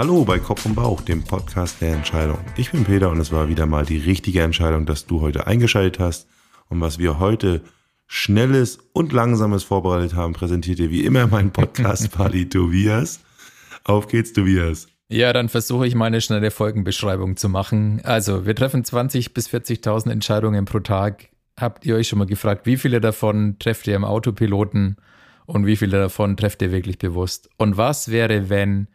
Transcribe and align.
Hallo 0.00 0.24
bei 0.24 0.38
Kopf 0.38 0.64
und 0.64 0.76
Bauch, 0.76 1.02
dem 1.02 1.24
Podcast 1.24 1.82
der 1.82 1.92
Entscheidung. 1.92 2.38
Ich 2.56 2.70
bin 2.70 2.84
Peter 2.84 3.10
und 3.10 3.20
es 3.20 3.32
war 3.32 3.50
wieder 3.50 3.66
mal 3.66 3.84
die 3.84 3.98
richtige 3.98 4.40
Entscheidung, 4.40 4.86
dass 4.86 5.04
du 5.04 5.20
heute 5.20 5.46
eingeschaltet 5.46 5.98
hast. 5.98 6.26
Und 6.70 6.80
was 6.80 6.98
wir 6.98 7.18
heute 7.18 7.60
Schnelles 8.06 8.78
und 8.94 9.12
Langsames 9.12 9.62
vorbereitet 9.62 10.14
haben, 10.14 10.32
präsentiert 10.32 10.78
dir 10.78 10.88
wie 10.88 11.04
immer 11.04 11.26
mein 11.26 11.50
Podcast-Party 11.52 12.48
Tobias. 12.48 13.20
Auf 13.84 14.08
geht's, 14.08 14.32
Tobias. 14.32 14.88
Ja, 15.10 15.34
dann 15.34 15.50
versuche 15.50 15.86
ich 15.86 15.94
meine 15.94 16.22
schnelle 16.22 16.50
Folgenbeschreibung 16.50 17.36
zu 17.36 17.50
machen. 17.50 18.00
Also, 18.02 18.46
wir 18.46 18.56
treffen 18.56 18.82
20 18.82 19.34
bis 19.34 19.50
40.000 19.50 20.12
Entscheidungen 20.12 20.64
pro 20.64 20.78
Tag. 20.78 21.28
Habt 21.58 21.84
ihr 21.84 21.96
euch 21.96 22.08
schon 22.08 22.20
mal 22.20 22.24
gefragt, 22.24 22.64
wie 22.64 22.78
viele 22.78 23.02
davon 23.02 23.56
trefft 23.58 23.86
ihr 23.86 23.96
im 23.96 24.06
Autopiloten 24.06 24.96
und 25.44 25.66
wie 25.66 25.76
viele 25.76 25.98
davon 25.98 26.38
trefft 26.38 26.62
ihr 26.62 26.72
wirklich 26.72 26.96
bewusst? 26.96 27.50
Und 27.58 27.76
was 27.76 28.10
wäre, 28.10 28.48
wenn 28.48 28.88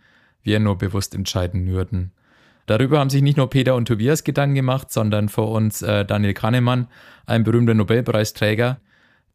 wir 0.45 0.59
nur 0.59 0.77
bewusst 0.77 1.15
entscheiden 1.15 1.67
würden? 1.67 2.11
Darüber 2.65 2.99
haben 2.99 3.09
sich 3.09 3.21
nicht 3.21 3.37
nur 3.37 3.49
Peter 3.49 3.75
und 3.75 3.87
Tobias 3.87 4.23
Gedanken 4.23 4.55
gemacht, 4.55 4.91
sondern 4.91 5.29
vor 5.29 5.51
uns 5.51 5.81
äh, 5.81 6.03
Daniel 6.03 6.33
Kahnemann, 6.33 6.87
ein 7.25 7.43
berühmter 7.43 7.75
Nobelpreisträger. 7.75 8.79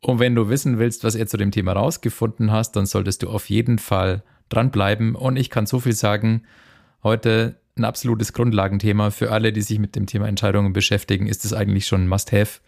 Und 0.01 0.18
wenn 0.18 0.34
du 0.34 0.48
wissen 0.48 0.78
willst, 0.78 1.04
was 1.04 1.15
er 1.15 1.27
zu 1.27 1.37
dem 1.37 1.51
Thema 1.51 1.73
rausgefunden 1.73 2.51
hast, 2.51 2.73
dann 2.73 2.87
solltest 2.87 3.23
du 3.23 3.28
auf 3.28 3.48
jeden 3.51 3.78
Fall 3.78 4.23
dranbleiben. 4.48 5.15
Und 5.15 5.37
ich 5.37 5.51
kann 5.51 5.66
so 5.66 5.78
viel 5.78 5.92
sagen, 5.92 6.42
heute 7.04 7.56
ein 7.77 7.84
absolutes 7.84 8.32
Grundlagenthema 8.32 9.10
für 9.10 9.30
alle, 9.30 9.52
die 9.52 9.62
sich 9.62 9.79
mit 9.79 9.95
dem 9.95 10.06
Thema 10.06 10.27
Entscheidungen 10.27 10.73
beschäftigen, 10.73 11.27
ist 11.27 11.45
es 11.45 11.52
eigentlich 11.52 11.87
schon 11.87 12.04
ein 12.04 12.09
Must-Have. 12.09 12.60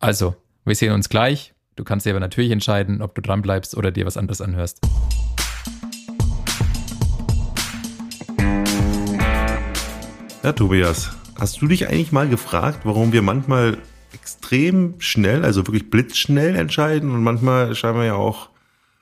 Also, 0.00 0.36
wir 0.64 0.74
sehen 0.74 0.92
uns 0.92 1.08
gleich. 1.08 1.52
Du 1.76 1.84
kannst 1.84 2.06
dir 2.06 2.10
aber 2.10 2.20
natürlich 2.20 2.50
entscheiden, 2.50 3.02
ob 3.02 3.14
du 3.14 3.20
dran 3.20 3.42
bleibst 3.42 3.76
oder 3.76 3.90
dir 3.90 4.06
was 4.06 4.16
anderes 4.16 4.40
anhörst. 4.40 4.80
Ja, 10.42 10.52
Tobias, 10.52 11.10
hast 11.34 11.60
du 11.60 11.66
dich 11.66 11.88
eigentlich 11.88 12.12
mal 12.12 12.28
gefragt, 12.28 12.80
warum 12.84 13.12
wir 13.12 13.22
manchmal 13.22 13.78
extrem 14.14 14.94
schnell, 15.00 15.44
also 15.44 15.66
wirklich 15.66 15.90
blitzschnell 15.90 16.54
entscheiden 16.54 17.10
und 17.10 17.22
manchmal 17.22 17.74
scheinen 17.74 17.98
wir 17.98 18.04
ja 18.04 18.14
auch 18.14 18.50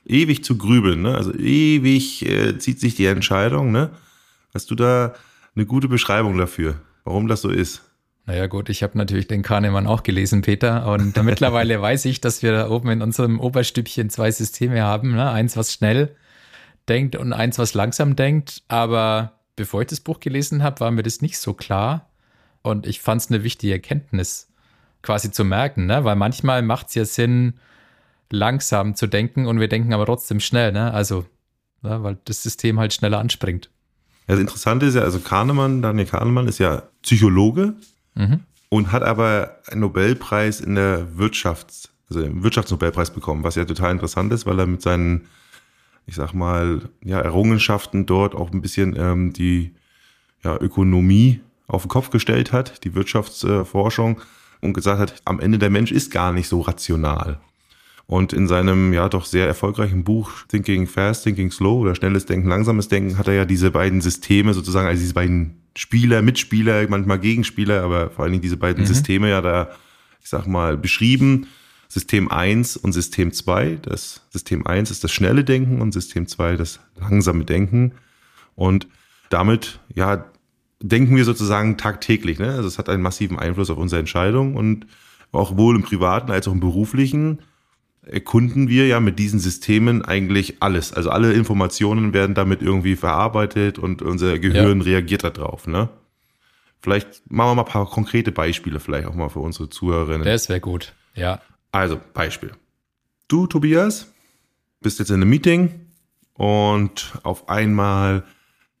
ewig 0.05 0.43
zu 0.43 0.57
grübeln, 0.57 1.03
ne? 1.03 1.15
Also 1.15 1.33
ewig 1.33 2.25
äh, 2.25 2.57
zieht 2.57 2.79
sich 2.79 2.95
die 2.95 3.05
Entscheidung, 3.05 3.71
ne? 3.71 3.91
Hast 4.53 4.71
du 4.71 4.75
da 4.75 5.13
eine 5.55 5.65
gute 5.65 5.87
Beschreibung 5.87 6.37
dafür, 6.37 6.81
warum 7.03 7.27
das 7.27 7.41
so 7.41 7.49
ist? 7.49 7.83
Naja 8.25 8.47
gut, 8.47 8.69
ich 8.69 8.83
habe 8.83 8.97
natürlich 8.97 9.27
den 9.27 9.43
Kahnemann 9.43 9.87
auch 9.87 10.03
gelesen, 10.03 10.41
Peter, 10.41 10.91
und 10.91 11.15
mittlerweile 11.23 11.81
weiß 11.81 12.05
ich, 12.05 12.19
dass 12.19 12.41
wir 12.41 12.51
da 12.51 12.69
oben 12.69 12.89
in 12.89 13.01
unserem 13.01 13.39
Oberstübchen 13.39 14.09
zwei 14.09 14.31
Systeme 14.31 14.81
haben. 14.81 15.13
Ne? 15.13 15.29
Eins, 15.31 15.55
was 15.55 15.71
schnell 15.71 16.15
denkt 16.89 17.15
und 17.15 17.31
eins, 17.31 17.59
was 17.59 17.73
langsam 17.73 18.15
denkt. 18.15 18.63
Aber 18.67 19.36
bevor 19.57 19.81
ich 19.81 19.87
das 19.87 19.99
Buch 19.99 20.21
gelesen 20.21 20.63
habe, 20.63 20.79
war 20.79 20.91
mir 20.91 21.03
das 21.03 21.21
nicht 21.21 21.37
so 21.37 21.53
klar. 21.53 22.09
Und 22.61 22.87
ich 22.87 23.01
fand 23.01 23.21
es 23.21 23.29
eine 23.29 23.43
wichtige 23.43 23.73
Erkenntnis, 23.73 24.47
quasi 25.01 25.31
zu 25.31 25.43
merken, 25.43 25.85
ne? 25.85 26.05
weil 26.05 26.15
manchmal 26.15 26.61
macht 26.61 26.87
es 26.87 26.95
ja 26.95 27.03
Sinn, 27.03 27.55
langsam 28.29 28.95
zu 28.95 29.07
denken 29.07 29.45
und 29.45 29.59
wir 29.59 29.67
denken 29.67 29.93
aber 29.93 30.05
trotzdem 30.05 30.39
schnell. 30.39 30.71
Ne? 30.71 30.93
Also, 30.93 31.25
ne? 31.81 32.03
weil 32.03 32.17
das 32.25 32.43
System 32.43 32.79
halt 32.79 32.93
schneller 32.93 33.19
anspringt. 33.19 33.69
Ja, 34.27 34.35
das 34.35 34.39
Interessante 34.39 34.85
ist 34.85 34.95
ja, 34.95 35.01
also 35.01 35.19
Kahnemann, 35.19 35.81
Daniel 35.81 36.07
Kahnemann 36.07 36.47
ist 36.47 36.59
ja 36.59 36.83
Psychologe 37.01 37.75
mhm. 38.15 38.41
und 38.69 38.91
hat 38.91 39.03
aber 39.03 39.57
einen 39.67 39.81
Nobelpreis 39.81 40.59
in 40.59 40.75
der 40.75 41.07
Wirtschafts-, 41.17 41.89
also 42.09 42.21
den 42.21 42.43
Wirtschaftsnobelpreis 42.43 43.11
bekommen, 43.11 43.43
was 43.43 43.55
ja 43.55 43.63
total 43.63 43.93
interessant 43.93 44.33
ist, 44.33 44.45
weil 44.45 44.59
er 44.59 44.67
mit 44.67 44.81
seinen, 44.81 45.27
ich 46.07 46.15
sag 46.15 46.33
mal, 46.33 46.89
ja, 47.03 47.19
Errungenschaften 47.19 48.05
dort 48.05 48.33
auch 48.33 48.51
ein 48.51 48.61
bisschen 48.61 48.95
ähm, 48.97 49.33
die 49.33 49.73
ja, 50.43 50.57
Ökonomie 50.59 51.41
auf 51.67 51.83
den 51.83 51.89
Kopf 51.89 52.09
gestellt 52.09 52.53
hat, 52.53 52.83
die 52.85 52.95
Wirtschaftsforschung 52.95 54.21
und 54.61 54.73
gesagt 54.73 54.99
hat, 54.99 55.21
am 55.25 55.39
Ende 55.39 55.59
der 55.59 55.69
Mensch 55.69 55.91
ist 55.91 56.09
gar 56.09 56.31
nicht 56.31 56.47
so 56.47 56.61
rational. 56.61 57.39
Und 58.05 58.31
in 58.31 58.47
seinem 58.47 58.93
ja 58.93 59.09
doch 59.09 59.25
sehr 59.25 59.47
erfolgreichen 59.47 60.05
Buch 60.05 60.31
Thinking 60.47 60.87
Fast, 60.87 61.25
Thinking 61.25 61.51
Slow 61.51 61.81
oder 61.81 61.93
Schnelles 61.93 62.25
Denken, 62.25 62.47
Langsames 62.47 62.87
Denken 62.87 63.17
hat 63.17 63.27
er 63.27 63.33
ja 63.33 63.45
diese 63.45 63.69
beiden 63.69 63.99
Systeme 63.99 64.53
sozusagen, 64.53 64.87
also 64.87 65.01
diese 65.01 65.13
beiden 65.13 65.61
Spieler, 65.75 66.21
Mitspieler, 66.21 66.87
manchmal 66.89 67.19
Gegenspieler, 67.19 67.83
aber 67.83 68.09
vor 68.09 68.23
allen 68.23 68.31
Dingen 68.31 68.41
diese 68.41 68.55
beiden 68.55 68.83
mhm. 68.83 68.87
Systeme 68.87 69.29
ja 69.29 69.41
da, 69.41 69.71
ich 70.23 70.29
sag 70.29 70.47
mal, 70.47 70.77
beschrieben. 70.77 71.47
System 71.87 72.31
1 72.31 72.77
und 72.77 72.93
System 72.93 73.31
2. 73.31 73.79
Das 73.81 74.21
System 74.29 74.65
1 74.65 74.91
ist 74.91 75.03
das 75.03 75.11
schnelle 75.11 75.43
Denken 75.43 75.81
und 75.81 75.93
System 75.93 76.27
2 76.27 76.57
das 76.57 76.79
langsame 76.99 77.45
Denken. 77.45 77.93
Und 78.55 78.87
damit, 79.29 79.79
ja, 79.93 80.25
denken 80.81 81.15
wir 81.15 81.25
sozusagen 81.25 81.77
tagtäglich. 81.77 82.39
Ne? 82.39 82.51
Also 82.51 82.67
es 82.67 82.77
hat 82.77 82.89
einen 82.89 83.01
massiven 83.01 83.39
Einfluss 83.39 83.69
auf 83.69 83.77
unsere 83.77 83.99
Entscheidung 83.99 84.55
und 84.55 84.85
auch 85.31 85.57
wohl 85.57 85.75
im 85.75 85.83
privaten 85.83 86.31
als 86.31 86.47
auch 86.47 86.53
im 86.53 86.59
beruflichen 86.59 87.39
erkunden 88.09 88.69
wir 88.69 88.87
ja 88.87 88.99
mit 88.99 89.19
diesen 89.19 89.39
Systemen 89.39 90.03
eigentlich 90.03 90.61
alles. 90.61 90.93
Also 90.93 91.09
alle 91.09 91.33
Informationen 91.33 92.13
werden 92.13 92.35
damit 92.35 92.61
irgendwie 92.61 92.95
verarbeitet 92.95 93.79
und 93.79 94.01
unser 94.01 94.39
Gehirn 94.39 94.79
ja. 94.79 94.85
reagiert 94.85 95.23
darauf. 95.23 95.67
Ne? 95.67 95.89
Vielleicht 96.81 97.29
machen 97.29 97.51
wir 97.51 97.55
mal 97.55 97.61
ein 97.63 97.67
paar 97.67 97.89
konkrete 97.89 98.31
Beispiele, 98.31 98.79
vielleicht 98.79 99.07
auch 99.07 99.15
mal 99.15 99.29
für 99.29 99.39
unsere 99.39 99.69
Zuhörerinnen. 99.69 100.23
Das 100.23 100.49
wäre 100.49 100.61
gut, 100.61 100.93
ja. 101.15 101.41
Also, 101.71 101.99
Beispiel. 102.13 102.51
Du, 103.27 103.47
Tobias, 103.47 104.11
bist 104.81 104.99
jetzt 104.99 105.09
in 105.09 105.15
einem 105.15 105.29
Meeting 105.29 105.87
und 106.33 107.13
auf 107.23 107.49
einmal 107.49 108.23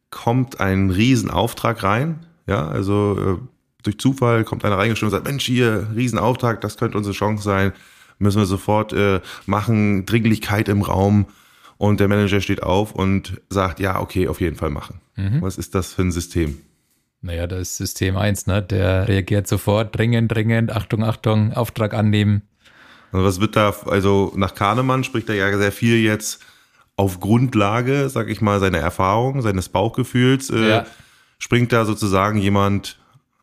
kommt 0.09 0.59
ein 0.59 0.89
Riesenauftrag 0.89 1.83
rein. 1.83 2.25
Ja, 2.47 2.67
also 2.67 3.39
äh, 3.41 3.47
durch 3.83 3.97
Zufall 3.97 4.43
kommt 4.45 4.63
einer 4.63 4.77
reingestimmt 4.77 5.11
und 5.11 5.17
sagt, 5.17 5.27
Mensch, 5.27 5.45
hier, 5.45 5.89
Riesenauftrag, 5.95 6.61
das 6.61 6.77
könnte 6.77 6.97
unsere 6.97 7.13
Chance 7.13 7.43
sein 7.43 7.73
müssen 8.19 8.39
wir 8.39 8.45
sofort 8.45 8.93
äh, 8.93 9.21
machen, 9.45 10.05
Dringlichkeit 10.05 10.69
im 10.69 10.81
Raum. 10.81 11.27
Und 11.77 11.99
der 11.99 12.07
Manager 12.07 12.41
steht 12.41 12.63
auf 12.63 12.93
und 12.93 13.39
sagt, 13.49 13.79
ja, 13.79 13.99
okay, 13.99 14.27
auf 14.27 14.41
jeden 14.41 14.55
Fall 14.55 14.71
machen. 14.71 14.99
Mhm. 15.15 15.41
Was 15.41 15.57
ist 15.57 15.75
das 15.75 15.93
für 15.93 16.01
ein 16.01 16.11
System? 16.11 16.57
Naja, 17.21 17.45
das 17.45 17.61
ist 17.61 17.77
System 17.77 18.17
1, 18.17 18.47
ne? 18.47 18.63
Der 18.63 19.07
reagiert 19.07 19.47
sofort, 19.47 19.95
dringend, 19.95 20.31
dringend, 20.31 20.71
Achtung, 20.71 21.03
Achtung, 21.03 21.53
Auftrag 21.53 21.93
annehmen. 21.93 22.43
Also 23.11 23.25
was 23.25 23.39
wird 23.39 23.55
da, 23.55 23.73
also 23.85 24.33
nach 24.35 24.55
Kahnemann 24.55 25.03
spricht 25.03 25.29
er 25.29 25.35
ja 25.35 25.57
sehr 25.57 25.71
viel 25.71 25.97
jetzt 25.97 26.43
auf 26.97 27.19
Grundlage, 27.19 28.09
sag 28.09 28.27
ich 28.27 28.41
mal, 28.41 28.59
seiner 28.59 28.79
Erfahrung, 28.79 29.41
seines 29.41 29.69
Bauchgefühls, 29.69 30.49
äh, 30.49 30.69
ja. 30.69 30.85
springt 31.37 31.71
da 31.71 31.85
sozusagen 31.85 32.39
jemand 32.39 32.97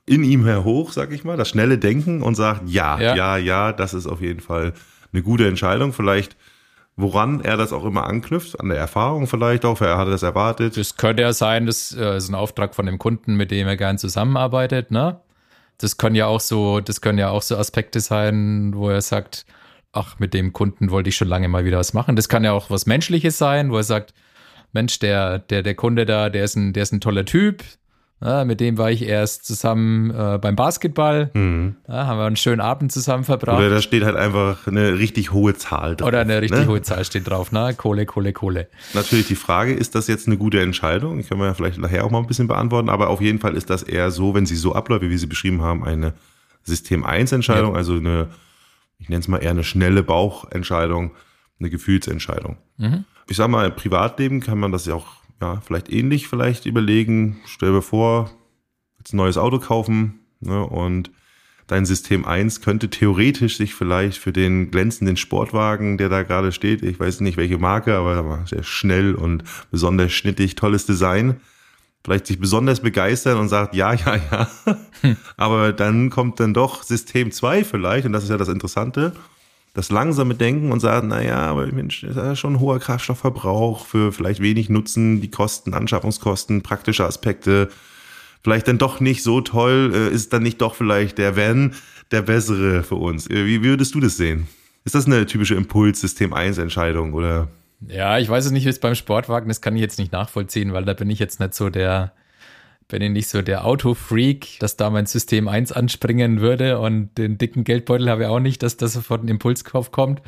in 0.06 0.22
ihm 0.24 0.44
her 0.44 0.64
hoch, 0.64 0.92
sag 0.92 1.12
ich 1.12 1.24
mal, 1.24 1.36
das 1.36 1.48
schnelle 1.48 1.78
Denken 1.78 2.22
und 2.22 2.34
sagt, 2.34 2.68
ja, 2.68 2.98
ja, 3.00 3.14
ja, 3.14 3.36
ja, 3.36 3.72
das 3.72 3.94
ist 3.94 4.06
auf 4.06 4.20
jeden 4.20 4.40
Fall 4.40 4.74
eine 5.12 5.22
gute 5.22 5.46
Entscheidung. 5.46 5.92
Vielleicht, 5.92 6.36
woran 6.96 7.40
er 7.40 7.56
das 7.56 7.72
auch 7.72 7.84
immer 7.84 8.04
anknüpft, 8.04 8.60
an 8.60 8.68
der 8.68 8.78
Erfahrung 8.78 9.26
vielleicht 9.26 9.64
auch, 9.64 9.80
er 9.80 9.96
hatte 9.96 10.10
das 10.10 10.22
erwartet. 10.22 10.76
Das 10.76 10.96
könnte 10.96 11.22
ja 11.22 11.32
sein, 11.32 11.66
das 11.66 11.96
äh, 11.96 12.16
ist 12.16 12.28
ein 12.28 12.34
Auftrag 12.34 12.74
von 12.74 12.86
dem 12.86 12.98
Kunden, 12.98 13.36
mit 13.36 13.50
dem 13.50 13.66
er 13.66 13.76
gern 13.76 13.98
zusammenarbeitet, 13.98 14.90
ne? 14.90 15.20
Das 15.78 15.96
können 15.96 16.14
ja 16.14 16.26
auch 16.26 16.40
so, 16.40 16.80
das 16.80 17.00
können 17.00 17.18
ja 17.18 17.30
auch 17.30 17.42
so 17.42 17.56
Aspekte 17.56 17.98
sein, 17.98 18.74
wo 18.76 18.90
er 18.90 19.00
sagt, 19.00 19.44
ach, 19.94 20.18
mit 20.18 20.34
dem 20.34 20.52
Kunden 20.52 20.90
wollte 20.90 21.08
ich 21.08 21.16
schon 21.16 21.28
lange 21.28 21.48
mal 21.48 21.64
wieder 21.64 21.78
was 21.78 21.94
machen. 21.94 22.16
Das 22.16 22.28
kann 22.28 22.44
ja 22.44 22.52
auch 22.52 22.70
was 22.70 22.86
Menschliches 22.86 23.38
sein, 23.38 23.70
wo 23.70 23.76
er 23.76 23.82
sagt, 23.82 24.14
Mensch, 24.72 24.98
der, 24.98 25.38
der, 25.38 25.62
der 25.62 25.74
Kunde 25.74 26.04
da, 26.04 26.30
der 26.30 26.44
ist 26.44 26.56
ein, 26.56 26.72
der 26.72 26.82
ist 26.82 26.92
ein 26.92 27.00
toller 27.00 27.24
Typ, 27.24 27.62
ja, 28.24 28.44
mit 28.46 28.60
dem 28.60 28.78
war 28.78 28.90
ich 28.90 29.02
erst 29.02 29.44
zusammen 29.44 30.10
äh, 30.10 30.38
beim 30.38 30.56
Basketball. 30.56 31.30
Mhm. 31.34 31.76
Ja, 31.86 32.06
haben 32.06 32.18
wir 32.18 32.24
einen 32.24 32.36
schönen 32.36 32.62
Abend 32.62 32.90
zusammen 32.90 33.24
verbracht. 33.24 33.58
Oder 33.58 33.68
da 33.68 33.82
steht 33.82 34.02
halt 34.02 34.16
einfach 34.16 34.66
eine 34.66 34.98
richtig 34.98 35.32
hohe 35.32 35.54
Zahl 35.54 35.96
drauf. 35.96 36.08
Oder 36.08 36.20
eine 36.20 36.40
richtig 36.40 36.60
ne? 36.60 36.66
hohe 36.68 36.80
Zahl 36.80 37.04
steht 37.04 37.28
drauf, 37.28 37.52
ne? 37.52 37.74
Kohle, 37.76 38.06
Kohle, 38.06 38.32
Kohle. 38.32 38.68
Natürlich 38.94 39.26
die 39.26 39.34
Frage, 39.34 39.74
ist 39.74 39.94
das 39.94 40.06
jetzt 40.06 40.26
eine 40.26 40.38
gute 40.38 40.60
Entscheidung? 40.60 41.18
Ich 41.18 41.28
kann 41.28 41.36
mir 41.36 41.46
ja 41.46 41.54
vielleicht 41.54 41.78
nachher 41.78 42.04
auch 42.04 42.10
mal 42.10 42.20
ein 42.20 42.26
bisschen 42.26 42.48
beantworten, 42.48 42.88
aber 42.88 43.10
auf 43.10 43.20
jeden 43.20 43.40
Fall 43.40 43.56
ist 43.56 43.68
das 43.68 43.82
eher 43.82 44.10
so, 44.10 44.34
wenn 44.34 44.46
sie 44.46 44.56
so 44.56 44.74
abläuft, 44.74 45.02
wie 45.02 45.18
sie 45.18 45.26
beschrieben 45.26 45.60
haben, 45.60 45.84
eine 45.84 46.14
System 46.62 47.04
1 47.04 47.32
Entscheidung, 47.32 47.76
also 47.76 47.96
eine, 47.96 48.28
ich 48.98 49.08
nenne 49.08 49.20
es 49.20 49.28
mal 49.28 49.38
eher 49.38 49.50
eine 49.50 49.64
schnelle 49.64 50.02
Bauchentscheidung, 50.02 51.12
eine 51.58 51.70
Gefühlsentscheidung. 51.70 52.56
Mhm. 52.76 53.04
Ich 53.28 53.36
sag 53.36 53.48
mal, 53.48 53.66
im 53.66 53.74
Privatleben 53.74 54.40
kann 54.40 54.58
man 54.58 54.72
das 54.72 54.86
ja 54.86 54.94
auch 54.94 55.24
ja, 55.40 55.60
vielleicht 55.60 55.90
ähnlich 55.90 56.28
vielleicht 56.28 56.66
überlegen. 56.66 57.40
Stell 57.46 57.72
dir 57.72 57.82
vor, 57.82 58.30
jetzt 58.98 59.12
ein 59.12 59.18
neues 59.18 59.38
Auto 59.38 59.58
kaufen 59.58 60.20
ne, 60.40 60.64
und 60.64 61.10
dein 61.66 61.86
System 61.86 62.24
1 62.24 62.60
könnte 62.60 62.90
theoretisch 62.90 63.56
sich 63.56 63.74
vielleicht 63.74 64.18
für 64.18 64.32
den 64.32 64.70
glänzenden 64.70 65.16
Sportwagen, 65.16 65.98
der 65.98 66.08
da 66.08 66.22
gerade 66.22 66.52
steht, 66.52 66.82
ich 66.82 67.00
weiß 67.00 67.20
nicht 67.20 67.36
welche 67.36 67.58
Marke, 67.58 67.96
aber 67.96 68.44
sehr 68.46 68.62
schnell 68.62 69.14
und 69.14 69.44
besonders 69.70 70.12
schnittig, 70.12 70.54
tolles 70.56 70.86
Design, 70.86 71.40
vielleicht 72.04 72.26
sich 72.26 72.38
besonders 72.38 72.80
begeistern 72.80 73.38
und 73.38 73.48
sagt, 73.48 73.74
ja, 73.74 73.94
ja, 73.94 74.16
ja. 74.30 74.48
Hm. 75.00 75.16
Aber 75.36 75.72
dann 75.72 76.10
kommt 76.10 76.38
dann 76.38 76.54
doch 76.54 76.82
System 76.82 77.32
2 77.32 77.64
vielleicht, 77.64 78.06
und 78.06 78.12
das 78.12 78.24
ist 78.24 78.30
ja 78.30 78.36
das 78.36 78.48
Interessante, 78.48 79.12
das 79.72 79.90
langsame 79.90 80.34
Denken 80.34 80.70
und 80.70 80.80
sagen, 80.80 81.08
naja, 81.08 81.38
aber 81.38 81.66
Mensch, 81.66 82.02
das 82.02 82.10
ist 82.10 82.16
ja 82.16 82.36
schon 82.36 82.54
ein 82.54 82.60
hoher 82.60 82.78
Kraftstoffverbrauch 82.78 83.86
für 83.86 84.12
vielleicht 84.12 84.40
wenig 84.40 84.68
Nutzen, 84.68 85.20
die 85.20 85.30
Kosten, 85.30 85.74
Anschaffungskosten, 85.74 86.62
praktische 86.62 87.04
Aspekte, 87.04 87.70
vielleicht 88.42 88.68
dann 88.68 88.78
doch 88.78 89.00
nicht 89.00 89.22
so 89.22 89.40
toll, 89.40 89.92
äh, 89.94 90.14
ist 90.14 90.32
dann 90.32 90.42
nicht 90.42 90.60
doch 90.60 90.74
vielleicht 90.74 91.18
der 91.18 91.36
Van 91.36 91.74
der 92.12 92.22
bessere 92.22 92.82
für 92.82 92.96
uns. 92.96 93.28
Äh, 93.28 93.46
wie 93.46 93.62
würdest 93.62 93.94
du 93.94 94.00
das 94.00 94.16
sehen? 94.16 94.46
Ist 94.84 94.94
das 94.94 95.06
eine 95.06 95.24
typische 95.24 95.54
Impuls-System-1-Entscheidung 95.54 97.14
oder? 97.14 97.48
Ja, 97.80 98.18
ich 98.18 98.28
weiß 98.28 98.46
es 98.46 98.52
nicht, 98.52 98.64
wie 98.64 98.70
es 98.70 98.80
beim 98.80 98.94
Sportwagen, 98.94 99.48
das 99.48 99.60
kann 99.60 99.74
ich 99.74 99.82
jetzt 99.82 99.98
nicht 99.98 100.12
nachvollziehen, 100.12 100.72
weil 100.72 100.84
da 100.84 100.94
bin 100.94 101.10
ich 101.10 101.18
jetzt 101.18 101.40
nicht 101.40 101.54
so 101.54 101.68
der, 101.70 102.12
bin 102.88 103.02
ich 103.02 103.10
nicht 103.10 103.28
so 103.28 103.42
der 103.42 103.64
Autofreak, 103.64 104.58
dass 104.60 104.76
da 104.76 104.90
mein 104.90 105.06
System 105.06 105.48
1 105.48 105.72
anspringen 105.72 106.40
würde 106.40 106.78
und 106.78 107.16
den 107.18 107.38
dicken 107.38 107.64
Geldbeutel 107.64 108.08
habe 108.08 108.22
ich 108.22 108.28
auch 108.28 108.40
nicht, 108.40 108.62
dass 108.62 108.76
das 108.76 108.94
sofort 108.94 109.22
ein 109.22 109.28
Impulskauf 109.28 109.92
kommt 109.92 110.22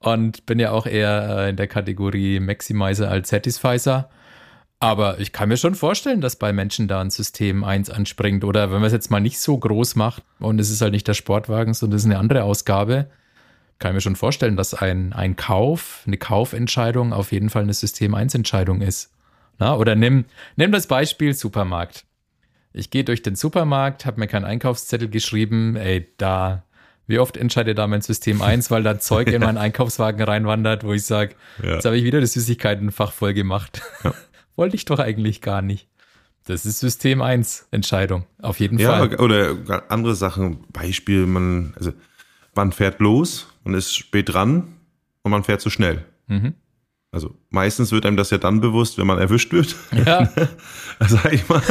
und 0.00 0.46
bin 0.46 0.58
ja 0.58 0.70
auch 0.70 0.86
eher 0.86 1.38
äh, 1.38 1.50
in 1.50 1.56
der 1.56 1.66
Kategorie 1.66 2.40
Maximizer 2.40 3.10
als 3.10 3.28
Satisfizer. 3.28 4.08
Aber 4.80 5.18
ich 5.18 5.32
kann 5.32 5.48
mir 5.48 5.56
schon 5.56 5.74
vorstellen, 5.74 6.20
dass 6.20 6.36
bei 6.36 6.52
Menschen 6.52 6.86
da 6.86 7.00
ein 7.00 7.10
System 7.10 7.64
1 7.64 7.90
anspringt. 7.90 8.44
Oder 8.44 8.70
wenn 8.70 8.78
man 8.78 8.84
es 8.84 8.92
jetzt 8.92 9.10
mal 9.10 9.18
nicht 9.20 9.40
so 9.40 9.58
groß 9.58 9.96
macht 9.96 10.22
und 10.38 10.60
es 10.60 10.70
ist 10.70 10.80
halt 10.80 10.92
nicht 10.92 11.08
der 11.08 11.14
Sportwagen, 11.14 11.74
sondern 11.74 11.96
es 11.96 12.04
ist 12.04 12.10
eine 12.10 12.18
andere 12.18 12.44
Ausgabe, 12.44 13.08
kann 13.78 13.92
ich 13.92 13.94
mir 13.94 14.00
schon 14.00 14.16
vorstellen, 14.16 14.56
dass 14.56 14.74
ein, 14.74 15.12
ein 15.12 15.36
Kauf, 15.36 16.02
eine 16.06 16.16
Kaufentscheidung 16.16 17.12
auf 17.12 17.32
jeden 17.32 17.50
Fall 17.50 17.62
eine 17.62 17.74
System 17.74 18.14
1 18.14 18.34
Entscheidung 18.34 18.80
ist. 18.80 19.12
Na, 19.58 19.76
oder 19.76 19.94
nimm, 19.94 20.24
nimm 20.56 20.72
das 20.72 20.86
Beispiel 20.86 21.34
Supermarkt. 21.34 22.04
Ich 22.72 22.90
gehe 22.90 23.04
durch 23.04 23.22
den 23.22 23.34
Supermarkt, 23.34 24.06
habe 24.06 24.20
mir 24.20 24.26
keinen 24.26 24.44
Einkaufszettel 24.44 25.08
geschrieben, 25.08 25.76
ey, 25.76 26.08
da, 26.16 26.64
wie 27.06 27.18
oft 27.18 27.36
entscheidet 27.36 27.78
da 27.78 27.86
mein 27.86 28.02
System 28.02 28.42
1, 28.42 28.70
weil 28.70 28.82
da 28.82 28.98
Zeug 28.98 29.28
in 29.32 29.42
meinen 29.42 29.58
Einkaufswagen 29.58 30.22
reinwandert, 30.22 30.84
wo 30.84 30.92
ich 30.92 31.04
sage, 31.04 31.34
ja. 31.62 31.74
jetzt 31.74 31.84
habe 31.84 31.96
ich 31.96 32.04
wieder 32.04 32.20
das 32.20 32.34
Süßigkeitenfach 32.34 33.12
voll 33.12 33.34
gemacht. 33.34 33.82
Ja. 34.04 34.14
Wollte 34.56 34.76
ich 34.76 34.84
doch 34.84 34.98
eigentlich 34.98 35.40
gar 35.40 35.62
nicht. 35.62 35.88
Das 36.46 36.66
ist 36.66 36.80
System 36.80 37.20
1 37.20 37.68
Entscheidung, 37.70 38.24
auf 38.40 38.58
jeden 38.58 38.78
ja, 38.78 38.90
Fall. 38.90 39.12
Ja, 39.12 39.18
oder 39.18 39.84
andere 39.88 40.14
Sachen, 40.14 40.64
Beispiel, 40.72 41.26
man, 41.26 41.74
also 41.76 41.92
man 42.54 42.72
fährt 42.72 43.00
los, 43.00 43.47
man 43.64 43.74
ist 43.74 43.94
spät 43.94 44.32
dran 44.32 44.74
und 45.22 45.30
man 45.30 45.44
fährt 45.44 45.60
zu 45.60 45.70
schnell. 45.70 46.04
Mhm. 46.26 46.54
Also 47.10 47.34
meistens 47.48 47.90
wird 47.90 48.04
einem 48.04 48.18
das 48.18 48.30
ja 48.30 48.38
dann 48.38 48.60
bewusst, 48.60 48.98
wenn 48.98 49.06
man 49.06 49.18
erwischt 49.18 49.52
wird. 49.52 49.74
Ja. 50.04 50.30
Sag 51.00 51.32
ich 51.32 51.48
mal. 51.48 51.62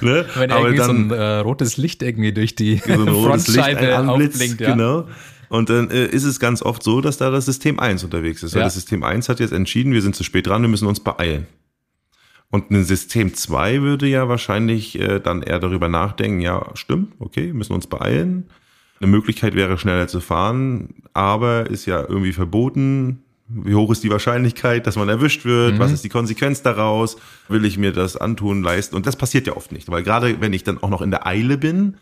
Ne? 0.00 0.24
Wenn 0.36 0.52
Aber 0.52 0.68
irgendwie 0.68 0.76
dann, 0.76 1.08
so 1.08 1.14
ein 1.14 1.20
äh, 1.20 1.38
rotes 1.38 1.76
Licht 1.76 2.02
irgendwie 2.02 2.32
durch 2.32 2.54
die 2.54 2.76
so 2.86 2.92
ein 2.92 3.08
rotes 3.08 3.48
Licht 3.48 3.64
ein 3.64 4.08
aufblinkt. 4.08 4.60
Ja. 4.60 4.72
Genau. 4.72 5.08
Und 5.48 5.70
dann 5.70 5.90
äh, 5.90 6.06
ist 6.06 6.24
es 6.24 6.38
ganz 6.38 6.62
oft 6.62 6.82
so, 6.84 7.00
dass 7.00 7.18
da 7.18 7.30
das 7.30 7.46
System 7.46 7.80
1 7.80 8.04
unterwegs 8.04 8.44
ist. 8.44 8.54
Ja. 8.54 8.62
Das 8.62 8.74
System 8.74 9.02
1 9.02 9.28
hat 9.28 9.40
jetzt 9.40 9.52
entschieden, 9.52 9.92
wir 9.92 10.02
sind 10.02 10.14
zu 10.14 10.22
spät 10.22 10.46
dran, 10.46 10.62
wir 10.62 10.68
müssen 10.68 10.86
uns 10.86 11.00
beeilen. 11.00 11.46
Und 12.50 12.70
ein 12.70 12.84
System 12.84 13.34
2 13.34 13.82
würde 13.82 14.06
ja 14.06 14.28
wahrscheinlich 14.28 14.98
äh, 15.00 15.18
dann 15.18 15.42
eher 15.42 15.58
darüber 15.58 15.88
nachdenken, 15.88 16.40
ja, 16.40 16.64
stimmt, 16.74 17.14
okay, 17.18 17.52
müssen 17.52 17.72
uns 17.72 17.88
beeilen. 17.88 18.48
Eine 19.00 19.10
Möglichkeit 19.10 19.54
wäre, 19.54 19.78
schneller 19.78 20.08
zu 20.08 20.20
fahren, 20.20 20.94
aber 21.12 21.68
ist 21.70 21.86
ja 21.86 22.00
irgendwie 22.00 22.32
verboten. 22.32 23.22
Wie 23.48 23.74
hoch 23.74 23.92
ist 23.92 24.02
die 24.02 24.10
Wahrscheinlichkeit, 24.10 24.86
dass 24.86 24.96
man 24.96 25.08
erwischt 25.08 25.44
wird? 25.44 25.74
Mhm. 25.74 25.78
Was 25.78 25.92
ist 25.92 26.02
die 26.02 26.08
Konsequenz 26.08 26.62
daraus? 26.62 27.16
Will 27.48 27.64
ich 27.64 27.78
mir 27.78 27.92
das 27.92 28.16
antun, 28.16 28.62
leisten? 28.62 28.96
Und 28.96 29.06
das 29.06 29.16
passiert 29.16 29.46
ja 29.46 29.56
oft 29.56 29.70
nicht, 29.70 29.90
weil 29.90 30.02
gerade 30.02 30.40
wenn 30.40 30.52
ich 30.52 30.64
dann 30.64 30.82
auch 30.82 30.88
noch 30.88 31.02
in 31.02 31.10
der 31.10 31.26
Eile 31.26 31.58
bin, 31.58 31.96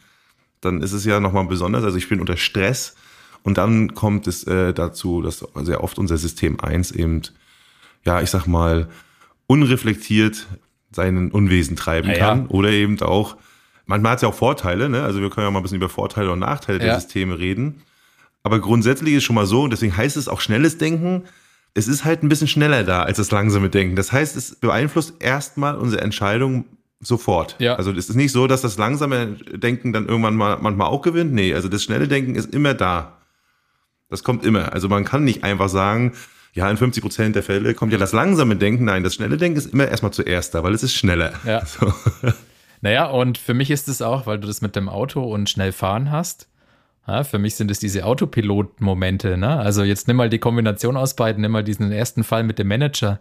dann 0.60 0.82
ist 0.82 0.92
es 0.92 1.04
ja 1.04 1.20
nochmal 1.20 1.44
besonders. 1.46 1.84
Also 1.84 1.98
ich 1.98 2.08
bin 2.08 2.20
unter 2.20 2.36
Stress 2.36 2.94
und 3.42 3.58
dann 3.58 3.94
kommt 3.94 4.26
es 4.26 4.44
äh, 4.44 4.72
dazu, 4.72 5.20
dass 5.20 5.44
sehr 5.62 5.84
oft 5.84 5.98
unser 5.98 6.16
System 6.16 6.60
1 6.60 6.92
eben, 6.92 7.22
ja, 8.04 8.22
ich 8.22 8.30
sag 8.30 8.46
mal, 8.46 8.88
unreflektiert 9.46 10.46
seinen 10.90 11.30
Unwesen 11.30 11.76
treiben 11.76 12.08
ja, 12.08 12.16
kann. 12.16 12.42
Ja. 12.44 12.48
Oder 12.48 12.70
eben 12.70 13.00
auch, 13.02 13.36
manchmal 13.86 14.12
hat 14.12 14.18
es 14.18 14.22
ja 14.22 14.28
auch 14.28 14.34
Vorteile, 14.34 14.88
ne? 14.88 15.02
Also 15.02 15.20
wir 15.20 15.30
können 15.30 15.46
ja 15.46 15.50
mal 15.50 15.60
ein 15.60 15.62
bisschen 15.62 15.76
über 15.76 15.88
Vorteile 15.88 16.30
und 16.32 16.38
Nachteile 16.38 16.78
ja. 16.78 16.84
der 16.84 17.00
Systeme 17.00 17.38
reden. 17.38 17.82
Aber 18.42 18.60
grundsätzlich 18.60 19.14
ist 19.14 19.24
schon 19.24 19.36
mal 19.36 19.46
so, 19.46 19.62
und 19.62 19.70
deswegen 19.70 19.96
heißt 19.96 20.16
es 20.16 20.28
auch 20.28 20.40
schnelles 20.40 20.78
Denken, 20.78 21.24
es 21.74 21.88
ist 21.88 22.04
halt 22.04 22.22
ein 22.22 22.28
bisschen 22.28 22.46
schneller 22.46 22.84
da 22.84 23.02
als 23.02 23.16
das 23.16 23.30
langsame 23.30 23.68
Denken. 23.68 23.96
Das 23.96 24.12
heißt, 24.12 24.36
es 24.36 24.56
beeinflusst 24.56 25.14
erstmal 25.20 25.76
unsere 25.76 26.02
Entscheidung 26.02 26.66
sofort. 27.00 27.56
Ja. 27.58 27.74
Also 27.74 27.90
es 27.92 28.08
ist 28.08 28.16
nicht 28.16 28.32
so, 28.32 28.46
dass 28.46 28.62
das 28.62 28.78
langsame 28.78 29.36
Denken 29.52 29.92
dann 29.92 30.06
irgendwann 30.06 30.36
mal 30.36 30.58
manchmal 30.60 30.88
auch 30.88 31.02
gewinnt. 31.02 31.32
Nee, 31.32 31.54
also 31.54 31.68
das 31.68 31.82
schnelle 31.82 32.06
Denken 32.06 32.34
ist 32.34 32.54
immer 32.54 32.74
da. 32.74 33.18
Das 34.08 34.22
kommt 34.22 34.44
immer. 34.44 34.72
Also 34.72 34.88
man 34.88 35.04
kann 35.04 35.24
nicht 35.24 35.42
einfach 35.42 35.68
sagen, 35.68 36.12
ja, 36.52 36.70
in 36.70 36.76
50 36.76 37.02
Prozent 37.02 37.36
der 37.36 37.42
Fälle 37.42 37.74
kommt 37.74 37.92
ja 37.92 37.98
das 37.98 38.12
langsame 38.12 38.56
Denken. 38.56 38.84
Nein, 38.84 39.02
das 39.02 39.14
schnelle 39.14 39.36
Denken 39.36 39.58
ist 39.58 39.72
immer 39.72 39.88
erstmal 39.88 40.12
zuerst 40.12 40.54
da, 40.54 40.62
weil 40.62 40.72
es 40.74 40.82
ist 40.82 40.94
schneller. 40.94 41.32
Ja. 41.44 41.62
So. 41.80 41.92
Naja, 42.84 43.06
und 43.06 43.38
für 43.38 43.54
mich 43.54 43.70
ist 43.70 43.88
es 43.88 44.02
auch, 44.02 44.26
weil 44.26 44.38
du 44.38 44.46
das 44.46 44.60
mit 44.60 44.76
dem 44.76 44.90
Auto 44.90 45.22
und 45.22 45.48
schnell 45.48 45.72
fahren 45.72 46.10
hast. 46.10 46.50
Ja, 47.08 47.24
für 47.24 47.38
mich 47.38 47.54
sind 47.54 47.70
es 47.70 47.78
diese 47.78 48.04
Autopilot-Momente. 48.04 49.38
Ne? 49.38 49.58
Also 49.58 49.84
jetzt 49.84 50.06
nimm 50.06 50.18
mal 50.18 50.28
die 50.28 50.38
Kombination 50.38 50.98
aus 50.98 51.16
beiden, 51.16 51.40
nimm 51.40 51.52
mal 51.52 51.64
diesen 51.64 51.90
ersten 51.92 52.24
Fall 52.24 52.42
mit 52.42 52.58
dem 52.58 52.68
Manager. 52.68 53.20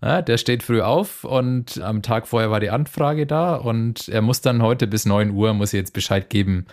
Ja, 0.00 0.22
der 0.22 0.38
steht 0.38 0.62
früh 0.62 0.82
auf 0.82 1.24
und 1.24 1.80
am 1.80 2.02
Tag 2.02 2.28
vorher 2.28 2.52
war 2.52 2.60
die 2.60 2.70
Anfrage 2.70 3.26
da 3.26 3.56
und 3.56 4.08
er 4.08 4.22
muss 4.22 4.40
dann 4.40 4.62
heute 4.62 4.86
bis 4.86 5.04
9 5.04 5.32
Uhr, 5.32 5.52
muss 5.52 5.72
jetzt 5.72 5.94
Bescheid 5.94 6.30
geben, 6.30 6.66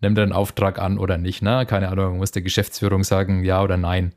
nimmt 0.00 0.18
er 0.18 0.24
einen 0.24 0.32
Auftrag 0.32 0.80
an 0.80 0.98
oder 0.98 1.16
nicht. 1.16 1.42
Ne? 1.42 1.64
Keine 1.64 1.90
Ahnung, 1.90 2.18
muss 2.18 2.32
der 2.32 2.42
Geschäftsführung 2.42 3.04
sagen, 3.04 3.44
ja 3.44 3.62
oder 3.62 3.76
nein. 3.76 4.14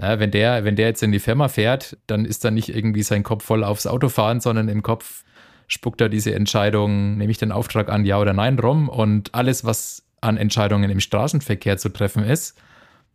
Ja, 0.00 0.20
wenn, 0.20 0.30
der, 0.30 0.64
wenn 0.64 0.76
der 0.76 0.86
jetzt 0.86 1.02
in 1.02 1.10
die 1.10 1.18
Firma 1.18 1.48
fährt, 1.48 1.96
dann 2.06 2.24
ist 2.24 2.44
da 2.44 2.52
nicht 2.52 2.68
irgendwie 2.68 3.02
sein 3.02 3.24
Kopf 3.24 3.44
voll 3.44 3.64
aufs 3.64 3.88
Auto 3.88 4.08
fahren, 4.08 4.38
sondern 4.38 4.68
im 4.68 4.84
Kopf 4.84 5.24
spuckt 5.68 6.00
er 6.00 6.08
diese 6.08 6.34
Entscheidung, 6.34 7.16
nehme 7.16 7.30
ich 7.30 7.38
den 7.38 7.52
Auftrag 7.52 7.88
an, 7.88 8.04
ja 8.04 8.18
oder 8.18 8.32
nein 8.32 8.58
rum 8.58 8.88
und 8.88 9.34
alles, 9.34 9.64
was 9.64 10.02
an 10.20 10.36
Entscheidungen 10.36 10.90
im 10.90 10.98
Straßenverkehr 10.98 11.78
zu 11.78 11.90
treffen 11.90 12.24
ist, 12.24 12.58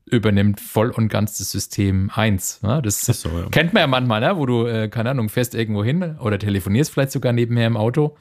übernimmt 0.05 0.61
voll 0.61 0.89
und 0.89 1.09
ganz 1.09 1.37
das 1.37 1.51
System 1.51 2.09
1. 2.13 2.59
Ja, 2.63 2.81
das 2.81 3.01
so, 3.01 3.29
ja. 3.29 3.49
kennt 3.49 3.73
man 3.73 3.81
ja 3.81 3.87
manchmal, 3.87 4.21
ne? 4.21 4.37
wo 4.37 4.45
du, 4.45 4.65
äh, 4.65 4.87
keine 4.87 5.09
Ahnung, 5.09 5.29
fährst 5.29 5.55
irgendwo 5.55 5.83
hin 5.83 6.17
oder 6.19 6.39
telefonierst 6.39 6.91
vielleicht 6.91 7.11
sogar 7.11 7.33
nebenher 7.33 7.67
im 7.67 7.75
Auto 7.75 8.15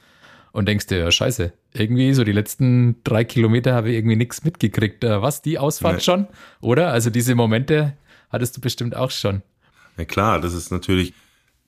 und 0.51 0.67
denkst 0.67 0.87
dir, 0.87 0.99
ja, 0.99 1.11
scheiße, 1.11 1.53
irgendwie 1.73 2.13
so 2.13 2.23
die 2.23 2.31
letzten 2.31 3.03
drei 3.03 3.23
Kilometer 3.23 3.73
habe 3.73 3.89
ich 3.89 3.97
irgendwie 3.97 4.15
nichts 4.15 4.43
mitgekriegt. 4.43 5.03
Äh, 5.03 5.21
was, 5.21 5.41
die 5.41 5.59
Ausfahrt 5.59 5.95
nee. 5.95 6.01
schon? 6.01 6.27
Oder? 6.61 6.91
Also 6.91 7.09
diese 7.09 7.35
Momente, 7.35 7.93
hattest 8.29 8.57
du 8.57 8.61
bestimmt 8.61 8.95
auch 8.95 9.11
schon. 9.11 9.41
Ja 9.97 10.05
klar, 10.05 10.41
das 10.41 10.53
ist 10.53 10.71
natürlich, 10.71 11.13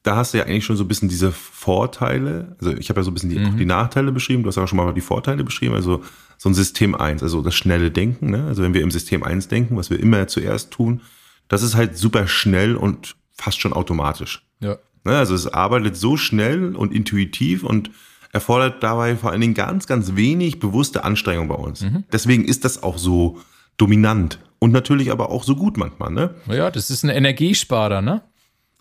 da 0.05 0.15
hast 0.15 0.33
du 0.33 0.37
ja 0.37 0.45
eigentlich 0.45 0.63
schon 0.63 0.77
so 0.77 0.83
ein 0.83 0.87
bisschen 0.87 1.09
diese 1.09 1.31
Vorteile. 1.31 2.55
Also 2.59 2.73
ich 2.77 2.89
habe 2.89 2.99
ja 2.99 3.03
so 3.03 3.09
ein 3.09 3.15
bisschen 3.15 3.31
die, 3.31 3.39
mhm. 3.39 3.57
die, 3.57 3.65
Nachteile 3.65 4.11
beschrieben, 4.11 4.43
du 4.43 4.49
hast 4.49 4.55
ja 4.55 4.67
schon 4.67 4.77
mal 4.77 4.93
die 4.93 5.01
Vorteile 5.01 5.43
beschrieben. 5.43 5.73
Also 5.73 6.03
so 6.37 6.47
ein 6.47 6.53
System 6.53 6.93
1, 6.93 7.23
also 7.23 7.41
das 7.41 7.55
schnelle 7.55 7.89
Denken. 7.89 8.29
Ne? 8.29 8.45
Also 8.45 8.61
wenn 8.61 8.75
wir 8.75 8.81
im 8.81 8.91
System 8.91 9.23
1 9.23 9.47
denken, 9.47 9.75
was 9.77 9.89
wir 9.89 9.99
immer 9.99 10.27
zuerst 10.27 10.69
tun, 10.69 11.01
das 11.47 11.63
ist 11.63 11.75
halt 11.75 11.97
super 11.97 12.27
schnell 12.27 12.75
und 12.75 13.15
fast 13.33 13.59
schon 13.59 13.73
automatisch. 13.73 14.45
Ja. 14.59 14.77
Ne? 15.05 15.17
Also 15.17 15.33
es 15.33 15.47
arbeitet 15.47 15.97
so 15.97 16.17
schnell 16.17 16.75
und 16.75 16.93
intuitiv 16.93 17.63
und 17.63 17.89
erfordert 18.31 18.83
dabei 18.83 19.15
vor 19.15 19.31
allen 19.31 19.41
Dingen 19.41 19.55
ganz, 19.55 19.87
ganz 19.87 20.15
wenig 20.15 20.59
bewusste 20.59 21.03
Anstrengung 21.03 21.47
bei 21.47 21.55
uns. 21.55 21.81
Mhm. 21.81 22.03
Deswegen 22.11 22.45
ist 22.45 22.63
das 22.63 22.83
auch 22.83 22.99
so 22.99 23.39
dominant 23.77 24.37
und 24.59 24.71
natürlich 24.71 25.11
aber 25.11 25.31
auch 25.31 25.43
so 25.43 25.55
gut 25.55 25.77
manchmal, 25.77 26.11
ne? 26.11 26.35
Ja, 26.47 26.69
das 26.69 26.91
ist 26.91 27.03
ein 27.03 27.09
Energiesparer, 27.09 28.03
ne? 28.03 28.21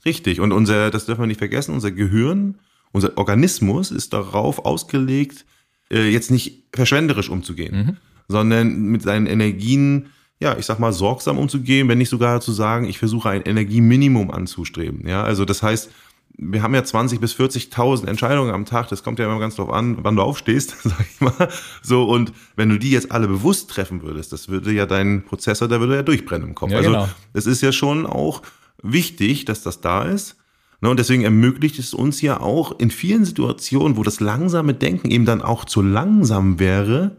Richtig. 0.05 0.41
Und 0.41 0.53
unser, 0.53 0.91
das 0.91 1.07
dürfen 1.07 1.23
wir 1.23 1.27
nicht 1.27 1.39
vergessen, 1.39 1.75
unser 1.75 1.91
Gehirn, 1.91 2.57
unser 2.93 3.17
Organismus 3.17 3.91
ist 3.91 4.13
darauf 4.13 4.65
ausgelegt, 4.65 5.45
äh, 5.91 6.09
jetzt 6.09 6.31
nicht 6.31 6.65
verschwenderisch 6.73 7.29
umzugehen, 7.29 7.77
mhm. 7.77 7.97
sondern 8.29 8.83
mit 8.85 9.03
seinen 9.03 9.27
Energien, 9.27 10.07
ja, 10.41 10.57
ich 10.59 10.67
sag 10.67 10.79
mal, 10.79 10.93
sorgsam 10.93 11.39
umzugehen, 11.39 11.89
wenn 11.89 11.99
nicht 11.99 12.11
sogar 12.11 12.41
zu 12.41 12.53
sagen, 12.53 12.87
ich 12.87 12.99
versuche 12.99 13.31
ein 13.31 13.43
Energieminimum 13.43 14.31
anzustreben. 14.31 15.07
Ja, 15.07 15.23
also 15.23 15.45
das 15.45 15.63
heißt, 15.63 15.91
wir 16.37 16.63
haben 16.63 16.75
ja 16.75 16.83
20 16.83 17.21
bis 17.21 17.35
40.000 17.35 18.09
Entscheidungen 18.09 18.53
am 18.53 18.65
Tag. 18.65 18.89
Das 18.89 19.05
kommt 19.05 19.21
ja 19.21 19.27
immer 19.27 19.39
ganz 19.39 19.55
drauf 19.55 19.71
an, 19.71 19.99
wann 20.03 20.17
du 20.17 20.23
aufstehst, 20.23 20.77
sag 20.83 21.01
ich 21.01 21.21
mal. 21.21 21.49
So 21.83 22.05
und 22.05 22.33
wenn 22.57 22.69
du 22.69 22.79
die 22.79 22.91
jetzt 22.91 23.13
alle 23.13 23.29
bewusst 23.29 23.71
treffen 23.71 24.03
würdest, 24.03 24.33
das 24.33 24.49
würde 24.49 24.73
ja 24.73 24.87
dein 24.87 25.25
Prozessor, 25.25 25.69
der 25.69 25.81
würde 25.81 25.95
ja 25.95 26.03
durchbrennen 26.03 26.49
im 26.49 26.55
Kopf. 26.55 26.73
Ja, 26.73 26.79
also 26.79 26.91
genau. 26.91 27.09
es 27.33 27.47
ist 27.47 27.61
ja 27.61 27.73
schon 27.73 28.07
auch 28.07 28.43
wichtig, 28.85 29.45
dass 29.45 29.63
das 29.63 29.81
da 29.81 30.05
ist. 30.05 30.37
Ne, 30.81 30.91
und 30.91 30.99
deswegen 30.99 31.25
ermöglicht 31.25 31.79
es 31.79 31.95
uns 31.95 32.21
ja 32.21 32.41
auch 32.41 32.79
in 32.79 32.91
vielen 32.91 33.25
Situationen, 33.25 33.97
wo 33.97 34.03
das 34.03 34.21
langsame 34.21 34.75
Denken 34.75 35.11
eben 35.11 35.25
dann 35.25 35.43
auch 35.43 35.65
zu 35.65 35.83
langsam 35.83 36.59
wäre, 36.59 37.17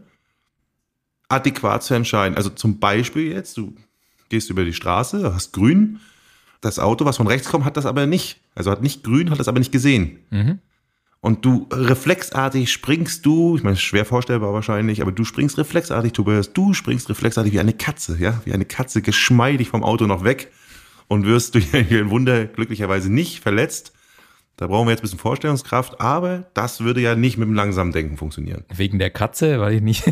adäquat 1.28 1.82
zu 1.82 1.94
entscheiden. 1.94 2.36
Also 2.36 2.50
zum 2.50 2.78
Beispiel 2.78 3.32
jetzt, 3.32 3.56
du 3.56 3.74
gehst 4.28 4.50
über 4.50 4.64
die 4.64 4.72
Straße, 4.72 5.34
hast 5.34 5.52
grün, 5.52 5.98
das 6.60 6.78
Auto, 6.78 7.04
was 7.04 7.16
von 7.16 7.26
rechts 7.26 7.48
kommt, 7.48 7.64
hat 7.64 7.76
das 7.76 7.86
aber 7.86 8.06
nicht. 8.06 8.40
Also 8.54 8.70
hat 8.70 8.82
nicht 8.82 9.02
grün, 9.02 9.30
hat 9.30 9.40
das 9.40 9.48
aber 9.48 9.58
nicht 9.58 9.72
gesehen. 9.72 10.20
Mhm. 10.30 10.60
und 11.20 11.44
du 11.44 11.66
reflexartig 11.72 12.70
springst 12.70 13.26
du, 13.26 13.56
ich 13.56 13.64
meine, 13.64 13.76
schwer 13.76 14.04
vorstellbar 14.04 14.52
wahrscheinlich, 14.52 15.02
aber 15.02 15.10
du 15.10 15.24
springst 15.24 15.58
reflexartig, 15.58 16.12
Tobias, 16.12 16.52
du 16.52 16.72
springst 16.72 17.08
reflexartig 17.08 17.52
wie 17.52 17.58
eine 17.58 17.72
Katze, 17.72 18.16
ja, 18.20 18.40
wie 18.44 18.52
eine 18.52 18.64
Katze 18.64 19.02
geschmeidig 19.02 19.68
vom 19.70 19.82
Auto 19.82 20.06
noch 20.06 20.22
weg 20.22 20.52
und 21.08 21.26
wirst 21.26 21.54
durch 21.54 21.74
ein 21.74 22.10
Wunder 22.10 22.46
glücklicherweise 22.46 23.12
nicht 23.12 23.40
verletzt. 23.40 23.92
Da 24.58 24.68
brauchen 24.68 24.86
wir 24.86 24.92
jetzt 24.92 25.00
ein 25.00 25.02
bisschen 25.02 25.18
Vorstellungskraft, 25.18 26.00
aber 26.00 26.46
das 26.54 26.80
würde 26.80 27.02
ja 27.02 27.14
nicht 27.14 27.36
mit 27.36 27.46
dem 27.46 27.54
langsamen 27.54 27.92
Denken 27.92 28.16
funktionieren. 28.16 28.64
Wegen 28.74 28.98
der 28.98 29.10
Katze, 29.10 29.60
weil 29.60 29.74
ich 29.74 29.82
nicht. 29.82 30.02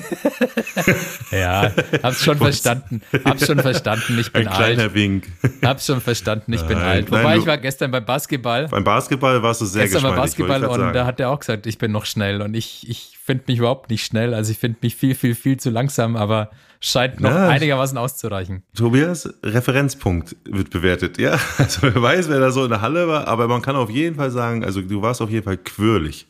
ja, 1.30 1.72
hab's 2.02 2.22
schon 2.22 2.38
Was? 2.40 2.60
verstanden. 2.60 3.00
Hab's 3.24 3.46
schon 3.46 3.58
verstanden. 3.58 4.18
Ich 4.18 4.34
bin 4.34 4.46
Ein 4.46 4.54
kleiner 4.54 4.82
alt. 4.82 4.94
Wink. 4.94 5.32
Hab's 5.62 5.86
schon 5.86 6.02
verstanden. 6.02 6.52
Ich 6.52 6.60
bin 6.60 6.76
alt. 6.76 7.10
Wobei 7.10 7.22
nein, 7.22 7.40
ich 7.40 7.46
war 7.46 7.56
gestern 7.56 7.90
beim 7.90 8.04
Basketball. 8.04 8.68
Beim 8.68 8.84
Basketball 8.84 9.42
warst 9.42 9.62
du 9.62 9.64
sehr 9.64 9.84
Gestern 9.84 10.02
beim 10.02 10.16
Basketball 10.16 10.62
und 10.66 10.92
da 10.92 11.06
hat 11.06 11.20
er 11.20 11.30
auch 11.30 11.40
gesagt, 11.40 11.66
ich 11.66 11.78
bin 11.78 11.90
noch 11.90 12.04
schnell 12.04 12.42
und 12.42 12.52
ich, 12.52 12.86
ich 12.86 13.18
finde 13.24 13.44
mich 13.46 13.60
überhaupt 13.60 13.88
nicht 13.88 14.04
schnell. 14.04 14.34
Also 14.34 14.52
ich 14.52 14.58
finde 14.58 14.76
mich 14.82 14.94
viel, 14.94 15.14
viel, 15.14 15.34
viel 15.34 15.56
zu 15.56 15.70
langsam, 15.70 16.16
aber 16.16 16.50
scheint 16.84 17.20
noch 17.20 17.30
ja, 17.30 17.48
einigermaßen 17.48 17.96
auszureichen. 17.96 18.62
Tobias, 18.76 19.28
Referenzpunkt 19.42 20.36
wird 20.44 20.70
bewertet. 20.70 21.18
Ja, 21.18 21.38
also 21.58 21.82
wer 21.82 22.00
weiß, 22.00 22.28
wer 22.28 22.40
da 22.40 22.50
so 22.50 22.64
in 22.64 22.70
der 22.70 22.82
Halle 22.82 23.08
war, 23.08 23.26
aber 23.26 23.48
man 23.48 23.62
kann 23.62 23.76
auf 23.76 23.90
jeden 23.90 24.16
Fall 24.16 24.30
sagen, 24.30 24.64
also 24.64 24.82
du 24.82 25.02
warst 25.02 25.22
auf 25.22 25.30
jeden 25.30 25.44
Fall 25.44 25.56
quirlig. 25.56 26.26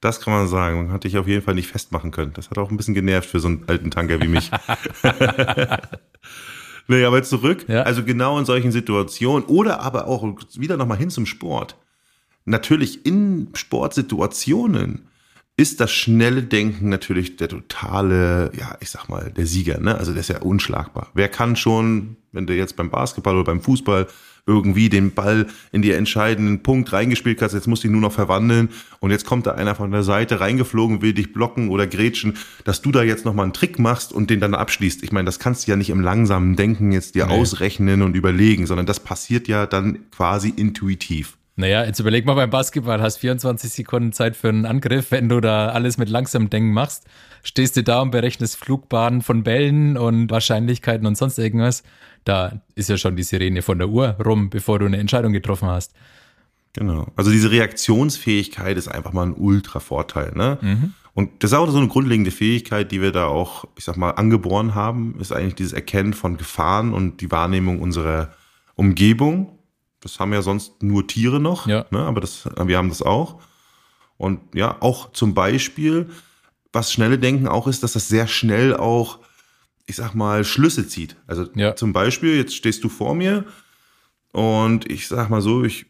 Das 0.00 0.20
kann 0.20 0.32
man 0.32 0.46
sagen. 0.46 0.84
Man 0.84 0.92
hat 0.92 1.04
dich 1.04 1.18
auf 1.18 1.26
jeden 1.26 1.42
Fall 1.42 1.54
nicht 1.54 1.66
festmachen 1.66 2.12
können. 2.12 2.32
Das 2.32 2.50
hat 2.50 2.58
auch 2.58 2.70
ein 2.70 2.76
bisschen 2.76 2.94
genervt 2.94 3.28
für 3.28 3.40
so 3.40 3.48
einen 3.48 3.64
alten 3.66 3.90
Tanker 3.90 4.20
wie 4.20 4.28
mich. 4.28 4.48
nee, 6.86 7.04
aber 7.04 7.22
zurück. 7.24 7.64
Ja. 7.68 7.82
Also 7.82 8.04
genau 8.04 8.38
in 8.38 8.44
solchen 8.44 8.70
Situationen 8.70 9.44
oder 9.48 9.80
aber 9.80 10.06
auch 10.06 10.24
wieder 10.54 10.76
nochmal 10.76 10.98
hin 10.98 11.10
zum 11.10 11.26
Sport. 11.26 11.76
Natürlich 12.44 13.04
in 13.06 13.48
Sportsituationen 13.54 15.07
ist 15.58 15.80
das 15.80 15.90
schnelle 15.90 16.44
Denken 16.44 16.88
natürlich 16.88 17.36
der 17.36 17.48
totale, 17.48 18.52
ja, 18.56 18.78
ich 18.78 18.90
sag 18.90 19.08
mal, 19.08 19.32
der 19.36 19.44
Sieger, 19.44 19.80
ne? 19.80 19.98
Also 19.98 20.12
der 20.12 20.20
ist 20.20 20.30
ja 20.30 20.40
unschlagbar. 20.40 21.10
Wer 21.14 21.28
kann 21.28 21.56
schon, 21.56 22.16
wenn 22.30 22.46
du 22.46 22.54
jetzt 22.54 22.76
beim 22.76 22.90
Basketball 22.90 23.34
oder 23.34 23.44
beim 23.44 23.60
Fußball 23.60 24.06
irgendwie 24.46 24.88
den 24.88 25.14
Ball 25.14 25.48
in 25.72 25.82
die 25.82 25.90
entscheidenden 25.90 26.62
Punkt 26.62 26.92
reingespielt 26.92 27.42
hast, 27.42 27.54
jetzt 27.54 27.66
musst 27.66 27.82
du 27.82 27.88
ihn 27.88 27.92
nur 27.92 28.00
noch 28.00 28.12
verwandeln 28.12 28.68
und 29.00 29.10
jetzt 29.10 29.26
kommt 29.26 29.48
da 29.48 29.54
einer 29.54 29.74
von 29.74 29.90
der 29.90 30.04
Seite 30.04 30.38
reingeflogen, 30.38 31.02
will 31.02 31.12
dich 31.12 31.32
blocken 31.32 31.70
oder 31.70 31.88
grätschen, 31.88 32.36
dass 32.62 32.80
du 32.80 32.92
da 32.92 33.02
jetzt 33.02 33.24
nochmal 33.24 33.42
einen 33.42 33.52
Trick 33.52 33.80
machst 33.80 34.12
und 34.12 34.30
den 34.30 34.38
dann 34.38 34.54
abschließt. 34.54 35.02
Ich 35.02 35.10
meine, 35.10 35.26
das 35.26 35.40
kannst 35.40 35.66
du 35.66 35.72
ja 35.72 35.76
nicht 35.76 35.90
im 35.90 36.00
langsamen 36.00 36.54
Denken 36.54 36.92
jetzt 36.92 37.16
dir 37.16 37.26
nee. 37.26 37.32
ausrechnen 37.32 38.02
und 38.02 38.14
überlegen, 38.14 38.66
sondern 38.66 38.86
das 38.86 39.00
passiert 39.00 39.48
ja 39.48 39.66
dann 39.66 40.08
quasi 40.12 40.50
intuitiv. 40.56 41.37
Naja, 41.58 41.84
jetzt 41.84 41.98
überleg 41.98 42.24
mal 42.24 42.34
beim 42.34 42.50
Basketball, 42.50 43.02
hast 43.02 43.16
24 43.16 43.72
Sekunden 43.72 44.12
Zeit 44.12 44.36
für 44.36 44.48
einen 44.48 44.64
Angriff, 44.64 45.10
wenn 45.10 45.28
du 45.28 45.40
da 45.40 45.70
alles 45.70 45.98
mit 45.98 46.08
langsamem 46.08 46.50
Denken 46.50 46.72
machst, 46.72 47.04
stehst 47.42 47.76
du 47.76 47.82
da 47.82 48.00
und 48.00 48.12
berechnest 48.12 48.56
Flugbahnen 48.56 49.22
von 49.22 49.42
Bällen 49.42 49.96
und 49.96 50.30
Wahrscheinlichkeiten 50.30 51.04
und 51.04 51.16
sonst 51.16 51.36
irgendwas. 51.36 51.82
Da 52.22 52.62
ist 52.76 52.88
ja 52.88 52.96
schon 52.96 53.16
die 53.16 53.24
Sirene 53.24 53.62
von 53.62 53.78
der 53.78 53.88
Uhr 53.88 54.10
rum, 54.24 54.50
bevor 54.50 54.78
du 54.78 54.86
eine 54.86 54.98
Entscheidung 54.98 55.32
getroffen 55.32 55.66
hast. 55.66 55.94
Genau. 56.74 57.08
Also 57.16 57.32
diese 57.32 57.50
Reaktionsfähigkeit 57.50 58.76
ist 58.76 58.86
einfach 58.86 59.12
mal 59.12 59.26
ein 59.26 59.34
Ultra-Vorteil. 59.34 60.34
Ne? 60.36 60.58
Mhm. 60.60 60.94
Und 61.12 61.42
das 61.42 61.50
ist 61.50 61.58
auch 61.58 61.68
so 61.68 61.78
eine 61.78 61.88
grundlegende 61.88 62.30
Fähigkeit, 62.30 62.92
die 62.92 63.02
wir 63.02 63.10
da 63.10 63.26
auch, 63.26 63.64
ich 63.76 63.82
sag 63.82 63.96
mal, 63.96 64.12
angeboren 64.12 64.76
haben, 64.76 65.16
ist 65.18 65.32
eigentlich 65.32 65.56
dieses 65.56 65.72
Erkennen 65.72 66.12
von 66.12 66.36
Gefahren 66.36 66.94
und 66.94 67.20
die 67.20 67.32
Wahrnehmung 67.32 67.80
unserer 67.80 68.30
Umgebung 68.76 69.57
das 70.00 70.20
haben 70.20 70.32
ja 70.32 70.42
sonst 70.42 70.82
nur 70.82 71.06
Tiere 71.06 71.40
noch, 71.40 71.66
ja. 71.66 71.86
ne? 71.90 72.00
aber 72.00 72.20
das, 72.20 72.48
wir 72.64 72.76
haben 72.76 72.88
das 72.88 73.02
auch. 73.02 73.40
Und 74.16 74.40
ja, 74.54 74.76
auch 74.80 75.12
zum 75.12 75.34
Beispiel, 75.34 76.08
was 76.72 76.92
schnelle 76.92 77.18
Denken 77.18 77.48
auch 77.48 77.66
ist, 77.66 77.82
dass 77.82 77.92
das 77.92 78.08
sehr 78.08 78.26
schnell 78.26 78.76
auch, 78.76 79.20
ich 79.86 79.96
sag 79.96 80.14
mal, 80.14 80.44
Schlüsse 80.44 80.86
zieht. 80.86 81.16
Also 81.26 81.46
ja. 81.54 81.74
zum 81.76 81.92
Beispiel, 81.92 82.36
jetzt 82.36 82.54
stehst 82.54 82.84
du 82.84 82.88
vor 82.88 83.14
mir 83.14 83.44
und 84.32 84.90
ich 84.90 85.08
sag 85.08 85.30
mal 85.30 85.40
so, 85.40 85.64
ich, 85.64 85.86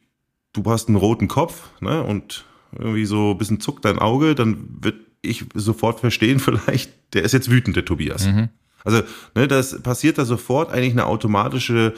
du 0.52 0.62
hast 0.66 0.88
einen 0.88 0.96
roten 0.96 1.28
Kopf 1.28 1.70
ne? 1.80 2.02
und 2.02 2.44
irgendwie 2.72 3.06
so 3.06 3.32
ein 3.32 3.38
bisschen 3.38 3.60
zuckt 3.60 3.84
dein 3.84 3.98
Auge, 3.98 4.34
dann 4.34 4.68
wird 4.80 4.96
ich 5.20 5.44
sofort 5.54 6.00
verstehen, 6.00 6.38
vielleicht, 6.40 6.92
der 7.14 7.22
ist 7.22 7.32
jetzt 7.32 7.50
wütend, 7.50 7.76
der 7.76 7.84
Tobias. 7.84 8.26
Mhm. 8.26 8.50
Also, 8.84 9.02
ne, 9.34 9.48
das 9.48 9.82
passiert 9.82 10.18
da 10.18 10.24
sofort 10.24 10.72
eigentlich 10.72 10.92
eine 10.92 11.06
automatische 11.06 11.94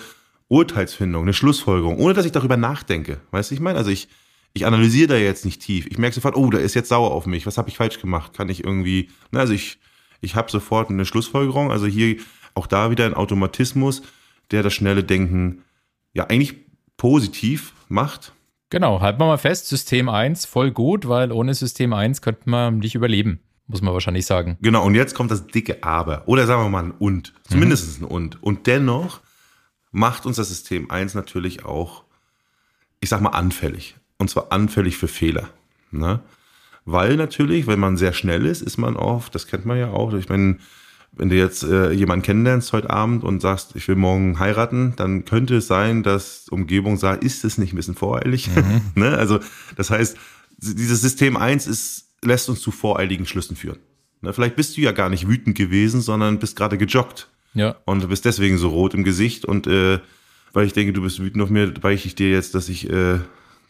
Urteilsfindung, 0.50 1.22
eine 1.22 1.32
Schlussfolgerung, 1.32 1.98
ohne 1.98 2.12
dass 2.12 2.26
ich 2.26 2.32
darüber 2.32 2.56
nachdenke. 2.56 3.20
Weißt 3.30 3.50
du, 3.50 3.54
ich 3.54 3.60
meine? 3.60 3.78
Also 3.78 3.90
ich, 3.90 4.08
ich 4.52 4.66
analysiere 4.66 5.06
da 5.06 5.16
jetzt 5.16 5.44
nicht 5.44 5.62
tief. 5.62 5.86
Ich 5.86 5.96
merke 5.96 6.14
sofort, 6.14 6.36
oh, 6.36 6.50
der 6.50 6.60
ist 6.60 6.74
jetzt 6.74 6.88
sauer 6.88 7.12
auf 7.12 7.26
mich. 7.26 7.46
Was 7.46 7.56
habe 7.56 7.68
ich 7.68 7.76
falsch 7.76 8.00
gemacht? 8.00 8.32
Kann 8.36 8.48
ich 8.48 8.64
irgendwie, 8.64 9.10
ne, 9.30 9.38
also 9.38 9.52
ich, 9.52 9.78
ich 10.20 10.34
habe 10.34 10.50
sofort 10.50 10.90
eine 10.90 11.04
Schlussfolgerung. 11.04 11.70
Also 11.70 11.86
hier 11.86 12.16
auch 12.54 12.66
da 12.66 12.90
wieder 12.90 13.06
ein 13.06 13.14
Automatismus, 13.14 14.02
der 14.50 14.64
das 14.64 14.74
schnelle 14.74 15.04
Denken 15.04 15.62
ja 16.14 16.26
eigentlich 16.26 16.56
positiv 16.96 17.72
macht. 17.88 18.32
Genau, 18.70 19.00
halten 19.00 19.20
wir 19.20 19.26
mal 19.26 19.38
fest, 19.38 19.68
System 19.68 20.08
1 20.08 20.46
voll 20.46 20.72
gut, 20.72 21.08
weil 21.08 21.30
ohne 21.30 21.54
System 21.54 21.92
1 21.92 22.22
könnte 22.22 22.50
man 22.50 22.78
nicht 22.78 22.96
überleben, 22.96 23.38
muss 23.68 23.82
man 23.82 23.94
wahrscheinlich 23.94 24.26
sagen. 24.26 24.58
Genau, 24.60 24.84
und 24.84 24.96
jetzt 24.96 25.14
kommt 25.14 25.30
das 25.30 25.46
dicke 25.46 25.84
Aber. 25.84 26.26
Oder 26.26 26.46
sagen 26.46 26.64
wir 26.64 26.68
mal 26.68 26.84
ein 26.84 26.90
Und. 26.98 27.34
Zumindest 27.48 28.00
mhm. 28.00 28.06
ein 28.06 28.10
Und. 28.10 28.42
Und 28.42 28.66
dennoch 28.66 29.20
macht 29.92 30.26
uns 30.26 30.36
das 30.36 30.48
System 30.48 30.90
1 30.90 31.14
natürlich 31.14 31.64
auch, 31.64 32.04
ich 33.00 33.08
sag 33.08 33.20
mal, 33.20 33.30
anfällig. 33.30 33.96
Und 34.18 34.30
zwar 34.30 34.52
anfällig 34.52 34.96
für 34.96 35.08
Fehler. 35.08 35.50
Ne? 35.90 36.20
Weil 36.84 37.16
natürlich, 37.16 37.66
wenn 37.66 37.80
man 37.80 37.96
sehr 37.96 38.12
schnell 38.12 38.46
ist, 38.46 38.62
ist 38.62 38.78
man 38.78 38.96
oft, 38.96 39.34
das 39.34 39.46
kennt 39.46 39.66
man 39.66 39.78
ja 39.78 39.90
auch, 39.90 40.12
ich 40.14 40.28
meine, 40.28 40.58
wenn 41.12 41.28
du 41.28 41.36
jetzt 41.36 41.64
äh, 41.64 41.90
jemanden 41.90 42.24
kennenlernst 42.24 42.72
heute 42.72 42.90
Abend 42.90 43.24
und 43.24 43.40
sagst, 43.40 43.74
ich 43.74 43.86
will 43.88 43.96
morgen 43.96 44.38
heiraten, 44.38 44.94
dann 44.96 45.24
könnte 45.24 45.56
es 45.56 45.66
sein, 45.66 46.02
dass 46.02 46.48
Umgebung 46.48 46.96
sagt, 46.96 47.24
ist 47.24 47.44
es 47.44 47.58
nicht 47.58 47.72
ein 47.72 47.76
bisschen 47.76 47.96
voreilig? 47.96 48.48
Mhm. 48.54 48.80
ne? 48.94 49.16
Also 49.16 49.40
das 49.76 49.90
heißt, 49.90 50.16
dieses 50.58 51.00
System 51.00 51.36
1 51.36 51.66
ist, 51.66 52.10
lässt 52.22 52.48
uns 52.48 52.60
zu 52.60 52.70
voreiligen 52.70 53.26
Schlüssen 53.26 53.56
führen. 53.56 53.78
Ne? 54.20 54.32
Vielleicht 54.32 54.56
bist 54.56 54.76
du 54.76 54.82
ja 54.82 54.92
gar 54.92 55.08
nicht 55.08 55.26
wütend 55.26 55.56
gewesen, 55.56 56.00
sondern 56.00 56.38
bist 56.38 56.56
gerade 56.56 56.78
gejoggt. 56.78 57.28
Ja. 57.54 57.76
Und 57.84 58.02
du 58.02 58.08
bist 58.08 58.24
deswegen 58.24 58.58
so 58.58 58.68
rot 58.68 58.94
im 58.94 59.04
Gesicht 59.04 59.44
und 59.44 59.66
äh, 59.66 59.98
weil 60.52 60.66
ich 60.66 60.72
denke, 60.72 60.92
du 60.92 61.02
bist 61.02 61.20
wütend 61.20 61.42
auf 61.42 61.50
mir, 61.50 61.72
weiche 61.82 62.08
ich 62.08 62.14
dir 62.14 62.30
jetzt, 62.30 62.54
dass 62.54 62.68
ich, 62.68 62.90
äh, 62.90 63.18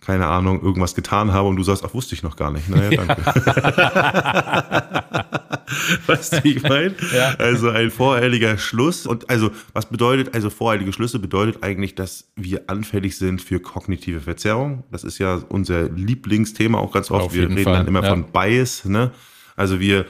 keine 0.01 0.27
Ahnung, 0.27 0.63
irgendwas 0.63 0.95
getan 0.95 1.33
habe 1.33 1.49
und 1.49 1.57
du 1.57 1.63
sagst, 1.63 1.85
ach, 1.85 1.93
wusste 1.93 2.15
ich 2.15 2.23
noch 2.23 2.37
gar 2.37 2.51
nicht. 2.51 2.71
Naja, 2.71 3.05
danke. 3.05 3.23
weißt 6.07 6.33
du, 6.33 6.45
wie 6.45 6.57
ich 6.57 6.63
meine? 6.63 6.95
Ja. 7.15 7.35
Also 7.39 7.69
ein 7.69 7.91
voreiliger 7.91 8.57
Schluss. 8.57 9.07
Und 9.07 9.29
also, 9.29 9.51
was 9.75 9.91
bedeutet, 9.91 10.35
also 10.35 10.49
voreilige 10.49 10.95
Schlüsse 10.95 11.19
bedeutet 11.19 11.63
eigentlich, 11.63 11.95
dass 11.95 12.31
wir 12.35 12.63
anfällig 12.69 13.19
sind 13.19 13.43
für 13.43 13.61
kognitive 13.61 14.21
Verzerrung. 14.21 14.85
Das 14.91 15.05
ist 15.05 15.19
ja 15.19 15.43
unser 15.51 15.91
Lieblingsthema 15.91 16.79
auch 16.79 16.93
ganz 16.93 17.11
oft. 17.11 17.27
Auf 17.27 17.35
wir 17.35 17.51
reden 17.51 17.63
Fall. 17.63 17.75
dann 17.75 17.87
immer 17.87 18.03
ja. 18.03 18.09
von 18.09 18.33
Bias, 18.33 18.87
ne? 18.87 19.11
Also 19.55 19.81
wir 19.81 20.07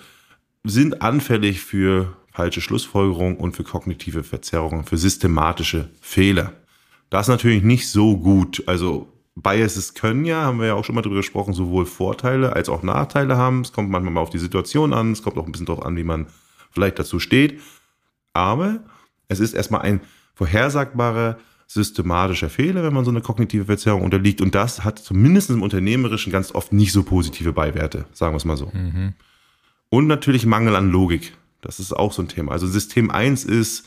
sind 0.62 1.03
anfällig 1.03 1.61
für 1.61 2.17
falsche 2.32 2.60
Schlussfolgerung 2.60 3.37
und 3.37 3.56
für 3.56 3.64
kognitive 3.64 4.22
Verzerrungen, 4.22 4.84
für 4.84 4.96
systematische 4.96 5.90
Fehler. 6.00 6.52
Das 7.10 7.26
ist 7.26 7.30
natürlich 7.30 7.62
nicht 7.62 7.88
so 7.88 8.16
gut. 8.16 8.62
Also 8.66 9.12
Biases 9.34 9.94
können 9.94 10.25
ja, 10.25 10.42
haben 10.42 10.60
wir 10.60 10.68
ja 10.68 10.75
auch 10.75 10.84
schon 10.84 10.94
mal 10.94 11.02
drüber 11.02 11.16
gesprochen, 11.16 11.54
sowohl 11.54 11.87
Vorteile 11.87 12.52
als 12.54 12.68
auch 12.68 12.82
Nachteile 12.82 13.37
haben. 13.37 13.62
Es 13.62 13.72
kommt 13.72 13.90
manchmal 13.90 14.12
mal 14.12 14.20
auf 14.20 14.30
die 14.30 14.38
Situation 14.38 14.92
an, 14.92 15.12
es 15.12 15.22
kommt 15.22 15.38
auch 15.38 15.46
ein 15.46 15.52
bisschen 15.52 15.66
darauf 15.66 15.84
an, 15.84 15.96
wie 15.96 16.04
man 16.04 16.26
vielleicht 16.70 16.99
dazu 16.99 17.18
steht. 17.18 17.60
Aber 18.32 18.80
es 19.28 19.40
ist 19.40 19.54
erstmal 19.54 19.82
ein 19.82 20.00
vorhersagbarer, 20.34 21.38
systematischer 21.66 22.50
Fehler, 22.50 22.82
wenn 22.82 22.92
man 22.92 23.04
so 23.04 23.12
eine 23.12 23.20
kognitive 23.20 23.66
Verzerrung 23.66 24.02
unterliegt. 24.02 24.40
Und 24.40 24.56
das 24.56 24.82
hat 24.82 24.99
zumindest 24.99 25.50
im 25.50 25.62
Unternehmerischen 25.62 26.32
ganz 26.32 26.52
oft 26.52 26.72
nicht 26.72 26.92
so 26.92 27.04
positive 27.04 27.52
Beiwerte, 27.52 28.06
sagen 28.12 28.32
wir 28.32 28.38
es 28.38 28.44
mal 28.44 28.56
so. 28.56 28.72
Mhm. 28.72 29.14
Und 29.88 30.08
natürlich 30.08 30.46
Mangel 30.46 30.75
an 30.75 30.90
Logik. 30.90 31.32
Das 31.61 31.81
ist 31.81 31.93
auch 31.93 32.12
so 32.12 32.23
ein 32.23 32.29
Thema. 32.29 32.52
Also 32.52 32.67
System 32.67 33.11
1 33.11 33.45
ist, 33.45 33.85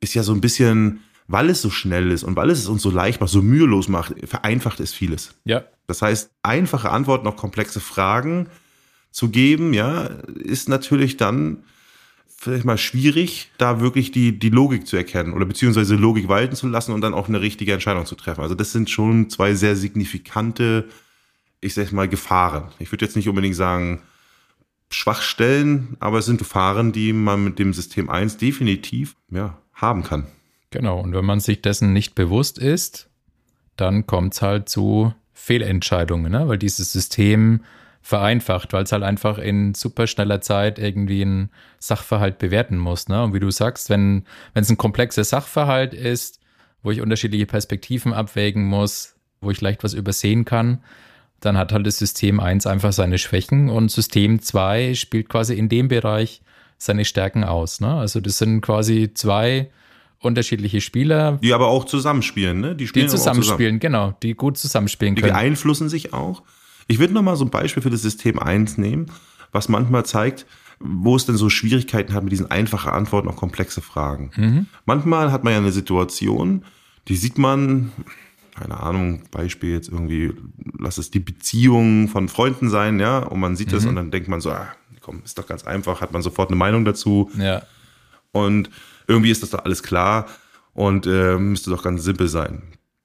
ist 0.00 0.14
ja 0.14 0.22
so 0.22 0.32
ein 0.32 0.40
bisschen, 0.40 1.00
weil 1.28 1.50
es 1.50 1.62
so 1.62 1.70
schnell 1.70 2.10
ist 2.10 2.24
und 2.24 2.36
weil 2.36 2.50
es 2.50 2.58
es 2.58 2.68
uns 2.68 2.82
so 2.82 2.90
leicht 2.90 3.20
macht, 3.20 3.30
so 3.30 3.42
mühelos 3.42 3.88
macht, 3.88 4.14
vereinfacht 4.26 4.80
es 4.80 4.92
vieles. 4.92 5.34
Ja. 5.44 5.64
Das 5.86 6.02
heißt, 6.02 6.30
einfache 6.42 6.90
Antworten 6.90 7.26
auf 7.26 7.36
komplexe 7.36 7.80
Fragen 7.80 8.48
zu 9.10 9.30
geben, 9.30 9.72
ja, 9.72 10.04
ist 10.34 10.68
natürlich 10.68 11.16
dann 11.16 11.64
vielleicht 12.36 12.64
mal 12.64 12.78
schwierig, 12.78 13.50
da 13.58 13.80
wirklich 13.80 14.12
die, 14.12 14.38
die 14.38 14.50
Logik 14.50 14.86
zu 14.86 14.96
erkennen 14.96 15.32
oder 15.32 15.46
beziehungsweise 15.46 15.96
Logik 15.96 16.28
walten 16.28 16.54
zu 16.54 16.68
lassen 16.68 16.92
und 16.92 17.00
dann 17.00 17.14
auch 17.14 17.28
eine 17.28 17.40
richtige 17.40 17.72
Entscheidung 17.72 18.04
zu 18.04 18.14
treffen. 18.14 18.42
Also 18.42 18.54
das 18.54 18.72
sind 18.72 18.90
schon 18.90 19.30
zwei 19.30 19.54
sehr 19.54 19.74
signifikante, 19.74 20.88
ich 21.60 21.74
sag 21.74 21.92
mal, 21.92 22.08
Gefahren. 22.08 22.68
Ich 22.78 22.92
würde 22.92 23.04
jetzt 23.04 23.16
nicht 23.16 23.28
unbedingt 23.28 23.56
sagen, 23.56 24.02
Schwachstellen, 24.90 25.96
aber 26.00 26.18
es 26.18 26.26
sind 26.26 26.38
Gefahren, 26.38 26.92
die 26.92 27.12
man 27.12 27.42
mit 27.42 27.58
dem 27.58 27.72
System 27.72 28.08
1 28.08 28.36
definitiv 28.36 29.16
ja, 29.30 29.58
haben 29.74 30.04
kann. 30.04 30.26
Genau, 30.70 31.00
und 31.00 31.12
wenn 31.14 31.24
man 31.24 31.40
sich 31.40 31.62
dessen 31.62 31.92
nicht 31.92 32.14
bewusst 32.14 32.58
ist, 32.58 33.10
dann 33.76 34.06
kommt 34.06 34.34
es 34.34 34.42
halt 34.42 34.68
zu 34.68 35.12
Fehlentscheidungen, 35.32 36.32
ne? 36.32 36.48
weil 36.48 36.58
dieses 36.58 36.92
System 36.92 37.60
vereinfacht, 38.00 38.72
weil 38.72 38.84
es 38.84 38.92
halt 38.92 39.02
einfach 39.02 39.38
in 39.38 39.74
super 39.74 40.06
schneller 40.06 40.40
Zeit 40.40 40.78
irgendwie 40.78 41.22
einen 41.22 41.50
Sachverhalt 41.78 42.38
bewerten 42.38 42.78
muss. 42.78 43.08
Ne? 43.08 43.22
Und 43.22 43.34
wie 43.34 43.40
du 43.40 43.50
sagst, 43.50 43.90
wenn 43.90 44.24
es 44.54 44.70
ein 44.70 44.76
komplexer 44.76 45.24
Sachverhalt 45.24 45.92
ist, 45.92 46.40
wo 46.82 46.90
ich 46.92 47.00
unterschiedliche 47.00 47.46
Perspektiven 47.46 48.12
abwägen 48.12 48.64
muss, 48.64 49.16
wo 49.40 49.50
ich 49.50 49.60
leicht 49.60 49.82
was 49.82 49.92
übersehen 49.92 50.44
kann, 50.44 50.82
dann 51.40 51.56
hat 51.56 51.72
halt 51.72 51.86
das 51.86 51.98
System 51.98 52.40
1 52.40 52.66
einfach 52.66 52.92
seine 52.92 53.18
Schwächen 53.18 53.68
und 53.68 53.90
System 53.90 54.40
2 54.40 54.94
spielt 54.94 55.28
quasi 55.28 55.54
in 55.54 55.68
dem 55.68 55.88
Bereich 55.88 56.42
seine 56.78 57.04
Stärken 57.04 57.44
aus. 57.44 57.80
Ne? 57.80 57.94
Also 57.94 58.20
das 58.20 58.38
sind 58.38 58.60
quasi 58.60 59.12
zwei 59.14 59.70
unterschiedliche 60.20 60.80
Spieler. 60.80 61.38
Die 61.42 61.52
aber 61.52 61.68
auch 61.68 61.84
zusammenspielen, 61.84 62.60
ne? 62.60 62.74
Die, 62.74 62.86
spielen 62.86 63.06
die 63.06 63.10
zusammenspielen, 63.10 63.80
zusammen. 63.80 63.80
genau, 63.80 64.16
die 64.22 64.34
gut 64.34 64.58
zusammenspielen 64.58 65.14
können. 65.14 65.26
Die 65.26 65.32
beeinflussen 65.32 65.88
sich 65.88 66.12
auch. 66.12 66.42
Ich 66.88 66.98
würde 66.98 67.14
nochmal 67.14 67.36
so 67.36 67.44
ein 67.44 67.50
Beispiel 67.50 67.82
für 67.82 67.90
das 67.90 68.02
System 68.02 68.38
1 68.38 68.78
nehmen, 68.78 69.06
was 69.52 69.68
manchmal 69.68 70.04
zeigt, 70.04 70.46
wo 70.78 71.16
es 71.16 71.26
denn 71.26 71.36
so 71.36 71.48
Schwierigkeiten 71.48 72.12
hat 72.14 72.22
mit 72.22 72.32
diesen 72.32 72.50
einfachen 72.50 72.90
Antworten 72.90 73.28
auf 73.28 73.36
komplexe 73.36 73.80
Fragen. 73.80 74.30
Mhm. 74.36 74.66
Manchmal 74.84 75.32
hat 75.32 75.44
man 75.44 75.52
ja 75.52 75.58
eine 75.58 75.72
Situation, 75.72 76.64
die 77.08 77.16
sieht 77.16 77.38
man, 77.38 77.92
keine 78.58 78.80
Ahnung, 78.80 79.22
Beispiel 79.30 79.72
jetzt 79.72 79.88
irgendwie, 79.88 80.32
lass 80.78 80.98
es 80.98 81.10
die 81.10 81.20
Beziehung 81.20 82.08
von 82.08 82.28
Freunden 82.28 82.70
sein, 82.70 82.98
ja, 83.00 83.18
und 83.18 83.40
man 83.40 83.56
sieht 83.56 83.68
mhm. 83.68 83.72
das 83.72 83.86
und 83.86 83.96
dann 83.96 84.10
denkt 84.10 84.28
man 84.28 84.40
so, 84.40 84.50
ah, 84.50 84.68
komm, 85.00 85.22
ist 85.24 85.38
doch 85.38 85.46
ganz 85.46 85.64
einfach, 85.64 86.00
hat 86.00 86.12
man 86.12 86.22
sofort 86.22 86.50
eine 86.50 86.56
Meinung 86.56 86.84
dazu. 86.84 87.30
Ja. 87.38 87.62
Und 88.32 88.70
irgendwie 89.06 89.30
ist 89.30 89.42
das 89.42 89.50
doch 89.50 89.64
alles 89.64 89.82
klar 89.82 90.26
und 90.74 91.06
äh, 91.06 91.38
müsste 91.38 91.70
doch 91.70 91.82
ganz 91.82 92.02
simpel 92.02 92.28
sein. 92.28 92.62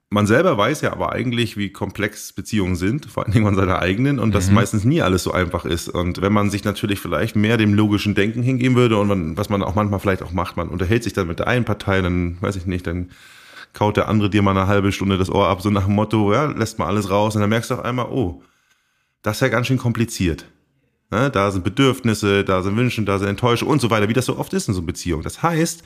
Man 0.09 0.27
selber 0.27 0.57
weiß 0.57 0.81
ja 0.81 0.91
aber 0.91 1.13
eigentlich, 1.13 1.55
wie 1.55 1.69
komplex 1.69 2.33
Beziehungen 2.33 2.75
sind, 2.75 3.05
vor 3.05 3.23
allen 3.23 3.31
Dingen 3.31 3.47
an 3.47 3.55
seiner 3.55 3.79
eigenen, 3.79 4.19
und 4.19 4.29
mhm. 4.29 4.33
dass 4.33 4.51
meistens 4.51 4.83
nie 4.83 5.01
alles 5.01 5.23
so 5.23 5.31
einfach 5.31 5.63
ist. 5.63 5.87
Und 5.87 6.21
wenn 6.21 6.33
man 6.33 6.49
sich 6.49 6.65
natürlich 6.65 6.99
vielleicht 6.99 7.37
mehr 7.37 7.55
dem 7.55 7.73
logischen 7.73 8.13
Denken 8.13 8.43
hingeben 8.43 8.75
würde 8.75 8.97
und 8.97 9.07
man, 9.07 9.37
was 9.37 9.47
man 9.47 9.63
auch 9.63 9.75
manchmal 9.75 10.01
vielleicht 10.01 10.21
auch 10.21 10.33
macht, 10.33 10.57
man 10.57 10.67
unterhält 10.67 11.03
sich 11.03 11.13
dann 11.13 11.27
mit 11.27 11.39
der 11.39 11.47
einen 11.47 11.63
Partei, 11.63 12.01
dann 12.01 12.37
weiß 12.41 12.57
ich 12.57 12.65
nicht, 12.65 12.87
dann 12.87 13.11
kaut 13.73 13.97
der 13.97 14.07
andere 14.07 14.29
dir 14.29 14.41
mal 14.41 14.57
eine 14.57 14.67
halbe 14.67 14.91
Stunde 14.91 15.17
das 15.17 15.29
Ohr 15.29 15.47
ab, 15.47 15.61
so 15.61 15.69
nach 15.69 15.85
dem 15.85 15.95
Motto, 15.95 16.33
ja, 16.33 16.45
lässt 16.45 16.79
mal 16.79 16.87
alles 16.87 17.09
raus, 17.09 17.35
und 17.35 17.41
dann 17.41 17.49
merkst 17.49 17.69
du 17.69 17.75
auf 17.75 17.85
einmal, 17.85 18.07
oh, 18.07 18.41
das 19.21 19.37
ist 19.37 19.41
ja 19.41 19.47
ganz 19.49 19.67
schön 19.67 19.77
kompliziert. 19.77 20.45
Ne? 21.11 21.29
Da 21.29 21.51
sind 21.51 21.63
Bedürfnisse, 21.63 22.43
da 22.43 22.61
sind 22.63 22.75
Wünsche, 22.77 23.01
da 23.03 23.19
sind 23.19 23.27
Enttäuschungen 23.27 23.71
und 23.71 23.81
so 23.81 23.89
weiter, 23.89 24.09
wie 24.09 24.13
das 24.13 24.25
so 24.25 24.37
oft 24.37 24.53
ist 24.53 24.67
in 24.67 24.73
so 24.73 24.81
Beziehungen. 24.81 25.23
Das 25.23 25.43
heißt, 25.43 25.83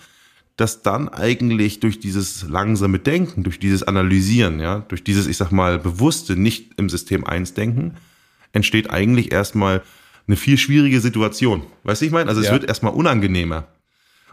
dass 0.55 0.83
dann 0.83 1.09
eigentlich 1.09 1.79
durch 1.81 1.99
dieses 1.99 2.47
langsame 2.47 2.99
Denken, 2.99 3.43
durch 3.43 3.59
dieses 3.59 3.83
Analysieren, 3.83 4.59
ja, 4.59 4.79
durch 4.87 5.03
dieses, 5.03 5.27
ich 5.27 5.37
sag 5.37 5.51
mal, 5.51 5.79
bewusste, 5.79 6.37
nicht 6.37 6.79
im 6.79 6.89
System 6.89 7.25
1 7.25 7.55
denken, 7.55 7.95
entsteht 8.53 8.89
eigentlich 8.89 9.33
erstmal 9.33 9.81
eine 10.27 10.37
viel 10.37 10.57
schwierige 10.57 11.01
Situation. 11.01 11.63
Weißt 11.83 12.01
du, 12.01 12.05
ich 12.05 12.11
meine? 12.11 12.29
Also 12.29 12.41
es 12.41 12.47
ja. 12.47 12.53
wird 12.53 12.65
erstmal 12.65 12.93
unangenehmer. 12.93 13.67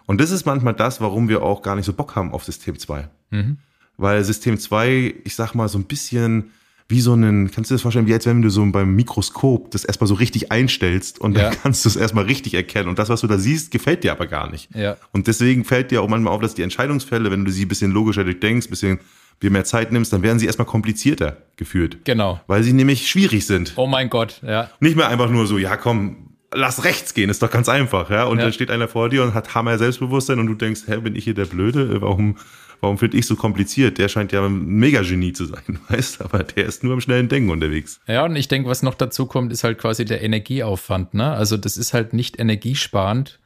Und 0.07 0.21
das 0.21 0.31
ist 0.31 0.47
manchmal 0.47 0.75
das, 0.75 1.01
warum 1.01 1.29
wir 1.29 1.43
auch 1.43 1.63
gar 1.63 1.77
nicht 1.77 1.87
so 1.87 1.93
Bock 1.93 2.17
haben 2.17 2.33
auf 2.33 2.45
System 2.45 2.79
2. 2.79 3.09
Mhm. 3.31 3.59
Weil 3.97 4.25
System 4.25 4.59
2, 4.59 5.15
ich 5.25 5.35
sag 5.35 5.55
mal, 5.55 5.69
so 5.69 5.79
ein 5.79 5.85
bisschen 5.85 6.51
wie 6.89 7.01
so 7.01 7.15
einen, 7.15 7.51
kannst 7.51 7.71
du 7.71 7.75
dir 7.75 7.77
das 7.77 7.83
vorstellen, 7.83 8.07
wie 8.07 8.13
als 8.13 8.27
wenn 8.27 8.43
du 8.43 8.51
so 8.51 8.65
beim 8.71 8.95
Mikroskop 8.95 9.71
das 9.71 9.85
erstmal 9.85 10.09
so 10.09 10.15
richtig 10.15 10.53
einstellst 10.53 11.21
und 11.21 11.37
ja. 11.37 11.45
dann 11.45 11.59
kannst 11.63 11.85
du 11.85 11.89
es 11.89 11.97
erstmal 11.97 12.25
richtig 12.25 12.55
erkennen. 12.55 12.89
Und 12.89 12.99
das, 12.99 13.09
was 13.09 13.23
du 13.23 13.27
da 13.27 13.39
siehst, 13.39 13.71
gefällt 13.71 14.05
dir 14.05 14.13
aber 14.13 14.27
gar 14.27 14.51
nicht. 14.51 14.69
Ja. 14.75 14.97
Und 15.13 15.27
deswegen 15.27 15.65
fällt 15.65 15.91
dir 15.91 16.03
auch 16.03 16.09
manchmal 16.09 16.35
auf, 16.35 16.43
dass 16.43 16.55
die 16.55 16.63
Entscheidungsfälle, 16.63 17.31
wenn 17.31 17.45
du 17.45 17.51
sie 17.51 17.65
ein 17.65 17.69
bisschen 17.69 17.93
logischer 17.93 18.25
durchdenkst, 18.25 18.67
ein 18.67 18.71
bisschen 18.71 19.01
dir 19.43 19.51
mehr 19.51 19.65
Zeit 19.65 19.91
nimmst, 19.91 20.13
dann 20.13 20.23
werden 20.23 20.39
sie 20.39 20.47
erstmal 20.47 20.67
komplizierter 20.67 21.39
geführt. 21.57 21.99
Genau. 22.05 22.41
Weil 22.47 22.63
sie 22.63 22.73
nämlich 22.73 23.09
schwierig 23.09 23.47
sind. 23.47 23.73
Oh 23.77 23.87
mein 23.87 24.09
Gott, 24.09 24.41
ja. 24.47 24.71
Nicht 24.81 24.97
mehr 24.97 25.09
einfach 25.09 25.31
nur 25.31 25.47
so, 25.47 25.59
ja 25.59 25.77
komm, 25.77 26.32
lass 26.55 26.85
rechts 26.85 27.15
gehen, 27.15 27.31
ist 27.31 27.43
doch 27.43 27.51
ganz 27.51 27.69
einfach, 27.69 28.11
ja. 28.11 28.25
Und 28.25 28.39
ja. 28.39 28.45
dann 28.45 28.53
steht 28.53 28.71
einer 28.71 28.89
vor 28.89 29.09
dir 29.09 29.23
und 29.23 29.35
hat 29.35 29.55
Hammer 29.55 29.79
Selbstbewusstsein 29.79 30.39
und 30.39 30.47
du 30.47 30.55
denkst, 30.55 30.83
hä, 30.87 30.99
bin 30.99 31.17
ich 31.17 31.25
hier 31.25 31.35
der 31.35 31.47
Blöde? 31.47 32.01
Warum, 32.01 32.37
warum 32.81 32.99
finde 32.99 33.17
ich 33.17 33.27
so 33.27 33.37
kompliziert? 33.37 33.99
Der 33.99 34.09
scheint 34.09 34.33
ja 34.33 34.45
ein 34.45 34.67
Mega-Genie 34.67 35.33
zu 35.33 35.47
sein, 35.47 35.79
weißt 35.89 36.23
aber 36.23 36.43
der 36.45 36.67
ist 36.67 36.85
nur 36.85 36.95
am 36.95 37.01
schnellen 37.01 37.29
Denken 37.29 37.51
unterwegs. 37.51 38.01
Ja, 38.07 38.25
und 38.25 38.37
ich 38.37 38.49
denke, 38.49 38.69
was 38.69 38.83
noch 38.83 38.95
dazu 38.95 39.27
kommt, 39.27 39.53
ist 39.53 39.65
halt 39.65 39.79
quasi 39.79 40.05
der 40.05 40.23
Energieaufwand, 40.23 41.15
ne? 41.15 41.33
Also 41.33 41.57
das 41.57 41.77
ist 41.77 41.95
halt 41.95 42.13
nicht 42.13 42.39
energiesparend. 42.39 43.41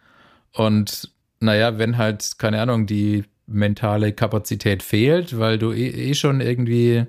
Und 0.52 1.10
naja, 1.40 1.78
wenn 1.78 1.98
halt, 1.98 2.38
keine 2.38 2.60
Ahnung, 2.60 2.86
die 2.86 3.24
mentale 3.46 4.12
Kapazität 4.12 4.82
fehlt, 4.82 5.38
weil 5.38 5.58
du 5.58 5.72
eh, 5.72 6.10
eh 6.10 6.14
schon 6.14 6.40
irgendwie 6.40 7.06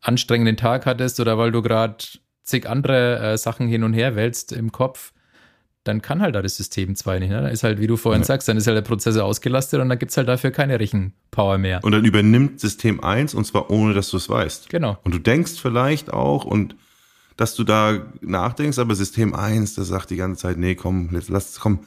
anstrengenden 0.00 0.56
Tag 0.56 0.86
hattest 0.86 1.20
oder 1.20 1.38
weil 1.38 1.52
du 1.52 1.62
gerade 1.62 1.96
zig 2.42 2.68
andere 2.68 3.18
äh, 3.18 3.38
Sachen 3.38 3.68
hin 3.68 3.84
und 3.84 3.92
her 3.92 4.16
wälzt 4.16 4.52
im 4.52 4.72
Kopf, 4.72 5.12
dann 5.88 6.02
kann 6.02 6.22
halt 6.22 6.34
da 6.34 6.42
das 6.42 6.56
System 6.56 6.94
2 6.94 7.18
nicht. 7.18 7.30
Ne? 7.30 7.42
Da 7.42 7.48
ist 7.48 7.64
halt, 7.64 7.80
wie 7.80 7.86
du 7.86 7.96
vorhin 7.96 8.22
ja. 8.22 8.26
sagst, 8.26 8.46
dann 8.46 8.56
ist 8.56 8.66
halt 8.66 8.76
der 8.76 8.82
Prozessor 8.82 9.24
ausgelastet 9.24 9.80
und 9.80 9.88
dann 9.88 9.98
gibt 9.98 10.10
es 10.10 10.16
halt 10.16 10.28
dafür 10.28 10.50
keine 10.50 10.78
Rechenpower 10.78 11.58
mehr. 11.58 11.82
Und 11.82 11.92
dann 11.92 12.04
übernimmt 12.04 12.60
System 12.60 13.02
1 13.02 13.34
und 13.34 13.44
zwar 13.46 13.70
ohne, 13.70 13.94
dass 13.94 14.10
du 14.10 14.18
es 14.18 14.28
weißt. 14.28 14.68
Genau. 14.68 14.98
Und 15.02 15.14
du 15.14 15.18
denkst 15.18 15.54
vielleicht 15.60 16.12
auch 16.12 16.44
und 16.44 16.76
dass 17.36 17.54
du 17.54 17.64
da 17.64 17.98
nachdenkst, 18.20 18.78
aber 18.78 18.94
System 18.94 19.34
1, 19.34 19.74
das 19.74 19.88
sagt 19.88 20.10
die 20.10 20.16
ganze 20.16 20.42
Zeit, 20.42 20.58
nee, 20.58 20.74
komm, 20.74 21.10
jetzt 21.12 21.30
lass, 21.30 21.58
komm, 21.60 21.80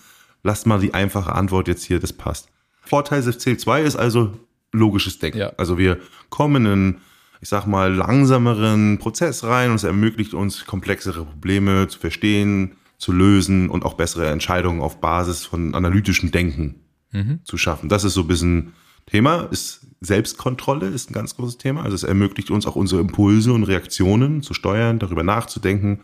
lass 0.43 0.65
mal 0.65 0.79
die 0.79 0.93
einfache 0.93 1.33
Antwort 1.33 1.67
jetzt 1.67 1.83
hier, 1.83 1.99
das 1.99 2.13
passt. 2.13 2.49
Vorteil 2.81 3.21
System 3.21 3.59
2 3.59 3.83
ist 3.83 3.95
also 3.95 4.31
logisches 4.71 5.19
Denken. 5.19 5.39
Ja. 5.39 5.51
Also 5.57 5.77
wir 5.77 5.99
kommen 6.29 6.65
in, 6.65 6.97
ich 7.41 7.49
sag 7.49 7.65
mal, 7.65 7.93
langsameren 7.93 8.97
Prozess 8.97 9.43
rein 9.43 9.69
und 9.69 9.75
es 9.75 9.83
ermöglicht 9.83 10.33
uns, 10.33 10.65
komplexere 10.65 11.25
Probleme 11.25 11.87
zu 11.87 11.99
verstehen, 11.99 12.77
zu 13.01 13.11
lösen 13.11 13.71
und 13.71 13.83
auch 13.83 13.95
bessere 13.95 14.29
Entscheidungen 14.29 14.79
auf 14.79 15.01
Basis 15.01 15.43
von 15.43 15.73
analytischem 15.73 16.29
Denken 16.29 16.81
mhm. 17.11 17.39
zu 17.43 17.57
schaffen. 17.57 17.89
Das 17.89 18.03
ist 18.03 18.13
so 18.13 18.21
ein 18.21 18.27
bisschen 18.27 18.73
Thema, 19.07 19.47
ist 19.49 19.87
Selbstkontrolle 20.01 20.87
ist 20.87 21.09
ein 21.09 21.13
ganz 21.13 21.35
großes 21.35 21.57
Thema. 21.57 21.81
Also 21.81 21.95
es 21.95 22.03
ermöglicht 22.03 22.51
uns 22.51 22.67
auch 22.67 22.75
unsere 22.75 23.01
Impulse 23.01 23.53
und 23.53 23.63
Reaktionen 23.63 24.43
zu 24.43 24.53
steuern, 24.53 24.99
darüber 24.99 25.23
nachzudenken 25.23 26.01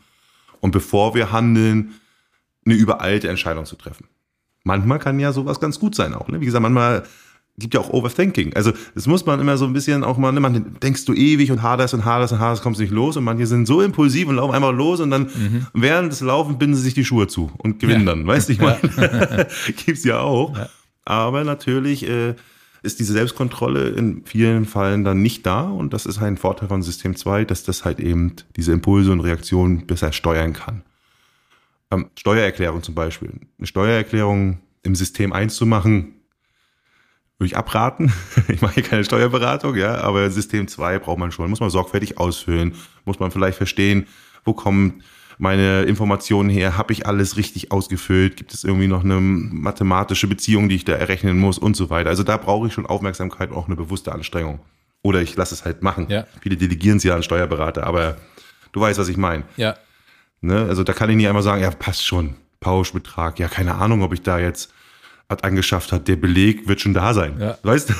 und 0.59 0.71
bevor 0.71 1.13
wir 1.13 1.31
handeln, 1.31 1.93
eine 2.65 2.73
übereilte 2.73 3.29
Entscheidung 3.29 3.65
zu 3.65 3.75
treffen. 3.75 4.07
Manchmal 4.63 4.97
kann 4.97 5.19
ja 5.19 5.31
sowas 5.31 5.59
ganz 5.59 5.79
gut 5.79 5.93
sein 5.93 6.15
auch. 6.15 6.27
Ne? 6.29 6.41
Wie 6.41 6.45
gesagt, 6.45 6.63
manchmal 6.63 7.03
gibt 7.59 7.73
ja 7.73 7.79
auch 7.79 7.89
Overthinking. 7.89 8.53
Also 8.53 8.71
das 8.93 9.07
muss 9.07 9.25
man 9.25 9.39
immer 9.39 9.57
so 9.57 9.65
ein 9.65 9.73
bisschen 9.73 10.03
auch 10.03 10.17
mal, 10.17 10.31
ne, 10.31 10.39
man 10.39 10.75
denkst 10.79 11.05
du 11.05 11.13
ewig 11.13 11.51
und 11.51 11.63
haderst 11.63 11.93
und 11.93 12.05
haderst 12.05 12.33
und 12.33 12.39
haderst, 12.39 12.61
kommst 12.61 12.79
nicht 12.79 12.91
los 12.91 13.17
und 13.17 13.23
manche 13.23 13.47
sind 13.47 13.65
so 13.65 13.81
impulsiv 13.81 14.27
und 14.27 14.35
laufen 14.35 14.53
einfach 14.53 14.73
los 14.73 14.99
und 14.99 15.09
dann 15.09 15.23
mhm. 15.23 15.67
während 15.73 16.11
des 16.11 16.21
Laufen 16.21 16.59
binden 16.59 16.75
sie 16.75 16.83
sich 16.83 16.93
die 16.93 17.05
Schuhe 17.05 17.27
zu 17.27 17.51
und 17.57 17.79
gewinnen 17.79 18.05
ja. 18.05 18.13
dann, 18.13 18.27
weißt 18.27 18.49
du, 18.49 18.53
ich 18.53 18.59
meine, 18.59 18.79
gibt's 19.85 20.03
ja 20.03 20.19
auch. 20.19 20.55
Ja. 20.55 20.69
Aber 21.05 21.43
natürlich 21.43 22.07
äh, 22.07 22.35
ist 22.83 22.99
diese 22.99 23.13
Selbstkontrolle 23.13 23.89
in 23.89 24.23
vielen 24.25 24.65
Fällen 24.65 25.03
dann 25.03 25.23
nicht 25.23 25.45
da 25.45 25.61
und 25.61 25.93
das 25.93 26.05
ist 26.05 26.19
halt 26.19 26.33
ein 26.33 26.37
Vorteil 26.37 26.69
von 26.69 26.83
System 26.83 27.15
2, 27.15 27.45
dass 27.45 27.63
das 27.63 27.85
halt 27.85 27.99
eben 27.99 28.33
diese 28.55 28.71
Impulse 28.71 29.11
und 29.11 29.21
Reaktionen 29.21 29.87
besser 29.87 30.11
steuern 30.11 30.53
kann. 30.53 30.83
Ähm, 31.89 32.09
Steuererklärung 32.19 32.83
zum 32.83 32.93
Beispiel. 32.93 33.31
Eine 33.57 33.65
Steuererklärung 33.65 34.59
im 34.83 34.93
System 34.93 35.33
1 35.33 35.55
zu 35.55 35.65
machen, 35.65 36.16
würde 37.37 37.47
ich 37.47 37.57
abraten. 37.57 38.11
Ich 38.47 38.61
mache 38.61 38.75
hier 38.75 38.83
keine 38.83 39.03
Steuerberatung, 39.03 39.75
ja, 39.75 39.95
aber 40.01 40.29
System 40.29 40.67
2 40.67 40.99
braucht 40.99 41.19
man 41.19 41.31
schon, 41.31 41.49
muss 41.49 41.59
man 41.59 41.69
sorgfältig 41.69 42.17
ausfüllen, 42.17 42.75
muss 43.05 43.19
man 43.19 43.31
vielleicht 43.31 43.57
verstehen, 43.57 44.07
wo 44.45 44.53
kommen 44.53 45.03
meine 45.37 45.83
Informationen 45.83 46.49
her, 46.49 46.77
habe 46.77 46.93
ich 46.93 47.05
alles 47.05 47.37
richtig 47.37 47.71
ausgefüllt, 47.71 48.37
gibt 48.37 48.53
es 48.53 48.63
irgendwie 48.63 48.87
noch 48.87 49.03
eine 49.03 49.19
mathematische 49.19 50.27
Beziehung, 50.27 50.67
die 50.67 50.75
ich 50.75 50.85
da 50.85 50.93
errechnen 50.93 51.37
muss 51.37 51.59
und 51.59 51.75
so 51.75 51.89
weiter. 51.89 52.09
Also 52.09 52.23
da 52.23 52.37
brauche 52.37 52.67
ich 52.67 52.73
schon 52.73 52.87
Aufmerksamkeit 52.87 53.51
und 53.51 53.57
auch 53.57 53.67
eine 53.67 53.75
bewusste 53.75 54.11
Anstrengung. 54.13 54.59
Oder 55.03 55.21
ich 55.21 55.35
lasse 55.35 55.53
es 55.53 55.63
halt 55.63 55.83
machen. 55.83 56.07
Ja. 56.09 56.25
Viele 56.41 56.57
delegieren 56.57 56.97
es 56.97 57.03
ja 57.03 57.15
an 57.15 57.21
Steuerberater, 57.21 57.85
aber 57.85 58.17
du 58.71 58.81
weißt, 58.81 58.97
was 58.97 59.09
ich 59.09 59.17
meine. 59.17 59.43
Ja. 59.57 59.75
Ne? 60.41 60.65
Also 60.67 60.83
da 60.83 60.93
kann 60.93 61.09
ich 61.09 61.15
nicht 61.15 61.27
einmal 61.27 61.43
sagen, 61.43 61.61
ja, 61.61 61.69
passt 61.69 62.05
schon, 62.05 62.35
Pauschbetrag. 62.59 63.37
Ja, 63.37 63.47
keine 63.47 63.75
Ahnung, 63.75 64.01
ob 64.01 64.13
ich 64.13 64.23
da 64.23 64.39
jetzt 64.39 64.73
was 65.29 65.43
angeschafft 65.43 65.91
hat, 65.91 66.07
der 66.07 66.15
Beleg 66.15 66.67
wird 66.67 66.81
schon 66.81 66.93
da 66.93 67.13
sein. 67.13 67.39
Ja. 67.39 67.57
Weißt 67.63 67.89
du? 67.89 67.93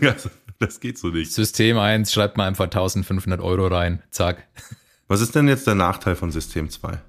das 0.58 0.80
geht 0.80 0.98
so 0.98 1.08
nicht. 1.08 1.32
System 1.32 1.78
1 1.78 2.12
schreibt 2.12 2.36
mal 2.36 2.46
einfach 2.46 2.64
1500 2.64 3.40
Euro 3.40 3.68
rein. 3.68 4.02
Zack. 4.10 4.46
Was 5.08 5.20
ist 5.20 5.34
denn 5.34 5.48
jetzt 5.48 5.66
der 5.66 5.74
Nachteil 5.74 6.16
von 6.16 6.30
System 6.30 6.70
2? 6.70 7.00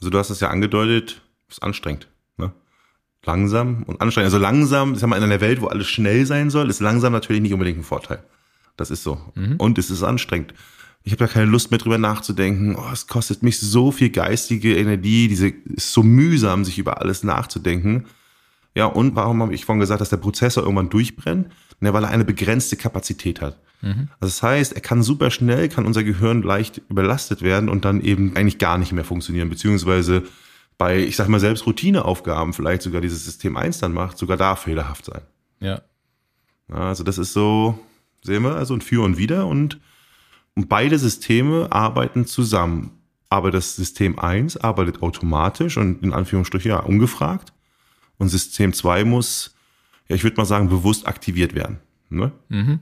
Also 0.00 0.10
du 0.10 0.18
hast 0.18 0.30
es 0.30 0.40
ja 0.40 0.48
angedeutet, 0.48 1.22
ist 1.48 1.62
anstrengend. 1.62 2.08
Ne? 2.36 2.52
Langsam 3.24 3.84
und 3.84 4.00
anstrengend. 4.00 4.26
Also 4.26 4.38
langsam, 4.38 4.94
ich 4.94 5.00
sag 5.00 5.08
mal, 5.08 5.16
in 5.16 5.22
einer 5.22 5.40
Welt, 5.40 5.60
wo 5.60 5.66
alles 5.66 5.88
schnell 5.88 6.26
sein 6.26 6.50
soll, 6.50 6.68
ist 6.68 6.80
langsam 6.80 7.12
natürlich 7.12 7.42
nicht 7.42 7.52
unbedingt 7.52 7.78
ein 7.78 7.84
Vorteil. 7.84 8.22
Das 8.76 8.90
ist 8.90 9.02
so. 9.02 9.20
Mhm. 9.34 9.56
Und 9.56 9.78
es 9.78 9.90
ist 9.90 10.02
anstrengend. 10.02 10.52
Ich 11.02 11.12
habe 11.12 11.24
da 11.24 11.26
keine 11.26 11.46
Lust 11.46 11.70
mehr 11.70 11.78
drüber 11.78 11.98
nachzudenken. 11.98 12.76
Oh, 12.76 12.90
es 12.92 13.06
kostet 13.06 13.42
mich 13.42 13.60
so 13.60 13.92
viel 13.92 14.10
geistige 14.10 14.76
Energie, 14.76 15.28
diese 15.28 15.48
ist 15.48 15.92
so 15.92 16.02
mühsam, 16.02 16.64
sich 16.64 16.78
über 16.78 17.00
alles 17.00 17.22
nachzudenken. 17.22 18.06
Ja, 18.74 18.86
und 18.86 19.14
warum 19.14 19.40
habe 19.42 19.54
ich 19.54 19.64
vorhin 19.64 19.80
gesagt, 19.80 20.00
dass 20.00 20.10
der 20.10 20.16
Prozessor 20.16 20.64
irgendwann 20.64 20.90
durchbrennt? 20.90 21.48
Ja, 21.80 21.92
weil 21.92 22.04
er 22.04 22.10
eine 22.10 22.24
begrenzte 22.24 22.76
Kapazität 22.76 23.40
hat. 23.40 23.58
Mhm. 23.82 24.08
Also 24.18 24.32
das 24.32 24.42
heißt, 24.42 24.72
er 24.72 24.80
kann 24.80 25.02
super 25.02 25.30
schnell, 25.30 25.68
kann 25.68 25.86
unser 25.86 26.02
Gehirn 26.02 26.42
leicht 26.42 26.80
überlastet 26.88 27.42
werden 27.42 27.68
und 27.68 27.84
dann 27.84 28.00
eben 28.00 28.34
eigentlich 28.36 28.58
gar 28.58 28.78
nicht 28.78 28.92
mehr 28.92 29.04
funktionieren, 29.04 29.50
beziehungsweise 29.50 30.24
bei, 30.78 30.98
ich 30.98 31.16
sag 31.16 31.28
mal, 31.28 31.40
selbst 31.40 31.66
Routineaufgaben 31.66 32.52
vielleicht 32.52 32.82
sogar 32.82 33.00
dieses 33.00 33.24
System 33.24 33.56
1 33.56 33.78
dann 33.78 33.92
macht, 33.92 34.18
sogar 34.18 34.36
da 34.36 34.56
fehlerhaft 34.56 35.04
sein. 35.04 35.22
Ja. 35.60 35.82
Also 36.68 37.04
das 37.04 37.18
ist 37.18 37.32
so, 37.32 37.78
sehen 38.22 38.42
wir, 38.42 38.56
also 38.56 38.74
ein 38.74 38.80
Für 38.80 39.04
und 39.04 39.18
Wider 39.18 39.46
und, 39.46 39.78
und 40.56 40.68
beide 40.68 40.98
Systeme 40.98 41.70
arbeiten 41.70 42.26
zusammen. 42.26 42.90
Aber 43.28 43.50
das 43.50 43.76
System 43.76 44.18
1 44.18 44.56
arbeitet 44.58 45.02
automatisch 45.02 45.76
und 45.76 46.02
in 46.02 46.12
Anführungsstrichen 46.12 46.70
ja 46.70 46.78
ungefragt. 46.80 47.52
Und 48.18 48.28
System 48.28 48.72
2 48.72 49.04
muss, 49.04 49.54
ja, 50.08 50.16
ich 50.16 50.24
würde 50.24 50.36
mal 50.36 50.44
sagen, 50.44 50.68
bewusst 50.68 51.06
aktiviert 51.06 51.54
werden. 51.54 51.78
Ne? 52.08 52.32
Mhm. 52.48 52.80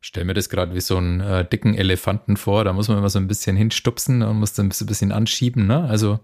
Stell 0.00 0.24
mir 0.24 0.34
das 0.34 0.50
gerade 0.50 0.74
wie 0.74 0.80
so 0.80 0.98
einen 0.98 1.20
äh, 1.20 1.48
dicken 1.48 1.74
Elefanten 1.74 2.36
vor. 2.36 2.64
Da 2.64 2.72
muss 2.72 2.88
man 2.88 2.98
immer 2.98 3.08
so 3.08 3.18
ein 3.18 3.26
bisschen 3.26 3.56
hinstupsen 3.56 4.22
und 4.22 4.38
muss 4.38 4.52
dann 4.52 4.66
ein 4.66 4.86
bisschen 4.86 5.12
anschieben, 5.12 5.66
ne? 5.66 5.84
Also. 5.84 6.20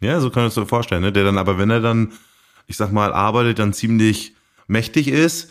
Ja, 0.00 0.20
so 0.20 0.28
kann 0.28 0.42
man 0.42 0.48
es 0.48 0.54
dir 0.54 0.66
vorstellen, 0.66 1.00
ne? 1.00 1.10
Der 1.10 1.24
dann 1.24 1.38
aber, 1.38 1.56
wenn 1.56 1.70
er 1.70 1.80
dann, 1.80 2.12
ich 2.66 2.76
sag 2.76 2.92
mal, 2.92 3.14
arbeitet, 3.14 3.58
dann 3.58 3.72
ziemlich 3.72 4.34
mächtig 4.66 5.08
ist, 5.08 5.50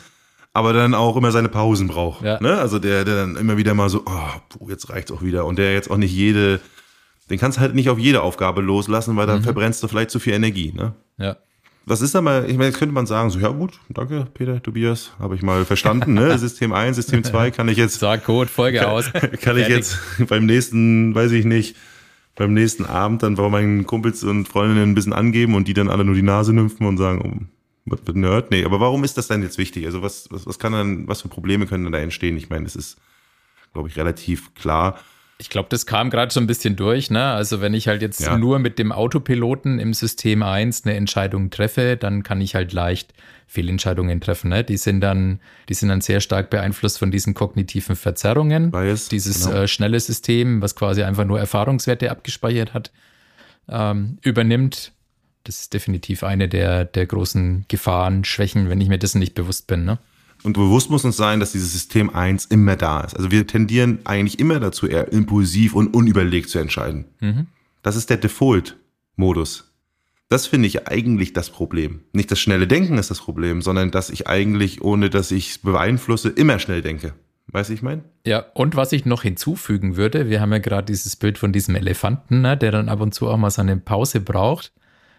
aber 0.54 0.72
dann 0.72 0.94
auch 0.94 1.18
immer 1.18 1.32
seine 1.32 1.50
Pausen 1.50 1.88
braucht. 1.88 2.24
Ja. 2.24 2.40
Ne? 2.40 2.60
Also 2.60 2.78
der, 2.78 3.06
der 3.06 3.16
dann 3.16 3.36
immer 3.36 3.58
wieder 3.58 3.74
mal 3.74 3.90
so, 3.90 4.04
oh, 4.06 4.70
jetzt 4.70 4.90
reicht's 4.90 5.12
auch 5.12 5.24
wieder. 5.24 5.46
Und 5.46 5.58
der 5.58 5.74
jetzt 5.74 5.90
auch 5.90 5.98
nicht 5.98 6.14
jede, 6.14 6.60
den 7.30 7.40
kannst 7.40 7.58
du 7.58 7.62
halt 7.62 7.74
nicht 7.74 7.90
auf 7.90 7.98
jede 7.98 8.22
Aufgabe 8.22 8.62
loslassen, 8.62 9.16
weil 9.16 9.26
dann 9.26 9.40
mhm. 9.40 9.44
verbrennst 9.44 9.82
du 9.82 9.88
vielleicht 9.88 10.12
zu 10.12 10.20
viel 10.20 10.34
Energie. 10.34 10.72
Ne? 10.74 10.94
Ja. 11.18 11.38
Was 11.86 12.02
ist 12.02 12.16
aber, 12.16 12.48
ich 12.48 12.54
meine, 12.54 12.68
jetzt 12.68 12.80
könnte 12.80 12.94
man 12.94 13.06
sagen, 13.06 13.30
so, 13.30 13.40
ja 13.40 13.50
gut, 13.50 13.80
danke, 13.90 14.26
Peter, 14.34 14.64
Tobias, 14.64 15.12
habe 15.20 15.36
ich 15.36 15.42
mal 15.42 15.66
verstanden, 15.66 16.14
ne? 16.14 16.38
System 16.38 16.72
1, 16.72 16.96
System 16.96 17.24
2 17.26 17.52
kann 17.52 17.68
ich 17.68 17.78
jetzt. 17.78 18.00
Sag 18.00 18.24
Code, 18.24 18.50
Folge 18.50 18.80
kann, 18.80 18.88
aus. 18.88 19.12
Kann 19.42 19.58
ich 19.58 19.68
jetzt 19.68 20.00
beim 20.30 20.46
nächsten, 20.46 21.14
weiß 21.14 21.32
ich 21.34 21.44
nicht, 21.44 21.76
beim 22.36 22.54
nächsten 22.54 22.86
Abend 22.86 23.22
dann 23.22 23.36
bei 23.36 23.50
meinen 23.50 23.86
Kumpels 23.86 24.24
und 24.24 24.48
Freundinnen 24.48 24.92
ein 24.92 24.96
bisschen 24.96 25.14
angeben 25.14 25.56
und 25.56 25.68
die 25.68 25.74
dann 25.74 25.90
alle 25.90 26.06
nur 26.06 26.16
die 26.16 26.22
Nase 26.22 26.54
nymphen 26.54 26.88
und 26.88 26.98
sagen, 26.98 27.22
oh, 27.22 27.46
was 27.86 28.00
wird 28.06 28.16
Nerd? 28.16 28.50
Nee, 28.50 28.64
aber 28.64 28.80
warum 28.80 29.04
ist 29.04 29.18
das 29.18 29.28
denn 29.28 29.42
jetzt 29.42 29.58
wichtig? 29.58 29.86
Also 29.86 30.02
was, 30.02 30.28
was, 30.32 30.46
was 30.46 30.60
kann 30.60 30.72
dann, 30.72 31.08
was 31.08 31.22
für 31.22 31.28
Probleme 31.28 31.68
können 31.68 31.92
da 31.92 32.00
entstehen? 32.00 32.38
Ich 32.38 32.50
meine, 32.50 32.64
das 32.64 32.78
ist, 32.78 32.98
glaube 33.74 33.90
ich, 33.90 33.98
relativ 33.98 34.54
klar. 34.56 35.00
Ich 35.40 35.50
glaube, 35.50 35.68
das 35.70 35.86
kam 35.86 36.10
gerade 36.10 36.32
so 36.32 36.40
ein 36.40 36.48
bisschen 36.48 36.76
durch. 36.76 37.10
Ne? 37.10 37.24
Also 37.24 37.60
wenn 37.60 37.74
ich 37.74 37.88
halt 37.88 38.02
jetzt 38.02 38.22
ja. 38.22 38.38
nur 38.38 38.60
mit 38.60 38.80
dem 38.80 38.92
Autopiloten 38.92 39.80
im 39.80 39.94
System 39.94 40.44
1 40.44 40.86
eine 40.86 40.96
Entscheidung 40.96 41.50
treffe, 41.50 41.98
dann 41.98 42.24
kann 42.24 42.40
ich 42.40 42.56
halt 42.56 42.72
leicht 42.72 43.14
Fehlentscheidungen 43.48 44.22
treffen. 44.22 44.50
Ne? 44.50 44.64
Die 44.64 44.78
sind 44.78 45.02
dann, 45.02 45.40
die 45.70 45.74
sind 45.74 45.90
dann 45.90 46.02
sehr 46.02 46.22
stark 46.22 46.50
beeinflusst 46.50 47.00
von 47.00 47.12
diesen 47.12 47.34
kognitiven 47.34 47.96
Verzerrungen. 47.96 48.72
Bias, 48.72 49.10
Dieses 49.10 49.46
genau. 49.46 49.62
äh, 49.62 49.68
schnelle 49.68 50.00
System, 50.00 50.62
was 50.62 50.76
quasi 50.76 51.04
einfach 51.04 51.26
nur 51.26 51.40
Erfahrungswerte 51.40 52.12
abgespeichert 52.12 52.74
hat, 52.74 52.92
ähm, 53.68 54.20
übernimmt. 54.22 54.92
Das 55.44 55.60
ist 55.60 55.74
definitiv 55.74 56.24
eine 56.24 56.48
der, 56.48 56.86
der 56.86 57.06
großen 57.06 57.66
Gefahren, 57.68 58.24
Schwächen, 58.24 58.70
wenn 58.70 58.80
ich 58.80 58.88
mir 58.88 59.00
dessen 59.00 59.20
nicht 59.20 59.36
bewusst 59.36 59.68
bin. 59.68 59.84
Ne? 59.84 59.98
Und 60.44 60.54
bewusst 60.54 60.90
muss 60.90 61.06
uns 61.06 61.18
sein, 61.18 61.40
dass 61.40 61.54
dieses 61.54 61.72
System 61.72 62.10
1 62.10 62.46
immer 62.46 62.76
da 62.76 63.02
ist. 63.02 63.16
Also 63.16 63.32
wir 63.32 63.48
tendieren 63.48 64.00
eigentlich 64.04 64.40
immer 64.40 64.60
dazu, 64.60 64.88
eher 64.88 65.12
impulsiv 65.12 65.74
und 65.74 65.94
unüberlegt 65.94 66.50
zu 66.50 66.60
entscheiden. 66.60 67.06
Mhm. 67.20 67.48
Das 67.82 67.96
ist 67.96 68.10
der 68.10 68.18
Default-Modus. 68.18 69.72
Das 70.30 70.48
finde 70.48 70.68
ich 70.68 70.88
eigentlich 70.88 71.34
das 71.34 71.50
Problem. 71.50 72.02
Nicht 72.12 72.32
das 72.32 72.40
schnelle 72.40 72.68
Denken 72.68 72.98
ist 72.98 73.12
das 73.12 73.20
Problem, 73.20 73.62
sondern 73.62 73.92
dass 73.92 74.10
ich 74.10 74.28
eigentlich, 74.28 74.82
ohne 74.82 75.10
dass 75.10 75.32
ich 75.32 75.52
es 75.52 75.58
beeinflusse, 75.60 76.30
immer 76.30 76.60
schnell 76.60 76.82
denke. 76.82 77.14
Weißt 77.48 77.70
du, 77.70 77.74
ich 77.74 77.82
meine? 77.82 78.04
Ja, 78.26 78.40
und 78.54 78.76
was 78.76 78.94
ich 78.94 79.06
noch 79.06 79.22
hinzufügen 79.22 79.96
würde, 79.96 80.30
wir 80.30 80.42
haben 80.42 80.52
ja 80.52 80.58
gerade 80.58 80.86
dieses 80.86 81.16
Bild 81.16 81.38
von 81.38 81.54
diesem 81.54 81.76
Elefanten, 81.76 82.42
ne, 82.42 82.58
der 82.58 82.72
dann 82.72 82.90
ab 82.90 83.02
und 83.02 83.14
zu 83.14 83.28
auch 83.30 83.38
mal 83.38 83.52
seine 83.52 83.78
Pause 83.78 84.22
braucht. 84.22 84.72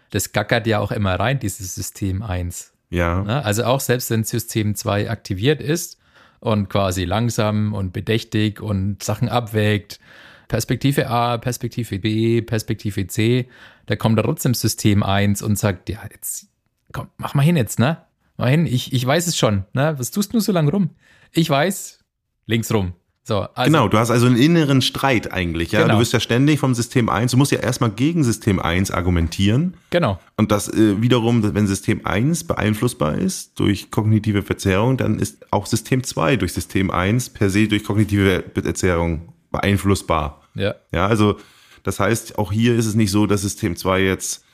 Das 0.09 0.33
gackert 0.33 0.67
ja 0.67 0.79
auch 0.79 0.91
immer 0.91 1.15
rein, 1.19 1.39
dieses 1.39 1.75
System 1.75 2.21
1. 2.21 2.74
Ja. 2.89 3.23
Ne? 3.23 3.43
Also 3.43 3.65
auch 3.65 3.79
selbst 3.79 4.09
wenn 4.11 4.23
System 4.23 4.75
2 4.75 5.09
aktiviert 5.09 5.61
ist 5.61 5.97
und 6.39 6.69
quasi 6.69 7.05
langsam 7.05 7.73
und 7.73 7.93
bedächtig 7.93 8.61
und 8.61 9.03
Sachen 9.03 9.29
abwägt, 9.29 9.99
Perspektive 10.47 11.09
A, 11.09 11.37
Perspektive 11.37 11.99
B, 11.99 12.41
Perspektive 12.41 13.07
C, 13.07 13.49
da 13.87 13.95
kommt 13.95 14.19
trotzdem 14.19 14.53
System 14.53 15.03
1 15.03 15.41
und 15.41 15.57
sagt, 15.57 15.89
ja, 15.89 15.99
jetzt, 16.11 16.47
komm, 16.91 17.09
mach 17.17 17.33
mal 17.33 17.43
hin 17.43 17.57
jetzt, 17.57 17.79
ne? 17.79 17.97
Mach 18.37 18.47
hin, 18.47 18.65
ich, 18.65 18.93
ich 18.93 19.05
weiß 19.05 19.27
es 19.27 19.37
schon, 19.37 19.65
ne? 19.73 19.95
Was 19.97 20.11
tust 20.11 20.33
du 20.33 20.39
so 20.39 20.51
lange 20.51 20.71
rum? 20.71 20.91
Ich 21.31 21.49
weiß, 21.49 21.99
links 22.45 22.71
rum. 22.71 22.93
So, 23.27 23.39
also, 23.55 23.71
genau, 23.71 23.87
du 23.87 23.97
hast 23.97 24.11
also 24.11 24.27
einen 24.27 24.37
inneren 24.37 24.83
Streit 24.83 25.33
eigentlich, 25.33 25.71
ja. 25.71 25.81
Genau. 25.81 25.95
Du 25.95 25.99
wirst 26.01 26.13
ja 26.13 26.19
ständig 26.19 26.59
vom 26.59 26.75
System 26.75 27.09
1, 27.09 27.31
du 27.31 27.37
musst 27.37 27.51
ja 27.51 27.57
erstmal 27.57 27.89
gegen 27.89 28.23
System 28.23 28.59
1 28.59 28.91
argumentieren. 28.91 29.77
Genau. 29.89 30.19
Und 30.37 30.51
das 30.51 30.71
äh, 30.71 31.01
wiederum, 31.01 31.55
wenn 31.55 31.65
System 31.65 32.05
1 32.05 32.43
beeinflussbar 32.43 33.15
ist 33.15 33.59
durch 33.59 33.89
kognitive 33.89 34.43
Verzerrung, 34.43 34.97
dann 34.97 35.17
ist 35.17 35.51
auch 35.51 35.65
System 35.65 36.03
2 36.03 36.35
durch 36.35 36.53
System 36.53 36.91
1 36.91 37.29
per 37.29 37.49
se 37.49 37.67
durch 37.67 37.83
kognitive 37.83 38.43
Verzerrung 38.53 39.33
beeinflussbar. 39.51 40.43
Ja. 40.53 40.75
Ja, 40.91 41.07
also 41.07 41.37
das 41.81 41.99
heißt, 41.99 42.37
auch 42.37 42.51
hier 42.51 42.75
ist 42.75 42.85
es 42.85 42.93
nicht 42.93 43.09
so, 43.09 43.25
dass 43.25 43.41
System 43.41 43.75
2 43.75 44.01
jetzt 44.01 44.45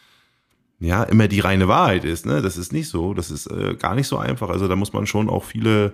ja 0.80 1.04
immer 1.04 1.28
die 1.28 1.42
reine 1.42 1.68
Wahrheit 1.68 2.06
ist. 2.06 2.26
Ne? 2.26 2.42
Das 2.42 2.56
ist 2.56 2.72
nicht 2.72 2.88
so. 2.88 3.14
Das 3.14 3.32
ist 3.32 3.48
äh, 3.48 3.76
gar 3.76 3.96
nicht 3.96 4.08
so 4.08 4.18
einfach. 4.18 4.50
Also 4.50 4.70
da 4.70 4.78
muss 4.78 4.94
man 4.94 5.08
schon 5.08 5.30
auch 5.30 5.44
viele 5.44 5.94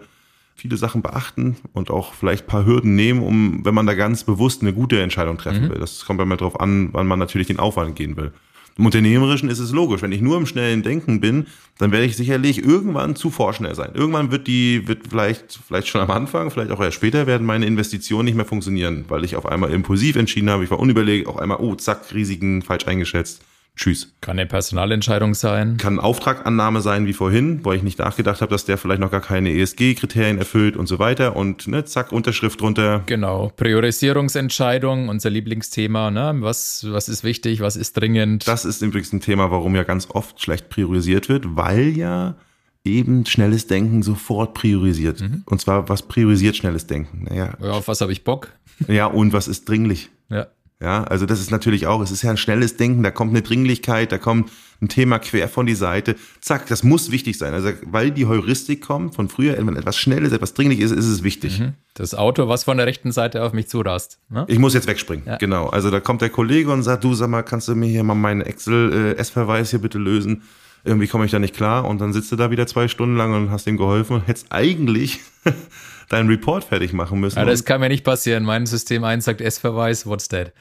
viele 0.58 0.76
Sachen 0.76 1.04
beachten 1.04 1.56
und 1.74 1.92
auch 1.92 2.14
vielleicht 2.14 2.46
ein 2.46 2.48
paar 2.48 2.66
Hürden 2.66 2.96
nehmen, 2.96 3.22
um, 3.22 3.64
wenn 3.64 3.76
man 3.76 3.86
da 3.86 3.94
ganz 3.94 4.24
bewusst 4.24 4.62
eine 4.62 4.74
gute 4.74 5.00
Entscheidung 5.00 5.38
treffen 5.38 5.66
mhm. 5.66 5.70
will. 5.70 5.80
Das 5.80 6.04
kommt 6.04 6.20
immer 6.20 6.36
darauf 6.36 6.60
an, 6.60 6.90
wann 6.92 7.08
man 7.08 7.20
natürlich 7.20 7.48
den 7.48 7.60
Aufwand 7.60 7.96
gehen 7.96 8.18
will. 8.18 8.34
Im 8.78 8.86
Unternehmerischen 8.86 9.50
ist 9.50 9.60
es 9.60 9.72
logisch. 9.72 10.02
Wenn 10.02 10.12
ich 10.12 10.22
nur 10.22 10.38
im 10.38 10.46
schnellen 10.46 10.84
Denken 10.84 11.20
bin, 11.20 11.48
dann 11.78 11.92
werde 11.92 12.06
ich 12.06 12.16
sicherlich 12.16 12.64
irgendwann 12.64 13.16
zu 13.16 13.32
vorschnell 13.32 13.74
sein. 13.74 13.92
Irgendwann 13.94 14.32
wird 14.32 14.48
die, 14.48 14.88
wird 14.88 15.08
vielleicht, 15.10 15.60
vielleicht 15.68 15.88
schon 15.88 16.02
am 16.02 16.12
Anfang, 16.12 16.52
vielleicht 16.52 16.72
auch 16.72 16.80
erst 16.80 16.96
später 16.96 17.26
werden 17.28 17.46
meine 17.46 17.66
Investitionen 17.66 18.26
nicht 18.26 18.36
mehr 18.36 18.46
funktionieren, 18.46 19.06
weil 19.10 19.24
ich 19.24 19.36
auf 19.36 19.48
einmal 19.48 19.72
impulsiv 19.72 20.16
entschieden 20.16 20.50
habe. 20.50 20.64
Ich 20.64 20.72
war 20.72 20.80
unüberlegt, 20.80 21.28
auf 21.28 21.38
einmal, 21.38 21.58
oh, 21.60 21.74
zack, 21.76 22.14
Risiken 22.14 22.62
falsch 22.62 22.86
eingeschätzt. 22.88 23.44
Tschüss. 23.78 24.12
Kann 24.22 24.40
eine 24.40 24.48
Personalentscheidung 24.48 25.36
sein. 25.36 25.78
Kann 25.78 26.00
Auftragannahme 26.00 26.82
sein 26.82 27.06
wie 27.06 27.14
vorhin, 27.14 27.64
wo 27.64 27.72
ich 27.74 27.84
nicht 27.84 28.00
nachgedacht 28.00 28.42
habe, 28.42 28.50
dass 28.50 28.66
der 28.66 28.78
vielleicht 28.78 29.00
noch 29.00 29.12
gar 29.12 29.22
keine 29.22 29.52
ESG-Kriterien 29.52 30.40
erfüllt 30.40 30.76
und 30.76 30.88
so 30.88 30.98
weiter. 30.98 31.36
Und 31.36 31.68
ne, 31.68 31.86
zack, 31.86 32.12
Unterschrift 32.12 32.60
drunter. 32.60 33.04
Genau. 33.06 33.52
Priorisierungsentscheidung, 33.56 35.10
unser 35.10 35.30
Lieblingsthema. 35.30 36.10
Ne? 36.10 36.38
Was, 36.40 36.88
was 36.90 37.08
ist 37.08 37.24
wichtig, 37.24 37.62
was 37.62 37.76
ist 37.76 37.94
dringend? 37.94 38.48
Das 38.48 38.66
ist 38.66 38.82
übrigens 38.82 39.14
ein 39.14 39.22
Thema, 39.22 39.52
warum 39.52 39.76
ja 39.76 39.84
ganz 39.84 40.10
oft 40.10 40.42
schlecht 40.42 40.70
priorisiert 40.70 41.30
wird, 41.30 41.56
weil 41.56 41.90
ja 41.90 42.36
eben 42.84 43.26
schnelles 43.26 43.68
Denken 43.68 44.02
sofort 44.02 44.56
priorisiert. 44.56 45.22
Mhm. 45.22 45.44
Und 45.46 45.62
zwar, 45.62 45.88
was 45.88 46.02
priorisiert 46.02 46.56
schnelles 46.56 46.88
Denken? 46.88 47.26
Naja. 47.30 47.54
Ja, 47.62 47.72
auf 47.72 47.88
was 47.88 48.02
habe 48.02 48.12
ich 48.12 48.24
Bock? 48.24 48.54
Ja, 48.88 49.06
und 49.06 49.34
was 49.34 49.48
ist 49.48 49.70
dringlich? 49.70 50.10
Ja. 50.30 50.48
Ja, 50.80 51.04
also 51.06 51.26
das 51.26 51.40
ist 51.40 51.50
natürlich 51.50 51.88
auch, 51.88 52.02
es 52.02 52.12
ist 52.12 52.22
ja 52.22 52.30
ein 52.30 52.38
schnelles 52.38 52.78
Denken, 52.78 53.02
da 53.02 53.10
kommt 53.10 53.32
eine 53.32 53.42
Dringlichkeit, 53.42 54.12
da 54.12 54.20
kommt 54.20 54.52
ein 54.80 54.90
Thema 54.90 55.18
quer 55.18 55.50
von 55.50 55.66
die 55.66 55.74
Seite. 55.74 56.16
Zack, 56.40 56.68
das 56.68 56.84
muss 56.84 57.10
wichtig 57.10 57.40
sein. 57.40 57.54
Also, 57.56 57.72
weil 57.86 58.12
die 58.12 58.28
Heuristik 58.28 58.82
kommt 58.82 59.16
von 59.16 59.28
früher, 59.28 59.58
wenn 59.58 59.76
etwas 59.76 59.98
Schnelles, 59.98 60.34
etwas 60.34 60.54
dringlich 60.54 60.80
ist, 60.80 60.92
ist 60.92 61.08
es 61.08 61.24
wichtig. 61.24 61.60
Mhm. 61.60 61.74
Das 61.96 62.14
Auto, 62.14 62.48
was 62.48 62.64
von 62.64 62.78
der 62.78 62.86
rechten 62.86 63.12
Seite 63.12 63.44
auf 63.44 63.54
mich 63.54 63.68
zurast. 63.70 64.20
Ne? 64.30 64.46
Ich 64.48 64.60
muss 64.60 64.76
jetzt 64.76 64.88
wegspringen. 64.88 65.26
Ja. 65.26 65.38
Genau. 65.38 65.68
Also 65.68 65.90
da 65.90 66.00
kommt 66.00 66.22
der 66.22 66.30
Kollege 66.30 66.72
und 66.72 66.84
sagt, 66.84 67.04
du 67.04 67.16
sag 67.16 67.30
mal, 67.30 67.42
kannst 67.42 67.68
du 67.68 67.76
mir 67.76 67.88
hier 67.88 68.04
mal 68.04 68.14
meinen 68.14 68.42
Excel-S-Verweis 68.42 69.72
hier 69.72 69.80
bitte 69.80 69.98
lösen? 69.98 70.44
Irgendwie 70.84 71.08
komme 71.08 71.26
ich 71.26 71.32
da 71.32 71.40
nicht 71.40 71.56
klar 71.56 71.86
und 71.86 72.00
dann 72.00 72.14
sitzt 72.14 72.32
du 72.32 72.36
da 72.36 72.52
wieder 72.52 72.68
zwei 72.68 72.88
Stunden 72.88 73.18
lang 73.18 73.34
und 73.34 73.50
hast 73.50 73.66
ihm 73.66 73.78
geholfen 73.78 74.18
und 74.18 74.28
hättest 74.28 74.52
eigentlich 74.52 75.22
deinen 76.10 76.30
Report 76.30 76.64
fertig 76.64 76.94
machen 76.94 77.20
müssen. 77.20 77.38
Ja, 77.38 77.46
das 77.46 77.66
kann 77.66 77.82
mir 77.82 77.90
nicht 77.90 78.04
passieren. 78.04 78.44
Mein 78.44 78.66
System 78.66 79.04
1 79.04 79.26
sagt 79.26 79.42
S-Verweis, 79.42 80.06
what's 80.06 80.30
that? 80.30 80.54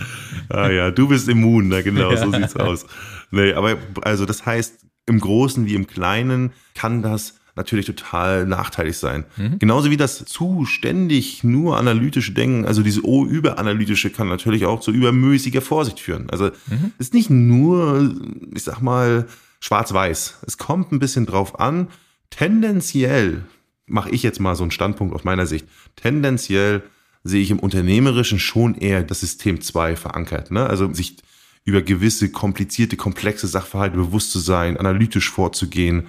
ah 0.49 0.71
ja, 0.71 0.91
du 0.91 1.09
bist 1.09 1.29
immun, 1.29 1.69
na 1.69 1.83
genau, 1.83 2.15
so 2.17 2.33
sieht's 2.33 2.57
aus. 2.57 2.87
Nee, 3.31 3.53
aber 3.53 3.77
also 4.03 4.27
das 4.27 4.45
heißt, 4.47 4.87
im 5.07 5.21
Großen 5.21 5.67
wie 5.67 5.75
im 5.75 5.87
Kleinen 5.87 6.53
kann 6.75 7.03
das 7.03 7.35
natürlich 7.55 7.87
total 7.87 8.47
nachteilig 8.47 8.99
sein. 8.99 9.25
Mhm. 9.37 9.59
Genauso 9.59 9.91
wie 9.91 9.97
das 9.97 10.25
zu 10.27 10.67
ständig 10.67 11.43
nur 11.43 11.79
analytische 11.79 12.33
Denken, 12.33 12.67
also 12.67 12.83
diese 12.83 13.05
O-überanalytische 13.05 14.11
kann 14.11 14.29
natürlich 14.29 14.67
auch 14.67 14.81
zu 14.81 14.93
übermäßiger 14.93 15.63
Vorsicht 15.63 15.99
führen. 15.99 16.29
Also 16.31 16.51
mhm. 16.67 16.93
ist 16.99 17.15
nicht 17.15 17.31
nur, 17.31 18.15
ich 18.55 18.63
sag 18.63 18.81
mal, 18.83 19.27
schwarz-weiß. 19.61 20.41
Es 20.47 20.59
kommt 20.59 20.93
ein 20.93 20.99
bisschen 20.99 21.25
drauf 21.25 21.59
an, 21.59 21.89
tendenziell, 22.37 23.45
mache 23.87 24.11
ich 24.11 24.23
jetzt 24.23 24.41
mal 24.41 24.57
so 24.57 24.65
einen 24.65 24.71
Standpunkt 24.71 25.15
aus 25.15 25.25
meiner 25.25 25.47
Sicht, 25.47 25.67
tendenziell 25.97 26.83
sehe 27.25 27.43
ich 27.43 27.51
im 27.51 27.59
Unternehmerischen 27.59 28.39
schon 28.39 28.75
eher 28.77 29.03
das 29.03 29.21
System 29.21 29.61
2 29.61 29.97
verankert. 29.97 30.51
Ne? 30.51 30.67
Also 30.67 30.93
sich 30.93 31.17
über 31.65 31.83
gewisse 31.83 32.31
komplizierte, 32.31 32.97
komplexe 32.97 33.47
Sachverhalte 33.47 33.97
bewusst 33.97 34.31
zu 34.31 34.39
sein, 34.39 34.77
analytisch 34.77 35.31
vorzugehen 35.31 36.07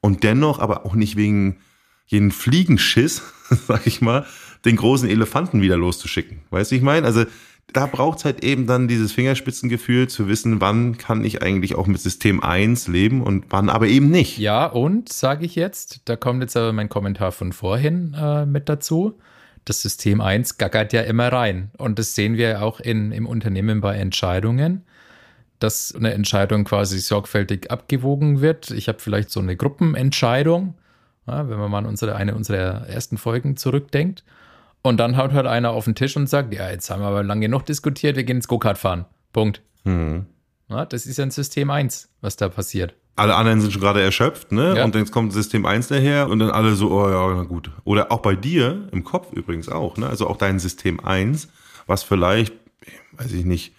und 0.00 0.22
dennoch 0.22 0.60
aber 0.60 0.86
auch 0.86 0.94
nicht 0.94 1.16
wegen 1.16 1.58
jeden 2.06 2.30
Fliegenschiss, 2.30 3.22
sag 3.68 3.86
ich 3.86 4.00
mal, 4.00 4.26
den 4.64 4.76
großen 4.76 5.08
Elefanten 5.08 5.60
wieder 5.60 5.76
loszuschicken. 5.76 6.40
Weißt 6.50 6.70
du, 6.70 6.76
ich 6.76 6.82
meine? 6.82 7.06
Also 7.06 7.26
da 7.72 7.86
braucht 7.86 8.18
es 8.18 8.24
halt 8.24 8.42
eben 8.42 8.66
dann 8.66 8.88
dieses 8.88 9.12
Fingerspitzengefühl 9.12 10.08
zu 10.08 10.26
wissen, 10.26 10.60
wann 10.60 10.96
kann 10.96 11.24
ich 11.24 11.42
eigentlich 11.42 11.74
auch 11.74 11.86
mit 11.86 12.00
System 12.00 12.42
1 12.42 12.88
leben 12.88 13.22
und 13.22 13.46
wann 13.50 13.68
aber 13.68 13.86
eben 13.88 14.10
nicht. 14.10 14.38
Ja, 14.38 14.66
und 14.66 15.12
sage 15.12 15.44
ich 15.44 15.54
jetzt, 15.54 16.00
da 16.06 16.16
kommt 16.16 16.42
jetzt 16.42 16.56
aber 16.56 16.72
mein 16.72 16.88
Kommentar 16.88 17.30
von 17.30 17.52
vorhin 17.52 18.14
äh, 18.18 18.46
mit 18.46 18.68
dazu. 18.68 19.18
Das 19.66 19.82
System 19.82 20.22
1 20.22 20.56
gackert 20.56 20.94
ja 20.94 21.02
immer 21.02 21.30
rein. 21.30 21.70
Und 21.76 21.98
das 21.98 22.14
sehen 22.14 22.38
wir 22.38 22.62
auch 22.62 22.80
in, 22.80 23.12
im 23.12 23.26
Unternehmen 23.26 23.82
bei 23.82 23.96
Entscheidungen, 23.96 24.84
dass 25.58 25.94
eine 25.94 26.14
Entscheidung 26.14 26.64
quasi 26.64 26.98
sorgfältig 27.00 27.70
abgewogen 27.70 28.40
wird. 28.40 28.70
Ich 28.70 28.88
habe 28.88 28.98
vielleicht 28.98 29.30
so 29.30 29.40
eine 29.40 29.56
Gruppenentscheidung, 29.56 30.74
ja, 31.26 31.50
wenn 31.50 31.58
man 31.58 31.70
mal 31.70 31.78
an 31.78 31.86
unsere, 31.86 32.16
eine 32.16 32.34
unserer 32.34 32.88
ersten 32.88 33.18
Folgen 33.18 33.58
zurückdenkt. 33.58 34.24
Und 34.88 34.96
dann 34.96 35.18
haut 35.18 35.34
halt 35.34 35.46
einer 35.46 35.72
auf 35.72 35.84
den 35.84 35.94
Tisch 35.94 36.16
und 36.16 36.30
sagt, 36.30 36.54
ja, 36.54 36.70
jetzt 36.70 36.88
haben 36.88 37.02
wir 37.02 37.08
aber 37.08 37.22
lange 37.22 37.42
genug 37.42 37.66
diskutiert, 37.66 38.16
wir 38.16 38.24
gehen 38.24 38.38
ins 38.38 38.48
Go-Kart 38.48 38.78
fahren. 38.78 39.04
Punkt. 39.34 39.60
Mhm. 39.84 40.24
Ja, 40.70 40.86
das 40.86 41.04
ist 41.04 41.18
ja 41.18 41.24
ein 41.24 41.30
System 41.30 41.68
1, 41.68 42.08
was 42.22 42.36
da 42.36 42.48
passiert. 42.48 42.94
Alle 43.14 43.34
anderen 43.34 43.60
sind 43.60 43.70
schon 43.70 43.82
gerade 43.82 44.00
erschöpft, 44.00 44.50
ne? 44.50 44.78
Ja. 44.78 44.84
Und 44.84 44.94
jetzt 44.94 45.12
kommt 45.12 45.34
System 45.34 45.66
1 45.66 45.88
daher 45.88 46.30
und 46.30 46.38
dann 46.38 46.48
alle 46.50 46.74
so, 46.74 46.90
oh 46.90 47.06
ja, 47.06 47.34
na 47.34 47.42
gut. 47.42 47.70
Oder 47.84 48.10
auch 48.10 48.20
bei 48.20 48.34
dir 48.34 48.88
im 48.90 49.04
Kopf 49.04 49.30
übrigens 49.34 49.68
auch, 49.68 49.98
ne? 49.98 50.08
Also 50.08 50.26
auch 50.26 50.38
dein 50.38 50.58
System 50.58 51.00
1, 51.00 51.48
was 51.86 52.02
vielleicht, 52.02 52.54
weiß 53.12 53.32
ich 53.32 53.44
nicht, 53.44 53.74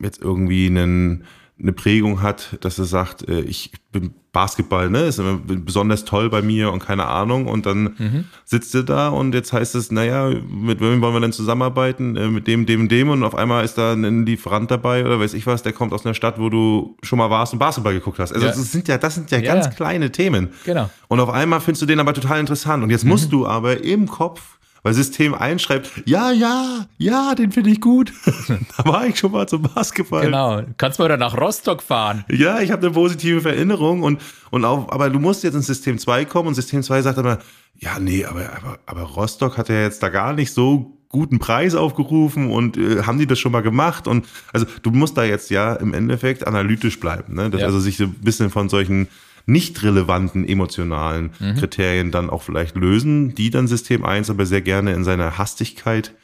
jetzt 0.00 0.20
irgendwie 0.20 0.66
einen 0.66 1.24
eine 1.60 1.72
Prägung 1.72 2.22
hat, 2.22 2.56
dass 2.60 2.78
er 2.78 2.86
sagt, 2.86 3.28
äh, 3.28 3.40
ich 3.40 3.70
bin 3.92 4.14
Basketball, 4.32 4.88
ne, 4.88 5.00
ist 5.00 5.20
besonders 5.44 6.06
toll 6.06 6.30
bei 6.30 6.40
mir 6.40 6.72
und 6.72 6.78
keine 6.78 7.06
Ahnung. 7.06 7.46
Und 7.46 7.66
dann 7.66 7.82
mhm. 7.98 8.24
sitzt 8.44 8.74
er 8.74 8.82
da 8.82 9.08
und 9.08 9.34
jetzt 9.34 9.52
heißt 9.52 9.74
es, 9.74 9.92
naja, 9.92 10.30
mit 10.30 10.80
wem 10.80 11.02
wollen 11.02 11.14
wir 11.14 11.20
denn 11.20 11.32
zusammenarbeiten? 11.32 12.16
Äh, 12.16 12.28
mit 12.28 12.46
dem, 12.46 12.64
dem, 12.64 12.88
dem 12.88 13.10
und 13.10 13.22
auf 13.22 13.34
einmal 13.34 13.64
ist 13.64 13.76
da 13.76 13.92
ein 13.92 14.24
Lieferant 14.24 14.70
dabei 14.70 15.04
oder 15.04 15.20
weiß 15.20 15.34
ich 15.34 15.46
was, 15.46 15.62
der 15.62 15.74
kommt 15.74 15.92
aus 15.92 16.06
einer 16.06 16.14
Stadt, 16.14 16.40
wo 16.40 16.48
du 16.48 16.96
schon 17.02 17.18
mal 17.18 17.28
warst 17.28 17.52
und 17.52 17.58
Basketball 17.58 17.92
geguckt 17.92 18.18
hast. 18.18 18.32
Also 18.32 18.46
ja. 18.46 18.52
das 18.52 18.72
sind 18.72 18.88
ja, 18.88 18.96
das 18.96 19.14
sind 19.14 19.30
ja, 19.30 19.38
ja, 19.38 19.54
ganz 19.54 19.74
kleine 19.76 20.10
Themen. 20.10 20.48
Genau. 20.64 20.88
Und 21.08 21.20
auf 21.20 21.28
einmal 21.28 21.60
findest 21.60 21.82
du 21.82 21.86
den 21.86 22.00
aber 22.00 22.14
total 22.14 22.40
interessant. 22.40 22.82
Und 22.82 22.88
jetzt 22.88 23.04
musst 23.04 23.26
mhm. 23.26 23.30
du 23.30 23.46
aber 23.46 23.84
im 23.84 24.08
Kopf 24.08 24.58
weil 24.82 24.94
System 24.94 25.34
einschreibt, 25.34 25.90
ja, 26.06 26.32
ja, 26.32 26.86
ja, 26.98 27.34
den 27.34 27.52
finde 27.52 27.70
ich 27.70 27.80
gut. 27.80 28.12
da 28.76 28.84
war 28.84 29.06
ich 29.06 29.18
schon 29.18 29.32
mal 29.32 29.46
zum 29.46 29.62
Basketball. 29.62 30.24
Genau. 30.24 30.62
Kannst 30.76 30.98
mal 30.98 31.04
wieder 31.04 31.16
nach 31.16 31.36
Rostock 31.36 31.82
fahren. 31.82 32.24
Ja, 32.28 32.60
ich 32.60 32.70
habe 32.72 32.86
eine 32.86 32.94
positive 32.94 33.48
Erinnerung 33.48 34.02
und, 34.02 34.20
und 34.50 34.64
auch, 34.64 34.90
aber 34.90 35.10
du 35.10 35.18
musst 35.18 35.44
jetzt 35.44 35.54
ins 35.54 35.66
System 35.66 35.98
2 35.98 36.24
kommen 36.24 36.48
und 36.48 36.54
System 36.54 36.82
2 36.82 37.02
sagt 37.02 37.18
aber, 37.18 37.38
ja, 37.78 37.98
nee, 37.98 38.24
aber, 38.24 38.50
aber, 38.56 38.78
aber 38.86 39.02
Rostock 39.02 39.56
hat 39.56 39.68
ja 39.68 39.80
jetzt 39.80 40.02
da 40.02 40.08
gar 40.08 40.32
nicht 40.32 40.52
so 40.52 40.98
guten 41.08 41.38
Preis 41.38 41.74
aufgerufen 41.74 42.50
und 42.50 42.76
äh, 42.76 43.02
haben 43.02 43.18
die 43.18 43.26
das 43.26 43.38
schon 43.38 43.52
mal 43.52 43.60
gemacht 43.60 44.08
und 44.08 44.26
also 44.52 44.66
du 44.82 44.90
musst 44.90 45.16
da 45.16 45.24
jetzt 45.24 45.50
ja 45.50 45.74
im 45.74 45.92
Endeffekt 45.92 46.46
analytisch 46.46 46.98
bleiben, 46.98 47.34
ne? 47.34 47.50
Das 47.50 47.60
ja. 47.60 47.66
also 47.66 47.80
sich 47.80 47.98
so 47.98 48.04
ein 48.04 48.14
bisschen 48.14 48.48
von 48.48 48.70
solchen 48.70 49.08
nicht 49.46 49.82
relevanten 49.82 50.46
emotionalen 50.46 51.32
mhm. 51.38 51.56
Kriterien 51.56 52.10
dann 52.10 52.30
auch 52.30 52.42
vielleicht 52.42 52.76
lösen, 52.76 53.34
die 53.34 53.50
dann 53.50 53.66
System 53.66 54.04
1 54.04 54.30
aber 54.30 54.46
sehr 54.46 54.62
gerne 54.62 54.92
in 54.92 55.04
seiner 55.04 55.38
Hastigkeit 55.38 56.14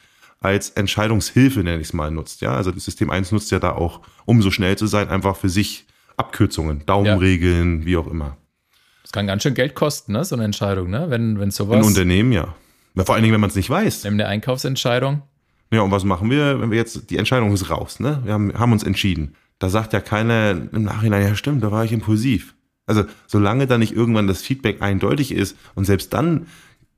als 0.41 0.69
Entscheidungshilfe, 0.71 1.59
nenne 1.59 1.81
ich 1.81 1.87
es 1.87 1.93
mal, 1.93 2.11
nutzt. 2.11 2.41
Ja, 2.41 2.53
also 2.53 2.71
das 2.71 2.85
System 2.85 3.09
1 3.09 3.31
nutzt 3.31 3.51
ja 3.51 3.59
da 3.59 3.71
auch, 3.71 4.01
um 4.25 4.41
so 4.41 4.51
schnell 4.51 4.77
zu 4.77 4.87
sein, 4.87 5.09
einfach 5.09 5.35
für 5.35 5.49
sich 5.49 5.85
Abkürzungen, 6.17 6.85
Daumenregeln, 6.85 7.81
ja. 7.81 7.85
wie 7.85 7.97
auch 7.97 8.07
immer. 8.07 8.37
Das 9.03 9.11
kann 9.11 9.27
ganz 9.27 9.43
schön 9.43 9.53
Geld 9.53 9.75
kosten, 9.75 10.13
ne? 10.13 10.23
so 10.23 10.35
eine 10.35 10.45
Entscheidung, 10.45 10.89
ne? 10.89 11.07
wenn, 11.09 11.39
wenn 11.39 11.51
sowas. 11.51 11.77
Ein 11.77 11.83
Unternehmen, 11.83 12.31
ja. 12.31 12.55
Vor 12.95 13.15
allen 13.15 13.23
Dingen, 13.23 13.33
wenn 13.33 13.41
man 13.41 13.49
es 13.49 13.55
nicht 13.55 13.69
weiß. 13.69 14.03
Nimm 14.03 14.13
eine 14.13 14.27
Einkaufsentscheidung. 14.27 15.23
Ja, 15.71 15.81
und 15.81 15.91
was 15.91 16.03
machen 16.03 16.29
wir, 16.29 16.59
wenn 16.59 16.71
wir 16.71 16.77
jetzt, 16.77 17.09
die 17.09 17.17
Entscheidung 17.17 17.53
ist 17.53 17.69
raus, 17.69 17.99
ne? 17.99 18.21
Wir 18.23 18.33
haben, 18.33 18.53
haben 18.57 18.71
uns 18.71 18.83
entschieden. 18.83 19.35
Da 19.59 19.69
sagt 19.69 19.93
ja 19.93 19.99
keiner 19.99 20.51
im 20.51 20.83
Nachhinein, 20.83 21.23
ja 21.23 21.35
stimmt, 21.35 21.63
da 21.63 21.71
war 21.71 21.85
ich 21.85 21.91
impulsiv. 21.91 22.55
Also 22.89 23.05
solange 23.27 23.67
da 23.67 23.77
nicht 23.77 23.93
irgendwann 23.93 24.27
das 24.27 24.41
Feedback 24.41 24.81
eindeutig 24.81 25.31
ist 25.31 25.55
und 25.75 25.85
selbst 25.85 26.11
dann 26.11 26.47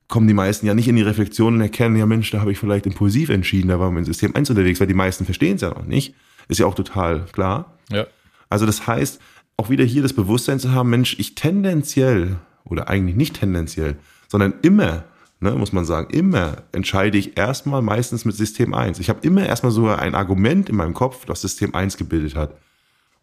kommen 0.08 0.26
die 0.26 0.34
meisten 0.34 0.66
ja 0.66 0.74
nicht 0.74 0.88
in 0.88 0.96
die 0.96 1.02
Reflexion 1.02 1.54
und 1.54 1.60
erkennen, 1.60 1.96
ja 1.96 2.06
Mensch, 2.06 2.30
da 2.30 2.40
habe 2.40 2.50
ich 2.50 2.58
vielleicht 2.58 2.86
impulsiv 2.86 3.28
entschieden, 3.28 3.68
da 3.68 3.78
war 3.78 3.90
mein 3.90 4.04
System 4.04 4.34
1 4.34 4.50
unterwegs, 4.50 4.80
weil 4.80 4.86
die 4.86 4.94
meisten 4.94 5.24
verstehen 5.24 5.56
es 5.56 5.62
ja 5.62 5.70
noch 5.70 5.84
nicht. 5.84 6.14
Ist 6.48 6.60
ja 6.60 6.66
auch 6.66 6.74
total 6.74 7.26
klar. 7.32 7.78
Ja. 7.90 8.06
Also 8.48 8.66
das 8.66 8.86
heißt, 8.86 9.20
auch 9.56 9.70
wieder 9.70 9.84
hier 9.84 10.02
das 10.02 10.12
Bewusstsein 10.12 10.58
zu 10.58 10.72
haben, 10.72 10.90
Mensch, 10.90 11.18
ich 11.18 11.34
tendenziell 11.34 12.36
oder 12.64 12.88
eigentlich 12.88 13.16
nicht 13.16 13.40
tendenziell, 13.40 13.96
sondern 14.28 14.54
immer, 14.62 15.04
ne, 15.40 15.52
muss 15.52 15.72
man 15.72 15.84
sagen, 15.84 16.12
immer 16.12 16.58
entscheide 16.72 17.18
ich 17.18 17.36
erstmal 17.36 17.82
meistens 17.82 18.24
mit 18.24 18.34
System 18.34 18.74
1. 18.74 18.98
Ich 18.98 19.08
habe 19.08 19.26
immer 19.26 19.46
erstmal 19.46 19.72
sogar 19.72 19.98
ein 19.98 20.14
Argument 20.14 20.68
in 20.68 20.76
meinem 20.76 20.94
Kopf, 20.94 21.26
das 21.26 21.42
System 21.42 21.74
1 21.74 21.96
gebildet 21.96 22.34
hat. 22.34 22.56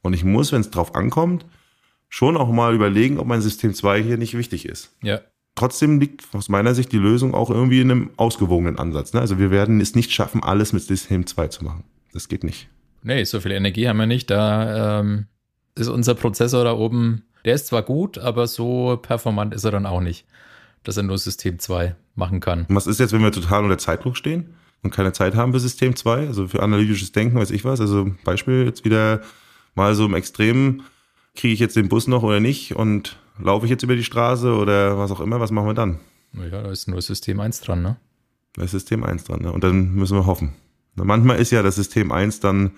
Und 0.01 0.13
ich 0.13 0.23
muss, 0.23 0.51
wenn 0.51 0.61
es 0.61 0.69
drauf 0.69 0.95
ankommt, 0.95 1.45
schon 2.09 2.35
auch 2.35 2.51
mal 2.51 2.73
überlegen, 2.73 3.19
ob 3.19 3.27
mein 3.27 3.41
System 3.41 3.73
2 3.73 4.01
hier 4.01 4.17
nicht 4.17 4.35
wichtig 4.35 4.67
ist. 4.67 4.95
Ja. 5.01 5.21
Trotzdem 5.55 5.99
liegt 5.99 6.23
aus 6.33 6.49
meiner 6.49 6.73
Sicht 6.73 6.91
die 6.91 6.97
Lösung 6.97 7.33
auch 7.33 7.49
irgendwie 7.49 7.81
in 7.81 7.91
einem 7.91 8.09
ausgewogenen 8.17 8.79
Ansatz. 8.79 9.13
Ne? 9.13 9.21
Also 9.21 9.39
wir 9.39 9.51
werden 9.51 9.79
es 9.79 9.95
nicht 9.95 10.11
schaffen, 10.11 10.43
alles 10.43 10.73
mit 10.73 10.83
System 10.83 11.27
2 11.27 11.47
zu 11.49 11.63
machen. 11.63 11.83
Das 12.13 12.27
geht 12.27 12.43
nicht. 12.43 12.69
Nee, 13.03 13.23
so 13.23 13.39
viel 13.39 13.51
Energie 13.51 13.87
haben 13.87 13.97
wir 13.97 14.05
nicht. 14.05 14.29
Da 14.29 14.99
ähm, 14.99 15.27
ist 15.75 15.87
unser 15.87 16.15
Prozessor 16.15 16.63
da 16.63 16.73
oben, 16.73 17.23
der 17.45 17.55
ist 17.55 17.67
zwar 17.67 17.83
gut, 17.83 18.17
aber 18.17 18.47
so 18.47 18.97
performant 19.01 19.53
ist 19.53 19.63
er 19.63 19.71
dann 19.71 19.85
auch 19.85 20.01
nicht, 20.01 20.25
dass 20.83 20.97
er 20.97 21.03
nur 21.03 21.17
System 21.17 21.59
2 21.59 21.95
machen 22.15 22.39
kann. 22.39 22.65
Und 22.67 22.75
was 22.75 22.87
ist 22.87 22.99
jetzt, 22.99 23.13
wenn 23.13 23.21
wir 23.21 23.31
total 23.31 23.63
unter 23.63 23.77
Zeitdruck 23.77 24.17
stehen 24.17 24.55
und 24.81 24.91
keine 24.91 25.13
Zeit 25.13 25.35
haben 25.35 25.53
für 25.53 25.59
System 25.59 25.95
2, 25.95 26.27
also 26.27 26.47
für 26.47 26.63
analytisches 26.63 27.11
Denken, 27.11 27.37
weiß 27.37 27.51
ich 27.51 27.63
was. 27.63 27.79
Also 27.79 28.11
Beispiel 28.23 28.65
jetzt 28.65 28.85
wieder 28.85 29.21
mal 29.75 29.95
so 29.95 30.05
im 30.05 30.13
Extremen 30.13 30.83
kriege 31.35 31.53
ich 31.53 31.59
jetzt 31.59 31.75
den 31.75 31.89
Bus 31.89 32.07
noch 32.07 32.23
oder 32.23 32.39
nicht 32.39 32.75
und 32.75 33.17
laufe 33.37 33.65
ich 33.65 33.69
jetzt 33.69 33.83
über 33.83 33.95
die 33.95 34.03
Straße 34.03 34.53
oder 34.53 34.97
was 34.97 35.11
auch 35.11 35.19
immer, 35.19 35.39
was 35.39 35.51
machen 35.51 35.67
wir 35.67 35.73
dann? 35.73 35.99
Ja, 36.33 36.47
da 36.49 36.71
ist 36.71 36.87
nur 36.87 37.01
System 37.01 37.39
1 37.39 37.61
dran, 37.61 37.81
ne? 37.81 37.97
Da 38.53 38.63
ist 38.63 38.71
System 38.71 39.03
1 39.03 39.23
dran, 39.23 39.41
ne? 39.41 39.51
Und 39.51 39.63
dann 39.63 39.93
müssen 39.93 40.17
wir 40.17 40.25
hoffen. 40.25 40.53
Manchmal 40.95 41.39
ist 41.39 41.51
ja 41.51 41.63
das 41.63 41.75
System 41.75 42.11
1 42.11 42.39
dann 42.39 42.71